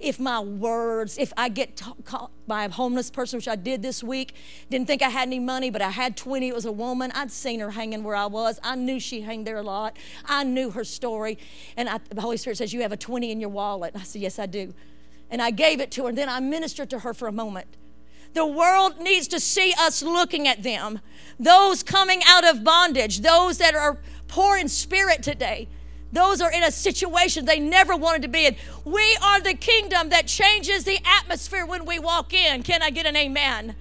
if 0.00 0.20
my 0.20 0.40
words, 0.40 1.18
if 1.18 1.32
I 1.36 1.48
get 1.48 1.76
t- 1.76 1.92
caught 2.04 2.30
by 2.46 2.64
a 2.64 2.70
homeless 2.70 3.10
person, 3.10 3.38
which 3.38 3.48
I 3.48 3.56
did 3.56 3.82
this 3.82 4.02
week, 4.02 4.34
didn't 4.70 4.86
think 4.86 5.02
I 5.02 5.08
had 5.08 5.28
any 5.28 5.38
money, 5.38 5.70
but 5.70 5.82
I 5.82 5.90
had 5.90 6.16
20, 6.16 6.48
it 6.48 6.54
was 6.54 6.64
a 6.64 6.72
woman. 6.72 7.10
I'd 7.14 7.30
seen 7.30 7.60
her 7.60 7.70
hanging 7.70 8.04
where 8.04 8.16
I 8.16 8.26
was. 8.26 8.60
I 8.62 8.76
knew 8.76 9.00
she 9.00 9.22
hung 9.22 9.44
there 9.44 9.56
a 9.56 9.62
lot. 9.62 9.96
I 10.24 10.44
knew 10.44 10.70
her 10.70 10.84
story. 10.84 11.38
And 11.76 11.88
I, 11.88 11.98
the 12.10 12.20
Holy 12.20 12.36
Spirit 12.36 12.56
says, 12.58 12.72
You 12.72 12.82
have 12.82 12.92
a 12.92 12.96
20 12.96 13.30
in 13.30 13.40
your 13.40 13.50
wallet. 13.50 13.94
And 13.94 14.02
I 14.02 14.04
said, 14.04 14.22
Yes, 14.22 14.38
I 14.38 14.46
do. 14.46 14.74
And 15.30 15.42
I 15.42 15.50
gave 15.50 15.80
it 15.80 15.90
to 15.92 16.04
her, 16.04 16.08
and 16.10 16.18
then 16.18 16.28
I 16.28 16.40
ministered 16.40 16.90
to 16.90 17.00
her 17.00 17.12
for 17.12 17.28
a 17.28 17.32
moment. 17.32 17.66
The 18.34 18.46
world 18.46 19.00
needs 19.00 19.26
to 19.28 19.40
see 19.40 19.74
us 19.78 20.02
looking 20.02 20.46
at 20.46 20.62
them. 20.62 21.00
Those 21.40 21.82
coming 21.82 22.20
out 22.26 22.46
of 22.46 22.62
bondage, 22.62 23.20
those 23.20 23.58
that 23.58 23.74
are 23.74 23.98
poor 24.26 24.56
in 24.56 24.68
spirit 24.68 25.22
today 25.22 25.68
those 26.12 26.40
are 26.40 26.50
in 26.50 26.62
a 26.62 26.70
situation 26.70 27.44
they 27.44 27.60
never 27.60 27.96
wanted 27.96 28.22
to 28.22 28.28
be 28.28 28.46
in. 28.46 28.56
We 28.84 29.16
are 29.22 29.40
the 29.40 29.54
kingdom 29.54 30.08
that 30.08 30.26
changes 30.26 30.84
the 30.84 30.98
atmosphere 31.04 31.66
when 31.66 31.84
we 31.84 31.98
walk 31.98 32.32
in. 32.32 32.62
Can 32.62 32.82
I 32.82 32.90
get 32.90 33.06
an 33.06 33.16
amen? 33.16 33.74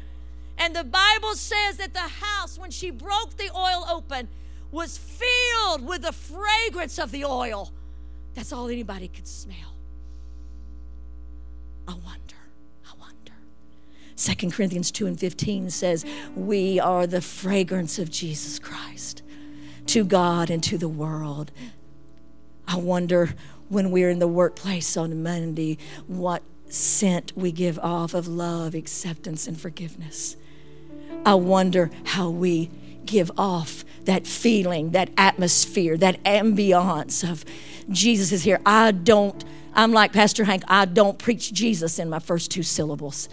And 0.58 0.76
the 0.76 0.84
Bible 0.84 1.36
says 1.36 1.78
that 1.78 1.94
the 1.94 2.00
house, 2.00 2.58
when 2.58 2.72
she 2.72 2.90
broke 2.90 3.38
the 3.38 3.50
oil 3.56 3.86
open, 3.90 4.28
was 4.72 4.98
filled 4.98 5.86
with 5.86 6.02
the 6.02 6.12
fragrance 6.12 7.00
of 7.00 7.12
the 7.12 7.24
oil. 7.24 7.72
That's 8.34 8.52
all 8.52 8.68
anybody 8.68 9.08
could 9.08 9.28
smell. 9.28 9.76
I 11.88 11.94
wonder. 11.94 12.36
I 12.86 13.00
wonder. 13.00 13.34
Second 14.16 14.52
Corinthians 14.52 14.92
2 14.92 15.08
and 15.08 15.18
15 15.18 15.70
says, 15.70 16.06
We 16.36 16.80
are 16.80 17.08
the 17.08 17.22
fragrance 17.22 17.98
of 17.98 18.12
Jesus 18.12 18.60
Christ 18.60 19.22
to 19.88 20.04
God 20.04 20.50
and 20.50 20.62
to 20.64 20.78
the 20.78 20.90
world. 20.90 21.52
I 22.68 22.78
wonder 22.78 23.34
when 23.70 23.92
we're 23.92 24.10
in 24.10 24.20
the 24.20 24.28
workplace 24.28 24.98
on 24.98 25.24
Monday 25.24 25.78
what 26.08 26.44
scent 26.70 27.32
we 27.36 27.52
give 27.52 27.80
off 27.80 28.14
of 28.14 28.28
love, 28.28 28.76
acceptance, 28.76 29.48
and 29.48 29.60
forgiveness. 29.60 30.36
I 31.26 31.36
wonder 31.36 31.90
how 32.06 32.30
we 32.30 32.70
give 33.06 33.32
off 33.38 33.84
that 34.08 34.26
feeling, 34.26 34.92
that 34.92 35.10
atmosphere, 35.18 35.96
that 35.98 36.22
ambiance 36.24 37.30
of 37.30 37.46
Jesus 37.90 38.32
is 38.32 38.44
here. 38.44 38.60
I 38.66 38.92
don't 38.92 39.46
I'm 39.78 39.92
like 39.92 40.12
Pastor 40.12 40.44
Hank, 40.44 40.64
I 40.68 40.86
don't 40.86 41.20
preach 41.20 41.54
Jesus 41.54 42.00
in 42.00 42.10
my 42.10 42.18
first 42.18 42.50
two 42.50 42.64
syllables. 42.64 43.30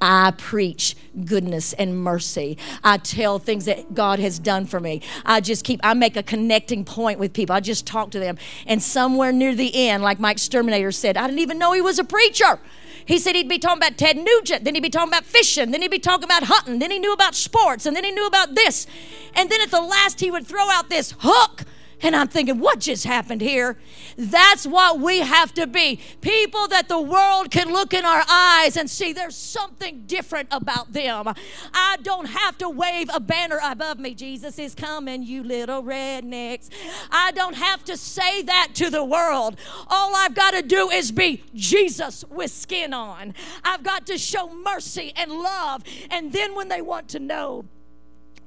I 0.00 0.32
preach 0.38 0.94
goodness 1.24 1.72
and 1.72 2.00
mercy. 2.00 2.56
I 2.84 2.98
tell 2.98 3.40
things 3.40 3.64
that 3.64 3.94
God 3.94 4.20
has 4.20 4.38
done 4.38 4.66
for 4.66 4.78
me. 4.78 5.02
I 5.26 5.40
just 5.40 5.64
keep, 5.64 5.80
I 5.82 5.94
make 5.94 6.16
a 6.16 6.22
connecting 6.22 6.84
point 6.84 7.18
with 7.18 7.32
people. 7.32 7.56
I 7.56 7.58
just 7.58 7.84
talk 7.84 8.12
to 8.12 8.20
them. 8.20 8.38
And 8.64 8.80
somewhere 8.80 9.32
near 9.32 9.56
the 9.56 9.74
end, 9.74 10.04
like 10.04 10.20
Mike 10.20 10.36
Sterminator 10.36 10.94
said, 10.94 11.16
I 11.16 11.26
didn't 11.26 11.40
even 11.40 11.58
know 11.58 11.72
he 11.72 11.80
was 11.80 11.98
a 11.98 12.04
preacher. 12.04 12.60
He 13.08 13.18
said 13.18 13.34
he'd 13.34 13.48
be 13.48 13.58
talking 13.58 13.78
about 13.78 13.96
Ted 13.96 14.18
Nugent, 14.18 14.64
then 14.64 14.74
he'd 14.74 14.82
be 14.82 14.90
talking 14.90 15.08
about 15.08 15.24
fishing, 15.24 15.70
then 15.70 15.80
he'd 15.80 15.90
be 15.90 15.98
talking 15.98 16.24
about 16.24 16.42
hunting, 16.44 16.78
then 16.78 16.90
he 16.90 16.98
knew 16.98 17.14
about 17.14 17.34
sports, 17.34 17.86
and 17.86 17.96
then 17.96 18.04
he 18.04 18.10
knew 18.10 18.26
about 18.26 18.54
this. 18.54 18.86
And 19.34 19.48
then 19.48 19.62
at 19.62 19.70
the 19.70 19.80
last, 19.80 20.20
he 20.20 20.30
would 20.30 20.46
throw 20.46 20.68
out 20.68 20.90
this 20.90 21.14
hook 21.20 21.64
and 22.02 22.14
I'm 22.14 22.28
thinking, 22.28 22.58
what 22.58 22.80
just 22.80 23.04
happened 23.04 23.40
here? 23.40 23.76
That's 24.16 24.66
what 24.66 25.00
we 25.00 25.18
have 25.18 25.52
to 25.54 25.66
be. 25.66 26.00
People 26.20 26.68
that 26.68 26.88
the 26.88 27.00
world 27.00 27.50
can 27.50 27.72
look 27.72 27.92
in 27.92 28.04
our 28.04 28.24
eyes 28.28 28.76
and 28.76 28.88
see 28.88 29.12
there's 29.12 29.36
something 29.36 30.04
different 30.06 30.48
about 30.52 30.92
them. 30.92 31.32
I 31.74 31.96
don't 32.02 32.26
have 32.26 32.58
to 32.58 32.68
wave 32.68 33.10
a 33.12 33.20
banner 33.20 33.58
above 33.62 33.98
me. 33.98 34.14
Jesus 34.14 34.58
is 34.58 34.74
coming, 34.74 35.22
you 35.22 35.42
little 35.42 35.82
rednecks. 35.82 36.68
I 37.10 37.32
don't 37.32 37.56
have 37.56 37.84
to 37.84 37.96
say 37.96 38.42
that 38.42 38.68
to 38.74 38.90
the 38.90 39.04
world. 39.04 39.58
All 39.88 40.14
I've 40.14 40.34
got 40.34 40.52
to 40.52 40.62
do 40.62 40.90
is 40.90 41.10
be 41.10 41.42
Jesus 41.54 42.24
with 42.30 42.50
skin 42.50 42.94
on. 42.94 43.34
I've 43.64 43.82
got 43.82 44.06
to 44.06 44.18
show 44.18 44.52
mercy 44.52 45.12
and 45.16 45.32
love. 45.32 45.82
And 46.10 46.32
then 46.32 46.54
when 46.54 46.68
they 46.68 46.82
want 46.82 47.08
to 47.08 47.18
know, 47.18 47.64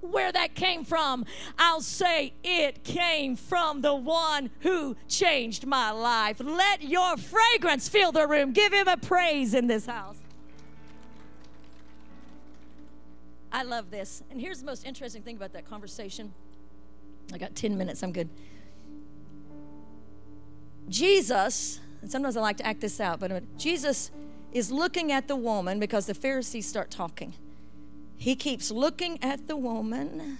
where 0.02 0.32
that 0.32 0.56
came 0.56 0.84
from, 0.84 1.26
I'll 1.58 1.82
say 1.82 2.34
it 2.44 2.84
came 2.84 3.36
from 3.36 3.82
the 3.82 3.96
one 3.96 4.50
who 4.60 4.96
changed 5.08 5.66
my 5.66 5.92
life. 5.92 6.38
Let 6.40 6.84
your 6.84 7.18
fragrance 7.18 7.88
fill 7.88 8.12
the 8.12 8.28
room. 8.28 8.52
Give 8.52 8.74
him 8.74 8.88
a 8.88 8.98
praise 8.98 9.54
in 9.54 9.68
this 9.68 9.86
house. 9.86 10.18
I 13.52 13.64
love 13.64 13.92
this. 13.92 14.24
And 14.32 14.40
here's 14.40 14.60
the 14.60 14.66
most 14.66 14.86
interesting 14.86 15.22
thing 15.24 15.36
about 15.36 15.54
that 15.54 15.70
conversation. 15.70 16.34
I 17.34 17.38
got 17.38 17.56
10 17.56 17.78
minutes, 17.78 18.02
I'm 18.02 18.12
good. 18.12 18.30
Jesus, 20.90 21.80
and 22.02 22.12
sometimes 22.12 22.36
I 22.36 22.42
like 22.42 22.58
to 22.58 22.66
act 22.66 22.82
this 22.82 23.00
out, 23.00 23.20
but 23.20 23.32
uh, 23.32 23.40
Jesus 23.58 24.12
is 24.52 24.72
looking 24.72 25.12
at 25.12 25.28
the 25.28 25.36
woman 25.36 25.80
because 25.80 26.06
the 26.06 26.14
Pharisees 26.14 26.68
start 26.68 26.92
talking. 26.92 27.34
He 28.22 28.36
keeps 28.36 28.70
looking 28.70 29.18
at 29.24 29.48
the 29.48 29.58
woman, 29.58 30.38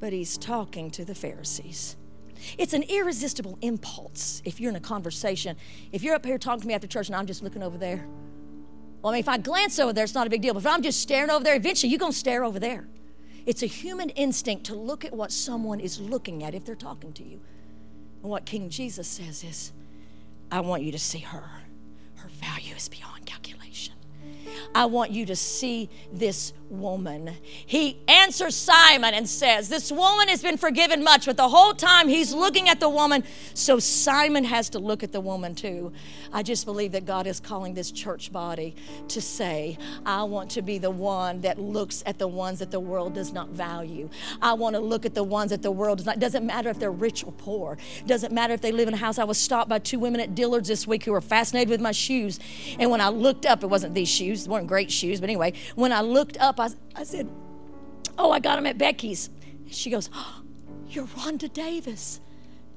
but 0.00 0.12
he's 0.12 0.36
talking 0.36 0.90
to 0.90 1.04
the 1.04 1.14
Pharisees. 1.14 1.96
It's 2.58 2.72
an 2.72 2.82
irresistible 2.82 3.56
impulse 3.62 4.42
if 4.44 4.58
you're 4.58 4.70
in 4.70 4.74
a 4.74 4.80
conversation. 4.80 5.56
If 5.92 6.02
you're 6.02 6.16
up 6.16 6.26
here 6.26 6.38
talking 6.38 6.62
to 6.62 6.66
me 6.66 6.74
after 6.74 6.88
church 6.88 7.06
and 7.06 7.14
I'm 7.14 7.26
just 7.26 7.40
looking 7.40 7.62
over 7.62 7.78
there, 7.78 8.04
well, 9.00 9.12
I 9.12 9.14
mean, 9.14 9.20
if 9.20 9.28
I 9.28 9.38
glance 9.38 9.78
over 9.78 9.92
there, 9.92 10.02
it's 10.02 10.14
not 10.16 10.26
a 10.26 10.30
big 10.30 10.42
deal. 10.42 10.54
But 10.54 10.64
if 10.64 10.66
I'm 10.66 10.82
just 10.82 11.00
staring 11.00 11.30
over 11.30 11.44
there, 11.44 11.54
eventually 11.54 11.88
you're 11.88 12.00
going 12.00 12.10
to 12.10 12.18
stare 12.18 12.42
over 12.42 12.58
there. 12.58 12.88
It's 13.46 13.62
a 13.62 13.66
human 13.66 14.10
instinct 14.10 14.64
to 14.64 14.74
look 14.74 15.04
at 15.04 15.12
what 15.12 15.30
someone 15.30 15.78
is 15.78 16.00
looking 16.00 16.42
at 16.42 16.52
if 16.52 16.64
they're 16.64 16.74
talking 16.74 17.12
to 17.12 17.22
you. 17.22 17.40
And 18.22 18.30
what 18.32 18.44
King 18.44 18.70
Jesus 18.70 19.06
says 19.06 19.44
is, 19.44 19.72
I 20.50 20.58
want 20.62 20.82
you 20.82 20.90
to 20.90 20.98
see 20.98 21.20
her. 21.20 21.48
Her 22.16 22.28
value 22.28 22.74
is 22.74 22.88
beyond 22.88 23.24
calculation. 23.24 23.94
I 24.74 24.86
want 24.86 25.12
you 25.12 25.26
to 25.26 25.36
see 25.36 25.88
this 26.12 26.52
woman. 26.70 27.34
He 27.42 27.98
answers 28.08 28.54
Simon 28.54 29.14
and 29.14 29.28
says, 29.28 29.68
This 29.68 29.90
woman 29.90 30.28
has 30.28 30.42
been 30.42 30.56
forgiven 30.56 31.02
much, 31.02 31.26
but 31.26 31.36
the 31.36 31.48
whole 31.48 31.74
time 31.74 32.08
he's 32.08 32.32
looking 32.32 32.68
at 32.68 32.80
the 32.80 32.88
woman, 32.88 33.24
so 33.54 33.78
Simon 33.78 34.44
has 34.44 34.70
to 34.70 34.78
look 34.78 35.02
at 35.02 35.12
the 35.12 35.20
woman 35.20 35.54
too. 35.54 35.92
I 36.32 36.42
just 36.42 36.64
believe 36.64 36.92
that 36.92 37.06
God 37.06 37.26
is 37.26 37.40
calling 37.40 37.74
this 37.74 37.90
church 37.90 38.32
body 38.32 38.74
to 39.08 39.20
say, 39.20 39.78
I 40.04 40.24
want 40.24 40.50
to 40.52 40.62
be 40.62 40.78
the 40.78 40.90
one 40.90 41.40
that 41.42 41.58
looks 41.58 42.02
at 42.06 42.18
the 42.18 42.28
ones 42.28 42.58
that 42.58 42.70
the 42.70 42.80
world 42.80 43.14
does 43.14 43.32
not 43.32 43.48
value. 43.48 44.08
I 44.42 44.54
want 44.54 44.74
to 44.74 44.80
look 44.80 45.06
at 45.06 45.14
the 45.14 45.24
ones 45.24 45.50
that 45.50 45.62
the 45.62 45.70
world 45.70 45.98
does 45.98 46.06
not. 46.06 46.18
Doesn't 46.18 46.46
matter 46.46 46.68
if 46.68 46.78
they're 46.78 46.90
rich 46.90 47.24
or 47.24 47.32
poor. 47.32 47.78
Doesn't 48.06 48.32
matter 48.32 48.54
if 48.54 48.60
they 48.60 48.72
live 48.72 48.88
in 48.88 48.94
a 48.94 48.98
house. 48.98 49.18
I 49.18 49.24
was 49.24 49.38
stopped 49.38 49.68
by 49.68 49.78
two 49.78 49.98
women 49.98 50.20
at 50.20 50.34
Dillard's 50.34 50.68
this 50.68 50.86
week 50.86 51.04
who 51.04 51.12
were 51.12 51.20
fascinated 51.20 51.70
with 51.70 51.80
my 51.80 51.92
shoes. 51.92 52.38
And 52.78 52.90
when 52.90 53.00
I 53.00 53.08
looked 53.08 53.46
up, 53.46 53.62
it 53.62 53.68
wasn't 53.68 53.94
these 53.94 54.08
shoes, 54.08 54.44
they 54.44 54.50
weren't 54.50 54.66
great 54.66 54.90
shoes, 54.90 55.20
but 55.20 55.28
anyway, 55.28 55.52
when 55.74 55.92
I 55.92 56.00
looked 56.00 56.36
up, 56.38 56.57
I, 56.60 56.70
I 56.94 57.04
said, 57.04 57.28
Oh, 58.16 58.32
I 58.32 58.40
got 58.40 58.56
them 58.56 58.66
at 58.66 58.78
Becky's. 58.78 59.30
She 59.70 59.90
goes, 59.90 60.10
oh, 60.14 60.42
You're 60.88 61.06
Rhonda 61.06 61.52
Davis. 61.52 62.20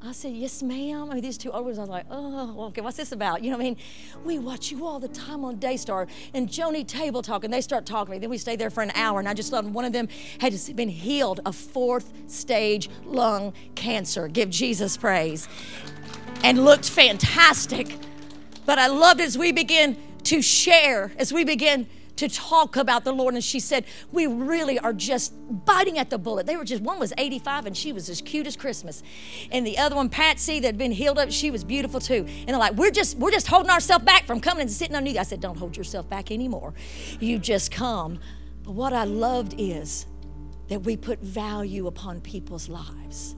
I 0.03 0.13
said, 0.13 0.33
Yes, 0.33 0.63
ma'am. 0.63 1.11
I 1.11 1.13
mean, 1.15 1.23
these 1.23 1.37
two 1.37 1.51
older 1.51 1.65
ones, 1.65 1.77
I 1.77 1.81
was 1.81 1.89
like, 1.89 2.05
Oh, 2.09 2.65
okay, 2.67 2.81
what's 2.81 2.97
this 2.97 3.11
about? 3.11 3.43
You 3.43 3.51
know 3.51 3.57
what 3.57 3.63
I 3.63 3.69
mean? 3.69 3.77
We 4.25 4.39
watch 4.39 4.71
you 4.71 4.85
all 4.87 4.99
the 4.99 5.07
time 5.07 5.45
on 5.45 5.57
Daystar 5.57 6.07
and 6.33 6.49
Joni 6.49 6.87
Table 6.87 7.21
Talk, 7.21 7.43
and 7.43 7.53
they 7.53 7.61
start 7.61 7.85
talking. 7.85 8.19
Then 8.19 8.29
we 8.29 8.39
stay 8.39 8.55
there 8.55 8.71
for 8.71 8.81
an 8.81 8.91
hour, 8.95 9.19
and 9.19 9.29
I 9.29 9.33
just 9.33 9.51
loved 9.51 9.67
them. 9.67 9.73
One 9.73 9.85
of 9.85 9.93
them 9.93 10.07
had 10.39 10.53
been 10.75 10.89
healed 10.89 11.39
of 11.45 11.55
fourth 11.55 12.11
stage 12.27 12.89
lung 13.05 13.53
cancer. 13.75 14.27
Give 14.27 14.49
Jesus 14.49 14.97
praise. 14.97 15.47
And 16.43 16.65
looked 16.65 16.89
fantastic. 16.89 17.95
But 18.65 18.79
I 18.79 18.87
loved 18.87 19.21
as 19.21 19.37
we 19.37 19.51
begin 19.51 19.97
to 20.23 20.41
share, 20.41 21.11
as 21.17 21.31
we 21.31 21.43
begin 21.43 21.87
to 22.17 22.27
talk 22.27 22.75
about 22.75 23.03
the 23.03 23.11
Lord. 23.11 23.33
And 23.33 23.43
she 23.43 23.59
said, 23.59 23.85
We 24.11 24.27
really 24.27 24.79
are 24.79 24.93
just 24.93 25.33
biting 25.65 25.97
at 25.97 26.09
the 26.09 26.17
bullet. 26.17 26.45
They 26.45 26.57
were 26.57 26.65
just, 26.65 26.81
one 26.81 26.99
was 26.99 27.13
85 27.17 27.65
and 27.65 27.77
she 27.77 27.93
was 27.93 28.09
as 28.09 28.21
cute 28.21 28.47
as 28.47 28.55
Christmas. 28.55 29.03
And 29.51 29.65
the 29.65 29.77
other 29.77 29.95
one, 29.95 30.09
Patsy, 30.09 30.59
that 30.59 30.67
had 30.67 30.77
been 30.77 30.91
healed 30.91 31.19
up, 31.19 31.31
she 31.31 31.51
was 31.51 31.63
beautiful 31.63 31.99
too. 31.99 32.25
And 32.27 32.49
they're 32.49 32.57
like, 32.57 32.73
We're 32.73 32.91
just, 32.91 33.17
we're 33.17 33.31
just 33.31 33.47
holding 33.47 33.71
ourselves 33.71 34.05
back 34.05 34.25
from 34.25 34.39
coming 34.39 34.61
and 34.61 34.71
sitting 34.71 34.95
underneath. 34.95 35.19
I 35.19 35.23
said, 35.23 35.41
Don't 35.41 35.57
hold 35.57 35.77
yourself 35.77 36.09
back 36.09 36.31
anymore. 36.31 36.73
You 37.19 37.39
just 37.39 37.71
come. 37.71 38.19
But 38.63 38.73
what 38.73 38.93
I 38.93 39.05
loved 39.05 39.55
is 39.57 40.05
that 40.67 40.81
we 40.83 40.95
put 40.95 41.19
value 41.19 41.87
upon 41.87 42.21
people's 42.21 42.69
lives. 42.69 43.35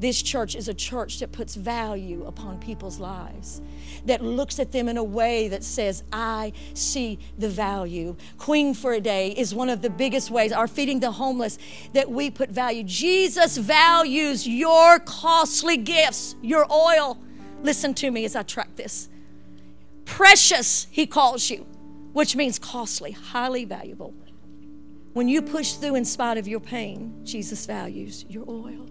This 0.00 0.22
church 0.22 0.56
is 0.56 0.66
a 0.66 0.72
church 0.72 1.18
that 1.18 1.30
puts 1.30 1.54
value 1.54 2.24
upon 2.24 2.58
people's 2.58 2.98
lives, 2.98 3.60
that 4.06 4.24
looks 4.24 4.58
at 4.58 4.72
them 4.72 4.88
in 4.88 4.96
a 4.96 5.04
way 5.04 5.48
that 5.48 5.62
says, 5.62 6.02
I 6.10 6.54
see 6.72 7.18
the 7.36 7.50
value. 7.50 8.16
Queen 8.38 8.72
for 8.72 8.94
a 8.94 9.00
Day 9.00 9.32
is 9.32 9.54
one 9.54 9.68
of 9.68 9.82
the 9.82 9.90
biggest 9.90 10.30
ways, 10.30 10.52
our 10.52 10.66
feeding 10.66 11.00
the 11.00 11.12
homeless, 11.12 11.58
that 11.92 12.10
we 12.10 12.30
put 12.30 12.48
value. 12.48 12.82
Jesus 12.82 13.58
values 13.58 14.48
your 14.48 15.00
costly 15.00 15.76
gifts, 15.76 16.34
your 16.40 16.66
oil. 16.72 17.18
Listen 17.62 17.92
to 17.92 18.10
me 18.10 18.24
as 18.24 18.34
I 18.34 18.42
track 18.42 18.76
this. 18.76 19.10
Precious, 20.06 20.86
he 20.90 21.06
calls 21.06 21.50
you, 21.50 21.66
which 22.14 22.34
means 22.34 22.58
costly, 22.58 23.10
highly 23.10 23.66
valuable. 23.66 24.14
When 25.12 25.28
you 25.28 25.42
push 25.42 25.74
through 25.74 25.96
in 25.96 26.06
spite 26.06 26.38
of 26.38 26.48
your 26.48 26.60
pain, 26.60 27.20
Jesus 27.22 27.66
values 27.66 28.24
your 28.30 28.48
oil. 28.48 28.86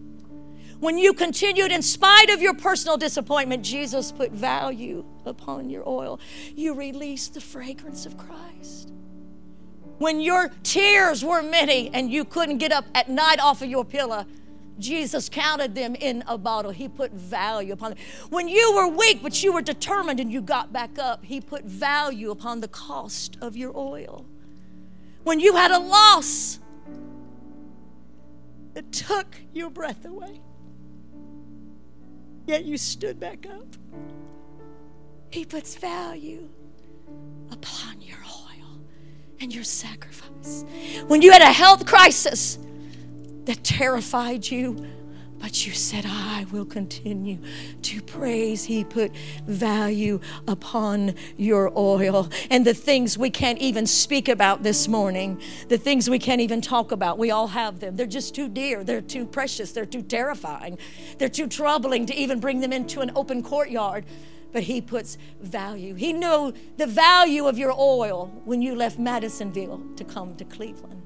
When 0.80 0.98
you 0.98 1.14
continued 1.14 1.74
in 1.74 1.82
spite 1.82 2.30
of 2.30 2.42
your 2.42 2.54
personal 2.54 2.96
disappointment, 2.96 3.66
Jesus 3.66 4.14
put 4.14 4.32
value 4.32 5.04
upon 5.26 5.70
your 5.70 5.88
oil. 5.88 6.22
You 6.56 6.74
released 6.74 7.34
the 7.34 7.42
fragrance 7.42 8.06
of 8.06 8.18
Christ. 8.18 8.94
When 9.98 10.22
your 10.22 10.52
tears 10.64 11.26
were 11.26 11.44
many 11.44 11.90
and 11.94 12.10
you 12.10 12.24
couldn't 12.24 12.60
get 12.60 12.72
up 12.72 12.86
at 12.96 13.10
night 13.10 13.42
off 13.42 13.62
of 13.62 13.70
your 13.70 13.84
pillow, 13.84 14.26
Jesus 14.80 15.28
counted 15.28 15.76
them 15.76 15.96
in 15.96 16.24
a 16.26 16.38
bottle. 16.38 16.72
He 16.72 16.88
put 16.88 17.12
value 17.12 17.74
upon 17.74 17.92
them. 17.92 18.00
When 18.30 18.48
you 18.48 18.74
were 18.74 18.88
weak, 18.88 19.22
but 19.22 19.44
you 19.44 19.52
were 19.52 19.62
determined 19.62 20.22
and 20.22 20.32
you 20.32 20.42
got 20.42 20.72
back 20.72 20.98
up, 20.98 21.26
He 21.26 21.42
put 21.42 21.66
value 21.66 22.32
upon 22.32 22.62
the 22.62 22.70
cost 22.70 23.38
of 23.42 23.58
your 23.58 23.76
oil. 23.78 24.26
When 25.24 25.42
you 25.42 25.58
had 25.58 25.72
a 25.72 25.80
loss, 25.80 26.60
it 28.74 28.94
took 28.94 29.36
your 29.52 29.70
breath 29.70 30.06
away 30.06 30.40
yet 32.50 32.66
you 32.66 32.80
stood 32.80 33.20
back 33.20 33.46
up. 33.46 33.76
He 35.30 35.46
puts 35.46 35.76
value 35.76 36.50
upon 37.52 38.02
your 38.02 38.18
oil 38.18 38.82
and 39.40 39.54
your 39.54 39.64
sacrifice. 39.64 40.66
When 41.06 41.22
you 41.22 41.32
had 41.32 41.44
a 41.44 41.54
health 41.54 41.86
crisis 41.86 42.58
that 43.46 43.64
terrified 43.64 44.50
you, 44.50 44.84
but 45.40 45.66
you 45.66 45.74
said, 45.74 46.06
I 46.06 46.46
will 46.52 46.66
continue 46.66 47.40
to 47.84 48.02
praise. 48.02 48.66
He 48.66 48.84
put 48.84 49.16
value 49.48 50.20
upon 50.48 51.16
your 51.38 51.72
oil. 51.78 52.30
And 52.50 52.66
the 52.66 52.74
things 52.74 53.18
we 53.18 53.30
can't 53.30 53.58
even 53.60 53.88
speak 53.88 54.28
about 54.28 54.64
this 54.64 54.88
morning, 54.88 55.42
the 55.70 55.78
things 55.78 56.10
we 56.10 56.20
can't 56.20 56.42
even 56.42 56.62
talk 56.62 56.92
about, 56.92 57.18
we 57.18 57.32
all 57.32 57.48
have 57.48 57.80
them. 57.80 57.96
They're 57.96 58.06
just 58.06 58.36
too 58.36 58.50
dear. 58.50 58.84
They're 58.84 59.02
too 59.02 59.26
precious. 59.26 59.72
They're 59.72 59.86
too 59.86 60.02
terrifying. 60.02 60.78
They're 61.18 61.30
too 61.30 61.48
troubling 61.48 62.06
to 62.08 62.14
even 62.14 62.40
bring 62.40 62.60
them 62.60 62.74
into 62.74 63.00
an 63.00 63.12
open 63.16 63.42
courtyard. 63.42 64.06
But 64.52 64.64
he 64.64 64.82
puts 64.82 65.18
value. 65.40 65.94
He 65.94 66.12
knew 66.12 66.54
the 66.78 66.88
value 66.88 67.48
of 67.48 67.58
your 67.58 67.72
oil 67.72 68.42
when 68.46 68.62
you 68.62 68.76
left 68.76 69.00
Madisonville 69.00 69.82
to 69.96 70.04
come 70.04 70.36
to 70.36 70.44
Cleveland. 70.44 71.02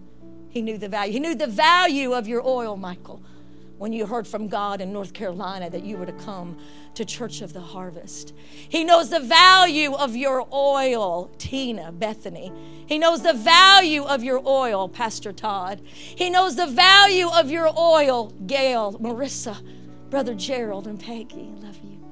He 0.49 0.61
knew 0.61 0.77
the 0.77 0.88
value. 0.88 1.13
He 1.13 1.19
knew 1.19 1.36
the 1.36 1.47
value 1.47 2.13
of 2.13 2.27
your 2.27 2.45
oil, 2.45 2.77
Michael 2.77 3.21
when 3.78 3.91
you 3.91 4.05
heard 4.05 4.28
from 4.28 4.47
God 4.47 4.82
in 4.82 4.93
North 4.93 5.13
Carolina 5.13 5.69
that 5.69 5.84
you 5.84 5.97
were 5.97 6.05
to 6.05 6.13
come 6.13 6.57
to 6.95 7.03
Church 7.03 7.41
of 7.41 7.53
the 7.53 7.61
Harvest. 7.61 8.34
He 8.69 8.84
knows 8.84 9.09
the 9.09 9.19
value 9.19 9.93
of 9.93 10.15
your 10.15 10.47
oil, 10.53 11.32
Tina, 11.38 11.91
Bethany. 11.91 12.51
He 12.86 12.99
knows 12.99 13.24
the 13.24 13.34
value 13.34 14.03
of 14.03 14.24
your 14.24 14.41
oil, 14.47 14.88
Pastor 14.88 15.34
Todd. 15.34 15.82
He 15.86 16.30
knows 16.30 16.55
the 16.55 16.67
value 16.67 17.28
of 17.28 17.49
your 17.49 17.67
oil, 17.78 18.30
Gail, 18.45 18.93
Marissa, 18.99 19.57
Brother 20.09 20.36
Gerald, 20.36 20.88
and 20.88 20.99
Peggy. 20.99 21.49
I 21.57 21.65
love 21.65 21.80
you. 21.84 22.03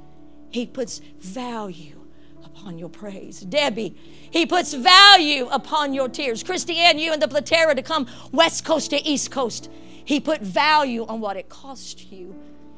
He 0.50 0.66
puts 0.66 1.00
value 1.20 2.02
upon 2.44 2.78
your 2.78 2.90
praise. 2.90 3.40
Debbie, 3.42 3.96
he 4.32 4.46
puts 4.46 4.74
value 4.74 5.48
upon 5.52 5.94
your 5.94 6.10
tears. 6.10 6.44
Christiane, 6.44 7.00
you 7.00 7.14
and 7.14 7.22
the 7.22 7.28
Platera 7.28 7.76
to 7.76 7.82
come 7.82 8.08
West 8.32 8.66
Coast 8.66 8.90
to 8.90 9.02
East 9.02 9.32
Coast. 9.32 9.70
He 10.04 10.20
put 10.20 10.42
value 10.42 11.06
on 11.06 11.20
what 11.20 11.38
it 11.38 11.50
cost 11.50 12.12
you. 12.12 12.36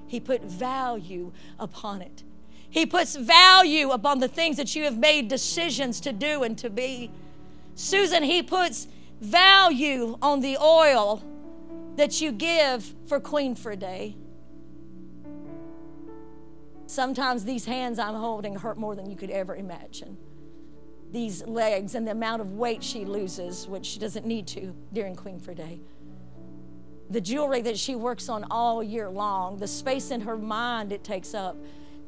He 0.08 0.20
put 0.20 0.44
value 0.44 1.32
upon 1.60 2.02
it. 2.02 2.24
He 2.70 2.86
puts 2.86 3.16
value 3.16 3.92
upon 3.92 4.20
the 4.20 4.28
things 4.28 4.58
that 4.58 4.76
you 4.76 4.84
have 4.84 4.98
made 4.98 5.28
decisions 5.28 6.00
to 6.02 6.12
do 6.12 6.44
and 6.44 6.58
to 6.58 6.70
be. 6.70 7.12
Susan, 7.76 8.24
he 8.24 8.42
puts 8.42 8.88
value 9.22 10.18
on 10.22 10.42
the 10.42 10.58
oil 10.58 11.24
that 11.96 12.20
you 12.20 12.32
give 12.32 12.94
for 13.06 13.20
Queen 13.20 13.56
for 13.56 13.72
a 13.72 13.76
day. 13.76 14.16
Sometimes 16.88 17.46
these 17.46 17.66
hands 17.66 18.00
I'm 18.00 18.16
holding 18.16 18.56
hurt 18.56 18.78
more 18.78 18.96
than 18.96 19.10
you 19.10 19.16
could 19.16 19.32
ever 19.32 19.56
imagine. 19.56 20.18
These 21.12 21.46
legs 21.46 21.96
and 21.96 22.08
the 22.08 22.12
amount 22.12 22.42
of 22.42 22.54
weight 22.54 22.84
she 22.84 23.06
loses, 23.06 23.68
which 23.68 23.86
she 23.86 24.00
doesn't 24.00 24.26
need 24.26 24.48
to 24.48 24.76
during 24.92 25.16
Queen 25.16 25.40
for 25.40 25.52
a 25.52 25.56
Day 25.56 25.80
the 27.14 27.22
jewelry 27.22 27.61
that 27.61 27.78
she 27.78 27.95
works 27.95 28.28
on 28.28 28.43
all 28.49 28.84
year 28.84 29.07
long, 29.07 29.59
the 29.59 29.68
space 29.68 30.09
in 30.09 30.22
her 30.22 30.36
mind 30.36 30.91
it 30.91 31.03
takes 31.03 31.36
up. 31.36 31.55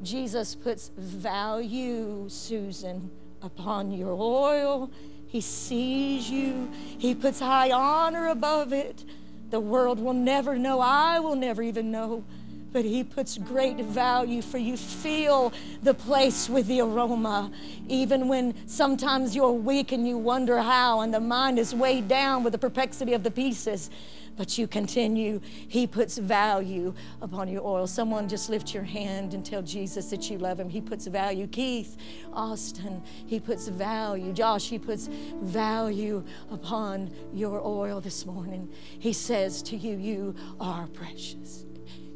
Jesus 0.02 0.54
puts 0.54 0.90
value, 0.96 2.28
Susan, 2.28 3.10
upon 3.40 3.92
your 3.92 4.12
oil. 4.12 4.90
He 5.28 5.40
sees 5.40 6.28
you, 6.28 6.68
He 6.98 7.14
puts 7.14 7.38
high 7.38 7.70
honor 7.70 8.28
above 8.28 8.72
it. 8.72 9.04
The 9.50 9.60
world 9.60 10.00
will 10.00 10.12
never 10.12 10.58
know, 10.58 10.80
I 10.80 11.20
will 11.20 11.36
never 11.36 11.62
even 11.62 11.90
know 11.90 12.24
but 12.72 12.84
He 12.84 13.04
puts 13.04 13.38
great 13.38 13.78
value 13.78 14.42
for 14.42 14.58
you. 14.58 14.76
Feel 14.76 15.50
the 15.82 15.94
place 15.94 16.46
with 16.46 16.66
the 16.66 16.82
aroma, 16.82 17.50
even 17.88 18.28
when 18.28 18.54
sometimes 18.68 19.34
you're 19.34 19.50
weak 19.50 19.92
and 19.92 20.06
you 20.06 20.18
wonder 20.18 20.58
how, 20.58 21.00
and 21.00 21.14
the 21.14 21.20
mind 21.20 21.58
is 21.58 21.74
weighed 21.74 22.06
down 22.06 22.44
with 22.44 22.52
the 22.52 22.58
perplexity 22.58 23.14
of 23.14 23.22
the 23.22 23.30
pieces 23.30 23.88
but 24.36 24.58
you 24.58 24.66
continue. 24.66 25.40
He 25.44 25.86
puts 25.86 26.18
value 26.18 26.94
upon 27.20 27.48
your 27.48 27.64
oil. 27.64 27.86
Someone 27.86 28.28
just 28.28 28.50
lift 28.50 28.74
your 28.74 28.82
hand 28.82 29.34
and 29.34 29.44
tell 29.44 29.62
Jesus 29.62 30.10
that 30.10 30.30
you 30.30 30.38
love 30.38 30.60
him. 30.60 30.68
He 30.68 30.80
puts 30.80 31.06
value. 31.06 31.46
Keith, 31.46 31.96
Austin, 32.32 33.02
he 33.26 33.40
puts 33.40 33.68
value. 33.68 34.32
Josh, 34.32 34.68
he 34.68 34.78
puts 34.78 35.08
value 35.42 36.24
upon 36.50 37.10
your 37.32 37.60
oil 37.66 38.00
this 38.00 38.26
morning. 38.26 38.68
He 38.98 39.12
says 39.12 39.62
to 39.64 39.76
you, 39.76 39.96
You 39.96 40.34
are 40.60 40.86
precious. 40.88 41.64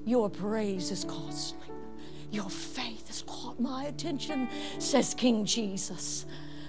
Your 0.05 0.31
praise 0.31 0.91
is 0.91 1.05
costly. 1.05 1.59
Your 2.31 2.49
faith 2.49 3.09
has 3.09 3.23
caught 3.23 3.59
my 3.59 3.85
attention, 3.85 4.49
says 4.79 5.15
King 5.15 5.45
Jesus. 5.45 6.27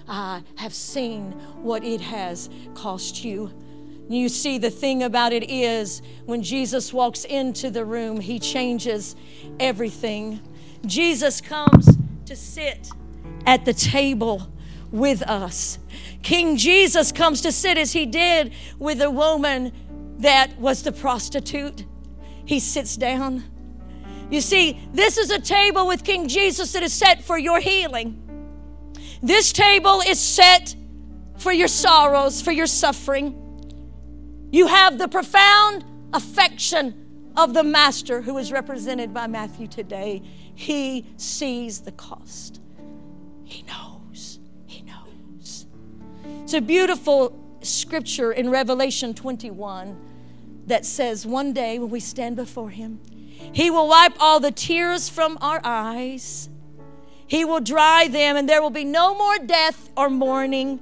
I 0.08 0.42
have 0.56 0.74
seen 0.74 1.32
what 1.62 1.84
it 1.84 2.00
has 2.00 2.50
cost 2.74 3.24
you. 3.24 3.52
You 4.08 4.28
see, 4.28 4.58
the 4.58 4.70
thing 4.70 5.02
about 5.02 5.32
it 5.32 5.50
is 5.50 6.02
when 6.26 6.42
Jesus 6.42 6.92
walks 6.92 7.24
into 7.24 7.70
the 7.70 7.84
room, 7.84 8.20
he 8.20 8.38
changes 8.38 9.16
everything. 9.58 10.40
Jesus 10.84 11.40
comes 11.40 11.96
to 12.26 12.36
sit 12.36 12.90
at 13.46 13.64
the 13.64 13.72
table 13.72 14.52
with 14.90 15.22
us. 15.22 15.78
King 16.22 16.56
Jesus 16.56 17.12
comes 17.12 17.40
to 17.42 17.52
sit 17.52 17.78
as 17.78 17.92
he 17.92 18.06
did 18.06 18.52
with 18.78 18.98
the 18.98 19.10
woman 19.10 19.72
that 20.18 20.58
was 20.58 20.82
the 20.82 20.92
prostitute. 20.92 21.84
He 22.44 22.60
sits 22.60 22.96
down. 22.96 23.44
You 24.30 24.40
see, 24.40 24.80
this 24.92 25.18
is 25.18 25.30
a 25.30 25.40
table 25.40 25.86
with 25.86 26.04
King 26.04 26.28
Jesus 26.28 26.72
that 26.72 26.82
is 26.82 26.92
set 26.92 27.22
for 27.22 27.38
your 27.38 27.60
healing. 27.60 28.18
This 29.22 29.52
table 29.52 30.00
is 30.00 30.18
set 30.20 30.74
for 31.38 31.52
your 31.52 31.68
sorrows, 31.68 32.40
for 32.40 32.52
your 32.52 32.66
suffering. 32.66 33.41
You 34.52 34.66
have 34.66 34.98
the 34.98 35.08
profound 35.08 35.84
affection 36.12 37.32
of 37.36 37.54
the 37.54 37.64
master 37.64 38.20
who 38.20 38.36
is 38.36 38.52
represented 38.52 39.14
by 39.14 39.26
Matthew 39.26 39.66
today. 39.66 40.22
He 40.54 41.06
sees 41.16 41.80
the 41.80 41.92
cost. 41.92 42.60
He 43.44 43.62
knows. 43.62 44.38
He 44.66 44.82
knows. 44.82 45.66
It's 46.42 46.52
a 46.52 46.60
beautiful 46.60 47.38
scripture 47.62 48.30
in 48.30 48.50
Revelation 48.50 49.14
21 49.14 49.98
that 50.66 50.84
says, 50.84 51.26
One 51.26 51.54
day 51.54 51.78
when 51.78 51.88
we 51.88 52.00
stand 52.00 52.36
before 52.36 52.68
Him, 52.68 53.00
He 53.54 53.70
will 53.70 53.88
wipe 53.88 54.20
all 54.20 54.38
the 54.38 54.52
tears 54.52 55.08
from 55.08 55.38
our 55.40 55.62
eyes. 55.64 56.50
He 57.26 57.46
will 57.46 57.60
dry 57.60 58.06
them, 58.06 58.36
and 58.36 58.46
there 58.46 58.60
will 58.60 58.68
be 58.68 58.84
no 58.84 59.16
more 59.16 59.38
death 59.38 59.88
or 59.96 60.10
mourning. 60.10 60.80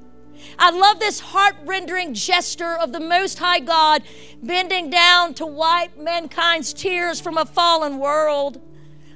I 0.59 0.70
love 0.70 0.99
this 1.01 1.20
heart 1.20 1.57
rendering 1.64 2.14
gesture 2.14 2.76
of 2.76 2.93
the 2.93 3.01
Most 3.01 3.38
High 3.38 3.61
God 3.61 4.03
bending 4.43 4.91
down 4.91 5.34
to 5.34 5.47
wipe 5.47 5.97
mankind's 5.97 6.72
tears 6.72 7.20
from 7.20 7.36
a 7.36 7.45
fallen 7.45 7.99
world. 7.99 8.61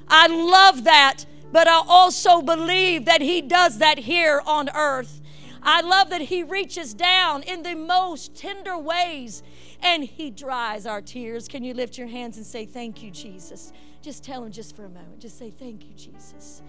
I 0.07 0.27
love 0.27 0.83
that, 0.83 1.25
but 1.51 1.67
I 1.67 1.81
also 1.87 2.41
believe 2.41 3.05
that 3.05 3.21
He 3.21 3.41
does 3.41 3.77
that 3.79 3.99
here 3.99 4.41
on 4.45 4.69
earth. 4.75 5.21
I 5.61 5.81
love 5.81 6.11
that 6.11 6.21
He 6.21 6.43
reaches 6.43 6.93
down 6.93 7.41
in 7.43 7.63
the 7.63 7.73
most 7.73 8.35
tender 8.35 8.77
ways 8.77 9.41
and 9.81 10.03
He 10.03 10.29
dries 10.29 10.85
our 10.85 11.01
tears. 11.01 11.47
Can 11.47 11.63
you 11.63 11.73
lift 11.73 11.97
your 11.97 12.07
hands 12.07 12.37
and 12.37 12.45
say, 12.45 12.65
Thank 12.65 13.01
you, 13.01 13.09
Jesus? 13.09 13.73
Just 14.01 14.23
tell 14.23 14.43
Him 14.43 14.51
just 14.51 14.75
for 14.75 14.85
a 14.85 14.89
moment. 14.89 15.19
Just 15.19 15.39
say, 15.39 15.49
Thank 15.49 15.85
you, 15.85 15.95
Jesus. 15.95 16.61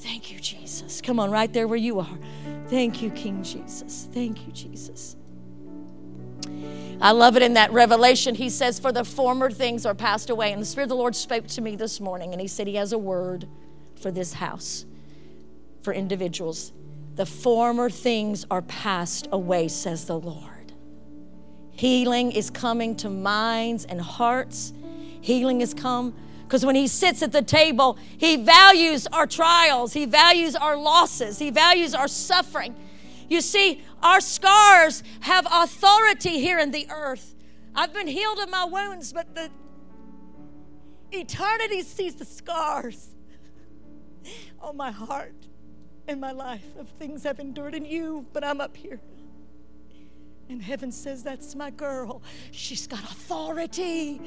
Thank 0.00 0.32
you, 0.32 0.40
Jesus. 0.40 1.02
Come 1.02 1.20
on, 1.20 1.30
right 1.30 1.52
there 1.52 1.68
where 1.68 1.76
you 1.76 2.00
are. 2.00 2.18
Thank 2.68 3.02
you, 3.02 3.10
King 3.10 3.42
Jesus. 3.42 4.08
Thank 4.12 4.46
you, 4.46 4.52
Jesus. 4.52 5.14
I 7.02 7.12
love 7.12 7.36
it 7.36 7.42
in 7.42 7.54
that 7.54 7.70
revelation. 7.72 8.34
He 8.34 8.48
says, 8.48 8.78
For 8.78 8.92
the 8.92 9.04
former 9.04 9.50
things 9.50 9.84
are 9.84 9.94
passed 9.94 10.30
away. 10.30 10.52
And 10.52 10.62
the 10.62 10.66
Spirit 10.66 10.84
of 10.84 10.88
the 10.90 10.96
Lord 10.96 11.14
spoke 11.14 11.46
to 11.48 11.60
me 11.60 11.76
this 11.76 12.00
morning, 12.00 12.32
and 12.32 12.40
He 12.40 12.48
said 12.48 12.66
He 12.66 12.76
has 12.76 12.92
a 12.92 12.98
word 12.98 13.46
for 14.00 14.10
this 14.10 14.32
house, 14.34 14.86
for 15.82 15.92
individuals. 15.92 16.72
The 17.16 17.26
former 17.26 17.90
things 17.90 18.46
are 18.50 18.62
passed 18.62 19.28
away, 19.30 19.68
says 19.68 20.06
the 20.06 20.18
Lord. 20.18 20.72
Healing 21.72 22.32
is 22.32 22.48
coming 22.48 22.96
to 22.96 23.10
minds 23.10 23.84
and 23.84 24.00
hearts. 24.00 24.72
Healing 25.20 25.60
has 25.60 25.74
come 25.74 26.14
because 26.50 26.66
when 26.66 26.74
he 26.74 26.88
sits 26.88 27.22
at 27.22 27.30
the 27.30 27.42
table, 27.42 27.96
he 28.18 28.34
values 28.34 29.06
our 29.12 29.24
trials, 29.24 29.92
he 29.92 30.04
values 30.04 30.56
our 30.56 30.76
losses, 30.76 31.38
he 31.38 31.48
values 31.48 31.94
our 31.94 32.08
suffering. 32.08 32.74
You 33.28 33.40
see, 33.40 33.84
our 34.02 34.20
scars 34.20 35.04
have 35.20 35.46
authority 35.48 36.40
here 36.40 36.58
in 36.58 36.72
the 36.72 36.88
earth. 36.90 37.36
I've 37.72 37.92
been 37.92 38.08
healed 38.08 38.40
of 38.40 38.50
my 38.50 38.64
wounds, 38.64 39.12
but 39.12 39.32
the 39.36 39.48
eternity 41.12 41.82
sees 41.82 42.16
the 42.16 42.24
scars 42.24 43.14
on 44.60 44.76
my 44.76 44.90
heart 44.90 45.46
and 46.08 46.20
my 46.20 46.32
life 46.32 46.66
of 46.80 46.88
things 46.98 47.26
I've 47.26 47.38
endured 47.38 47.76
in 47.76 47.84
you, 47.84 48.26
but 48.32 48.42
I'm 48.42 48.60
up 48.60 48.76
here. 48.76 48.98
And 50.50 50.60
heaven 50.60 50.90
says, 50.90 51.22
That's 51.22 51.54
my 51.54 51.70
girl. 51.70 52.22
She's 52.50 52.88
got 52.88 53.04
authority 53.04 54.20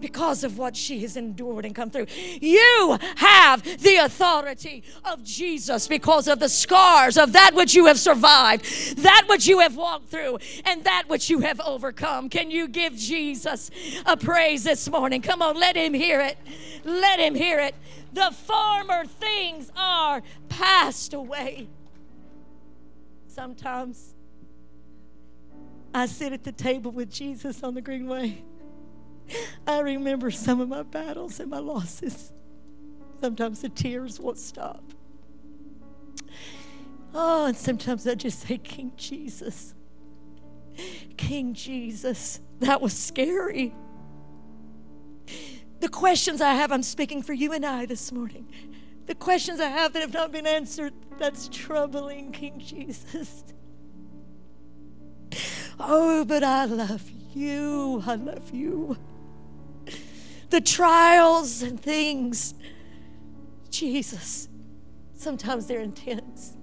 because 0.00 0.42
of 0.42 0.56
what 0.56 0.74
she 0.74 1.00
has 1.00 1.14
endured 1.14 1.66
and 1.66 1.74
come 1.74 1.90
through. 1.90 2.06
You 2.40 2.96
have 3.16 3.62
the 3.62 3.96
authority 3.96 4.82
of 5.04 5.22
Jesus 5.22 5.86
because 5.86 6.26
of 6.26 6.38
the 6.38 6.48
scars 6.48 7.18
of 7.18 7.34
that 7.34 7.52
which 7.52 7.74
you 7.74 7.84
have 7.84 7.98
survived, 7.98 8.64
that 8.96 9.26
which 9.28 9.46
you 9.46 9.58
have 9.58 9.76
walked 9.76 10.08
through, 10.08 10.38
and 10.64 10.84
that 10.84 11.04
which 11.08 11.28
you 11.28 11.40
have 11.40 11.60
overcome. 11.60 12.30
Can 12.30 12.50
you 12.50 12.66
give 12.66 12.96
Jesus 12.96 13.70
a 14.06 14.16
praise 14.16 14.64
this 14.64 14.88
morning? 14.88 15.20
Come 15.20 15.42
on, 15.42 15.60
let 15.60 15.76
him 15.76 15.92
hear 15.92 16.18
it. 16.22 16.38
Let 16.82 17.20
him 17.20 17.34
hear 17.34 17.58
it. 17.58 17.74
The 18.14 18.30
former 18.30 19.04
things 19.04 19.70
are 19.76 20.22
passed 20.48 21.12
away. 21.12 21.68
Sometimes 23.26 24.14
I 25.94 26.06
sit 26.06 26.32
at 26.32 26.44
the 26.44 26.52
table 26.52 26.90
with 26.90 27.10
Jesus 27.10 27.62
on 27.62 27.74
the 27.74 27.80
Greenway. 27.80 28.44
I 29.66 29.80
remember 29.80 30.30
some 30.30 30.60
of 30.60 30.68
my 30.68 30.82
battles 30.82 31.40
and 31.40 31.50
my 31.50 31.58
losses. 31.58 32.32
Sometimes 33.20 33.62
the 33.62 33.68
tears 33.68 34.20
won't 34.20 34.38
stop. 34.38 34.82
Oh, 37.14 37.46
and 37.46 37.56
sometimes 37.56 38.06
I 38.06 38.14
just 38.14 38.40
say, 38.40 38.58
King 38.58 38.92
Jesus. 38.96 39.74
King 41.16 41.54
Jesus. 41.54 42.40
That 42.60 42.80
was 42.80 42.92
scary. 42.92 43.74
The 45.80 45.88
questions 45.88 46.40
I 46.40 46.54
have, 46.54 46.72
I'm 46.72 46.82
speaking 46.82 47.22
for 47.22 47.32
you 47.32 47.52
and 47.52 47.64
I 47.64 47.86
this 47.86 48.12
morning. 48.12 48.48
The 49.06 49.14
questions 49.14 49.60
I 49.60 49.68
have 49.68 49.92
that 49.94 50.00
have 50.00 50.12
not 50.12 50.32
been 50.32 50.46
answered, 50.46 50.92
that's 51.18 51.48
troubling, 51.48 52.32
King 52.32 52.58
Jesus. 52.58 53.44
Oh, 55.80 56.24
but 56.24 56.42
I 56.42 56.64
love 56.64 57.10
you. 57.34 58.02
I 58.06 58.16
love 58.16 58.50
you. 58.52 58.96
The 60.50 60.60
trials 60.60 61.62
and 61.62 61.80
things, 61.80 62.54
Jesus, 63.70 64.48
sometimes 65.14 65.66
they're 65.66 65.80
intense. 65.80 66.56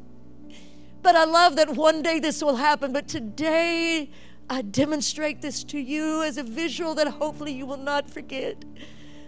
But 1.01 1.16
I 1.16 1.24
love 1.26 1.55
that 1.57 1.76
one 1.76 2.01
day 2.01 2.20
this 2.20 2.43
will 2.43 2.55
happen. 2.55 2.91
But 2.91 3.07
today, 3.07 4.09
I 4.49 4.63
demonstrate 4.63 5.41
this 5.41 5.63
to 5.66 5.80
you 5.80 6.24
as 6.24 6.38
a 6.38 6.43
visual 6.43 6.95
that 6.95 7.07
hopefully 7.07 7.53
you 7.53 7.66
will 7.66 7.78
not 7.78 8.09
forget. 8.09 8.66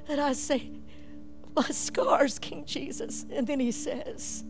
And 0.08 0.20
I 0.20 0.34
say, 0.34 0.72
My 1.56 1.68
scars, 1.70 2.40
King 2.40 2.66
Jesus. 2.66 3.26
And 3.32 3.46
then 3.46 3.60
he 3.60 3.72
says, 3.72 4.44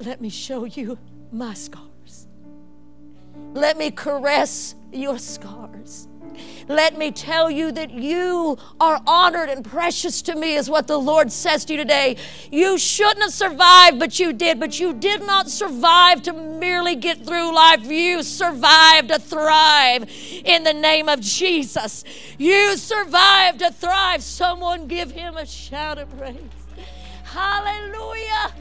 Let 0.00 0.20
me 0.20 0.28
show 0.28 0.64
you 0.64 0.98
my 1.30 1.54
scars. 1.54 1.91
Let 3.52 3.76
me 3.76 3.90
caress 3.90 4.74
your 4.92 5.18
scars. 5.18 6.08
Let 6.68 6.96
me 6.96 7.10
tell 7.10 7.50
you 7.50 7.72
that 7.72 7.90
you 7.90 8.56
are 8.80 9.00
honored 9.06 9.50
and 9.50 9.64
precious 9.64 10.22
to 10.22 10.34
me, 10.34 10.54
is 10.54 10.70
what 10.70 10.86
the 10.86 10.96
Lord 10.96 11.30
says 11.30 11.64
to 11.66 11.74
you 11.74 11.78
today. 11.78 12.16
You 12.50 12.78
shouldn't 12.78 13.20
have 13.20 13.32
survived, 13.32 13.98
but 13.98 14.18
you 14.18 14.32
did. 14.32 14.58
But 14.58 14.80
you 14.80 14.94
did 14.94 15.26
not 15.26 15.48
survive 15.48 16.22
to 16.22 16.32
merely 16.32 16.96
get 16.96 17.26
through 17.26 17.54
life. 17.54 17.84
You 17.84 18.22
survived 18.22 19.08
to 19.08 19.18
thrive 19.18 20.10
in 20.44 20.64
the 20.64 20.72
name 20.72 21.08
of 21.08 21.20
Jesus. 21.20 22.04
You 22.38 22.76
survived 22.76 23.58
to 23.58 23.70
thrive. 23.70 24.22
Someone 24.22 24.86
give 24.86 25.10
him 25.10 25.36
a 25.36 25.44
shout 25.46 25.98
of 25.98 26.16
praise. 26.16 26.38
Hallelujah! 27.24 28.54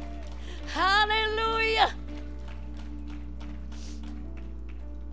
Hallelujah! 0.73 1.93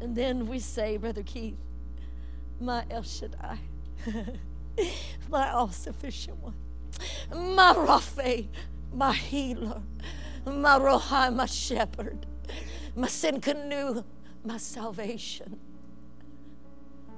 And 0.01 0.15
then 0.15 0.47
we 0.47 0.59
say, 0.59 0.97
Brother 0.97 1.23
Keith, 1.23 1.59
my 2.61 2.85
El 2.91 3.03
Shaddai, 3.03 3.59
my 5.29 5.51
all 5.51 5.71
sufficient 5.71 6.39
one, 6.39 6.55
my 7.31 7.75
Rapha, 7.75 8.49
my 8.93 9.13
healer, 9.13 9.83
my 10.47 10.79
Rohi, 10.79 11.35
my 11.35 11.47
shepherd, 11.47 12.27
my 12.95 13.09
Tsidkenu, 13.09 14.05
my 14.45 14.57
salvation, 14.57 15.59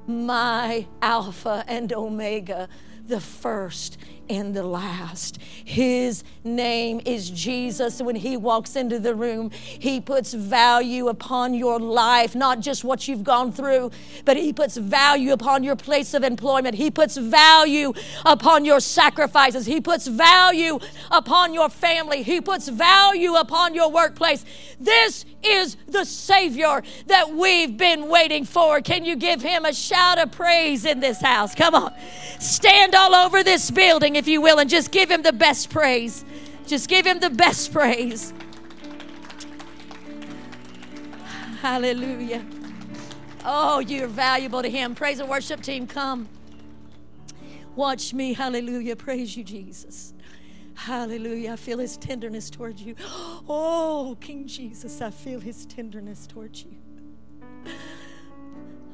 my 0.06 0.86
Alpha 1.02 1.64
and 1.66 1.92
Omega, 1.92 2.68
the 3.10 3.20
first 3.20 3.98
and 4.30 4.54
the 4.54 4.62
last. 4.62 5.38
His 5.64 6.22
name 6.44 7.00
is 7.04 7.28
Jesus. 7.30 8.00
When 8.00 8.14
He 8.14 8.36
walks 8.36 8.76
into 8.76 9.00
the 9.00 9.14
room, 9.14 9.50
He 9.50 10.00
puts 10.00 10.32
value 10.32 11.08
upon 11.08 11.52
your 11.52 11.80
life, 11.80 12.36
not 12.36 12.60
just 12.60 12.84
what 12.84 13.08
you've 13.08 13.24
gone 13.24 13.50
through, 13.50 13.90
but 14.24 14.36
He 14.36 14.52
puts 14.52 14.76
value 14.76 15.32
upon 15.32 15.64
your 15.64 15.74
place 15.74 16.14
of 16.14 16.22
employment. 16.22 16.76
He 16.76 16.92
puts 16.92 17.16
value 17.16 17.92
upon 18.24 18.64
your 18.64 18.78
sacrifices. 18.78 19.66
He 19.66 19.80
puts 19.80 20.06
value 20.06 20.78
upon 21.10 21.52
your 21.52 21.68
family. 21.68 22.22
He 22.22 22.40
puts 22.40 22.68
value 22.68 23.34
upon 23.34 23.74
your 23.74 23.90
workplace. 23.90 24.44
This 24.78 25.24
is 25.42 25.76
the 25.88 26.04
Savior 26.04 26.82
that 27.06 27.34
we've 27.34 27.76
been 27.76 28.08
waiting 28.08 28.44
for. 28.44 28.80
Can 28.80 29.04
you 29.04 29.16
give 29.16 29.42
Him 29.42 29.64
a 29.64 29.74
shout 29.74 30.18
of 30.18 30.30
praise 30.30 30.84
in 30.84 31.00
this 31.00 31.20
house? 31.20 31.52
Come 31.56 31.74
on. 31.74 31.92
Stand 32.38 32.94
all 33.00 33.14
over 33.14 33.42
this 33.42 33.70
building 33.70 34.16
if 34.16 34.28
you 34.28 34.42
will, 34.42 34.58
and 34.58 34.68
just 34.68 34.90
give 34.90 35.10
him 35.10 35.22
the 35.22 35.32
best 35.32 35.70
praise. 35.70 36.24
Just 36.66 36.88
give 36.88 37.06
him 37.06 37.18
the 37.18 37.30
best 37.30 37.72
praise. 37.72 38.34
Hallelujah. 41.62 42.44
Oh, 43.44 43.78
you're 43.78 44.06
valuable 44.06 44.62
to 44.62 44.68
him. 44.68 44.94
Praise 44.94 45.18
and 45.18 45.28
worship 45.28 45.62
team, 45.62 45.86
come. 45.86 46.28
Watch 47.74 48.12
me. 48.12 48.34
Hallelujah. 48.34 48.96
Praise 48.96 49.34
you, 49.34 49.44
Jesus. 49.44 50.12
Hallelujah. 50.74 51.52
I 51.52 51.56
feel 51.56 51.78
his 51.78 51.96
tenderness 51.96 52.50
towards 52.50 52.82
you. 52.82 52.94
Oh, 53.52 54.16
King 54.20 54.46
Jesus, 54.46 55.00
I 55.00 55.10
feel 55.10 55.40
his 55.40 55.66
tenderness 55.66 56.26
towards 56.26 56.64
you. 56.64 56.76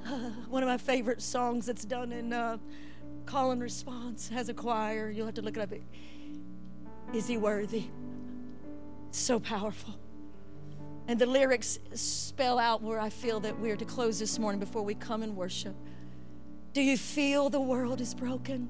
Uh, 0.06 0.30
one 0.48 0.62
of 0.62 0.68
my 0.68 0.78
favorite 0.78 1.20
songs 1.20 1.66
that's 1.66 1.84
done 1.84 2.12
in 2.12 2.32
uh, 2.32 2.56
Call 3.26 3.50
and 3.50 3.60
response 3.60 4.28
has 4.28 4.48
a 4.48 4.54
choir. 4.54 5.10
You'll 5.10 5.26
have 5.26 5.34
to 5.34 5.42
look 5.42 5.56
it 5.56 5.60
up. 5.60 5.72
Is 7.12 7.26
he 7.26 7.36
worthy? 7.36 7.86
So 9.10 9.40
powerful. 9.40 9.98
And 11.08 11.18
the 11.18 11.26
lyrics 11.26 11.78
spell 11.94 12.58
out 12.58 12.82
where 12.82 13.00
I 13.00 13.10
feel 13.10 13.40
that 13.40 13.58
we're 13.58 13.76
to 13.76 13.84
close 13.84 14.18
this 14.18 14.38
morning 14.38 14.60
before 14.60 14.82
we 14.82 14.94
come 14.94 15.22
and 15.22 15.36
worship. 15.36 15.74
Do 16.72 16.82
you 16.82 16.96
feel 16.96 17.48
the 17.50 17.60
world 17.60 18.00
is 18.00 18.14
broken? 18.14 18.68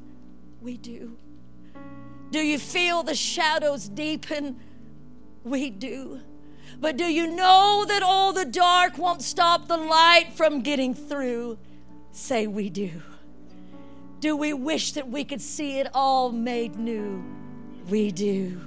We 0.60 0.76
do. 0.76 1.16
Do 2.30 2.40
you 2.40 2.58
feel 2.58 3.02
the 3.02 3.14
shadows 3.14 3.88
deepen? 3.88 4.58
We 5.44 5.70
do. 5.70 6.20
But 6.80 6.96
do 6.96 7.04
you 7.04 7.26
know 7.26 7.84
that 7.86 8.02
all 8.02 8.32
the 8.32 8.44
dark 8.44 8.98
won't 8.98 9.22
stop 9.22 9.68
the 9.68 9.76
light 9.76 10.32
from 10.34 10.60
getting 10.60 10.94
through? 10.94 11.58
Say, 12.12 12.46
we 12.46 12.70
do. 12.70 12.90
Do 14.20 14.36
we 14.36 14.52
wish 14.52 14.92
that 14.92 15.08
we 15.08 15.24
could 15.24 15.40
see 15.40 15.78
it 15.78 15.88
all 15.94 16.32
made 16.32 16.76
new? 16.76 17.24
We 17.88 18.10
do. 18.10 18.60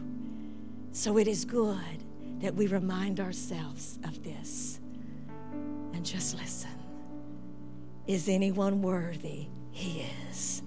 So 0.91 1.17
it 1.17 1.27
is 1.27 1.45
good 1.45 2.03
that 2.41 2.55
we 2.55 2.67
remind 2.67 3.19
ourselves 3.19 3.99
of 4.03 4.23
this. 4.23 4.79
And 5.93 6.05
just 6.05 6.37
listen. 6.37 6.69
Is 8.07 8.29
anyone 8.29 8.81
worthy? 8.81 9.47
He 9.71 10.05
is. 10.29 10.61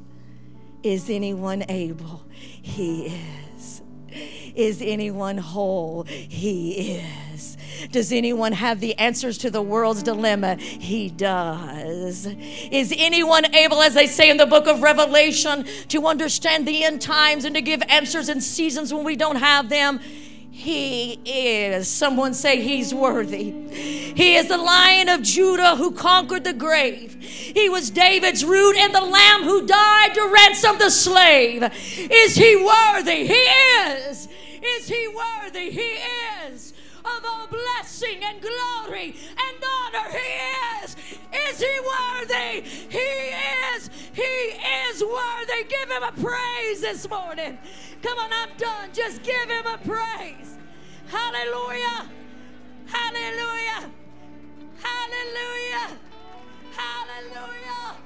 Is 0.83 1.09
anyone 1.09 1.65
able? 1.69 2.25
He 2.37 3.07
is. 3.55 3.83
Is 4.55 4.83
anyone 4.83 5.39
whole? 5.39 6.05
He 6.05 7.01
is. 7.33 7.57
Does 7.91 8.13
anyone 8.13 8.53
have 8.53 8.81
the 8.81 8.97
answers 8.99 9.39
to 9.39 9.51
the 9.51 9.63
world's 9.63 10.03
dilemma? 10.03 10.57
He 10.57 11.09
does. 11.09 12.27
Is 12.27 12.95
anyone 12.97 13.55
able, 13.55 13.83
as 13.83 13.95
they 13.95 14.07
say 14.07 14.31
in 14.31 14.37
the 14.37 14.47
book 14.47 14.67
of 14.67 14.83
Revelation, 14.83 15.65
to 15.89 16.07
understand 16.07 16.67
the 16.67 16.85
end 16.85 17.01
times 17.01 17.45
and 17.45 17.55
to 17.55 17.63
give 17.63 17.83
answers 17.89 18.29
in 18.29 18.41
seasons 18.41 18.93
when 18.93 19.05
we 19.05 19.17
don't 19.17 19.37
have 19.37 19.69
them? 19.69 20.01
He 20.55 21.15
is. 21.25 21.89
Someone 21.89 22.35
say 22.35 22.61
he's 22.61 22.93
worthy. 22.93 23.53
He 23.73 24.37
is 24.37 24.49
the 24.49 24.59
lion 24.59 25.09
of 25.09 25.23
Judah 25.23 25.77
who 25.77 25.93
conquered 25.93 26.45
the 26.45 26.53
grave. 26.53 27.15
He 27.23 27.71
was 27.71 27.89
David's 27.89 28.45
root 28.45 28.77
and 28.77 28.95
the 28.95 29.01
lamb 29.01 29.45
who 29.45 29.67
died 29.67 30.13
to 30.13 30.31
ransom 30.31 30.79
the 30.79 30.91
slave. 30.91 31.63
Is 31.63 32.35
he 32.35 32.57
worthy? 32.57 33.27
He 33.27 33.33
is. 33.33 34.29
Is 34.63 34.89
he 34.89 35.09
worthy? 35.09 35.71
He 35.71 35.99
is. 36.47 36.72
Of 37.05 37.25
all 37.25 37.47
blessing 37.49 38.23
and 38.23 38.41
glory 38.41 39.17
and 39.31 39.65
honor, 39.77 40.09
he 40.11 40.85
is. 40.85 40.97
Is 41.49 41.59
he 41.61 41.81
worthy? 41.81 42.61
He 42.89 42.99
is. 43.75 43.91
He 44.13 44.23
is 44.23 45.03
worthy. 45.03 45.65
Give 45.69 45.91
him 45.91 46.03
a 46.03 46.13
praise 46.13 46.81
this 46.81 47.09
morning. 47.09 47.59
Come 48.03 48.19
on, 48.19 48.31
I'm 48.33 48.57
done. 48.57 48.91
Just 48.93 49.23
give 49.23 49.49
him 49.51 49.67
a 49.67 49.79
praise. 49.79 50.59
Hallelujah. 51.09 52.09
Hallelujah. 52.87 53.91
Hallelujah. 54.83 55.99
Hallelujah. 56.77 57.97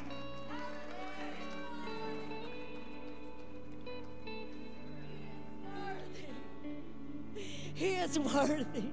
He 7.76 7.96
is 7.96 8.18
worthy. 8.18 8.88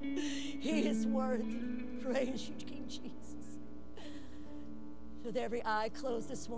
He 0.00 0.80
is 0.80 1.06
worthy. 1.06 1.84
Praise 2.02 2.48
you, 2.48 2.56
King 2.56 2.86
Jesus. 2.88 3.60
With 5.24 5.36
every 5.36 5.64
eye 5.64 5.88
closed 5.94 6.28
this 6.28 6.48
morning. 6.48 6.50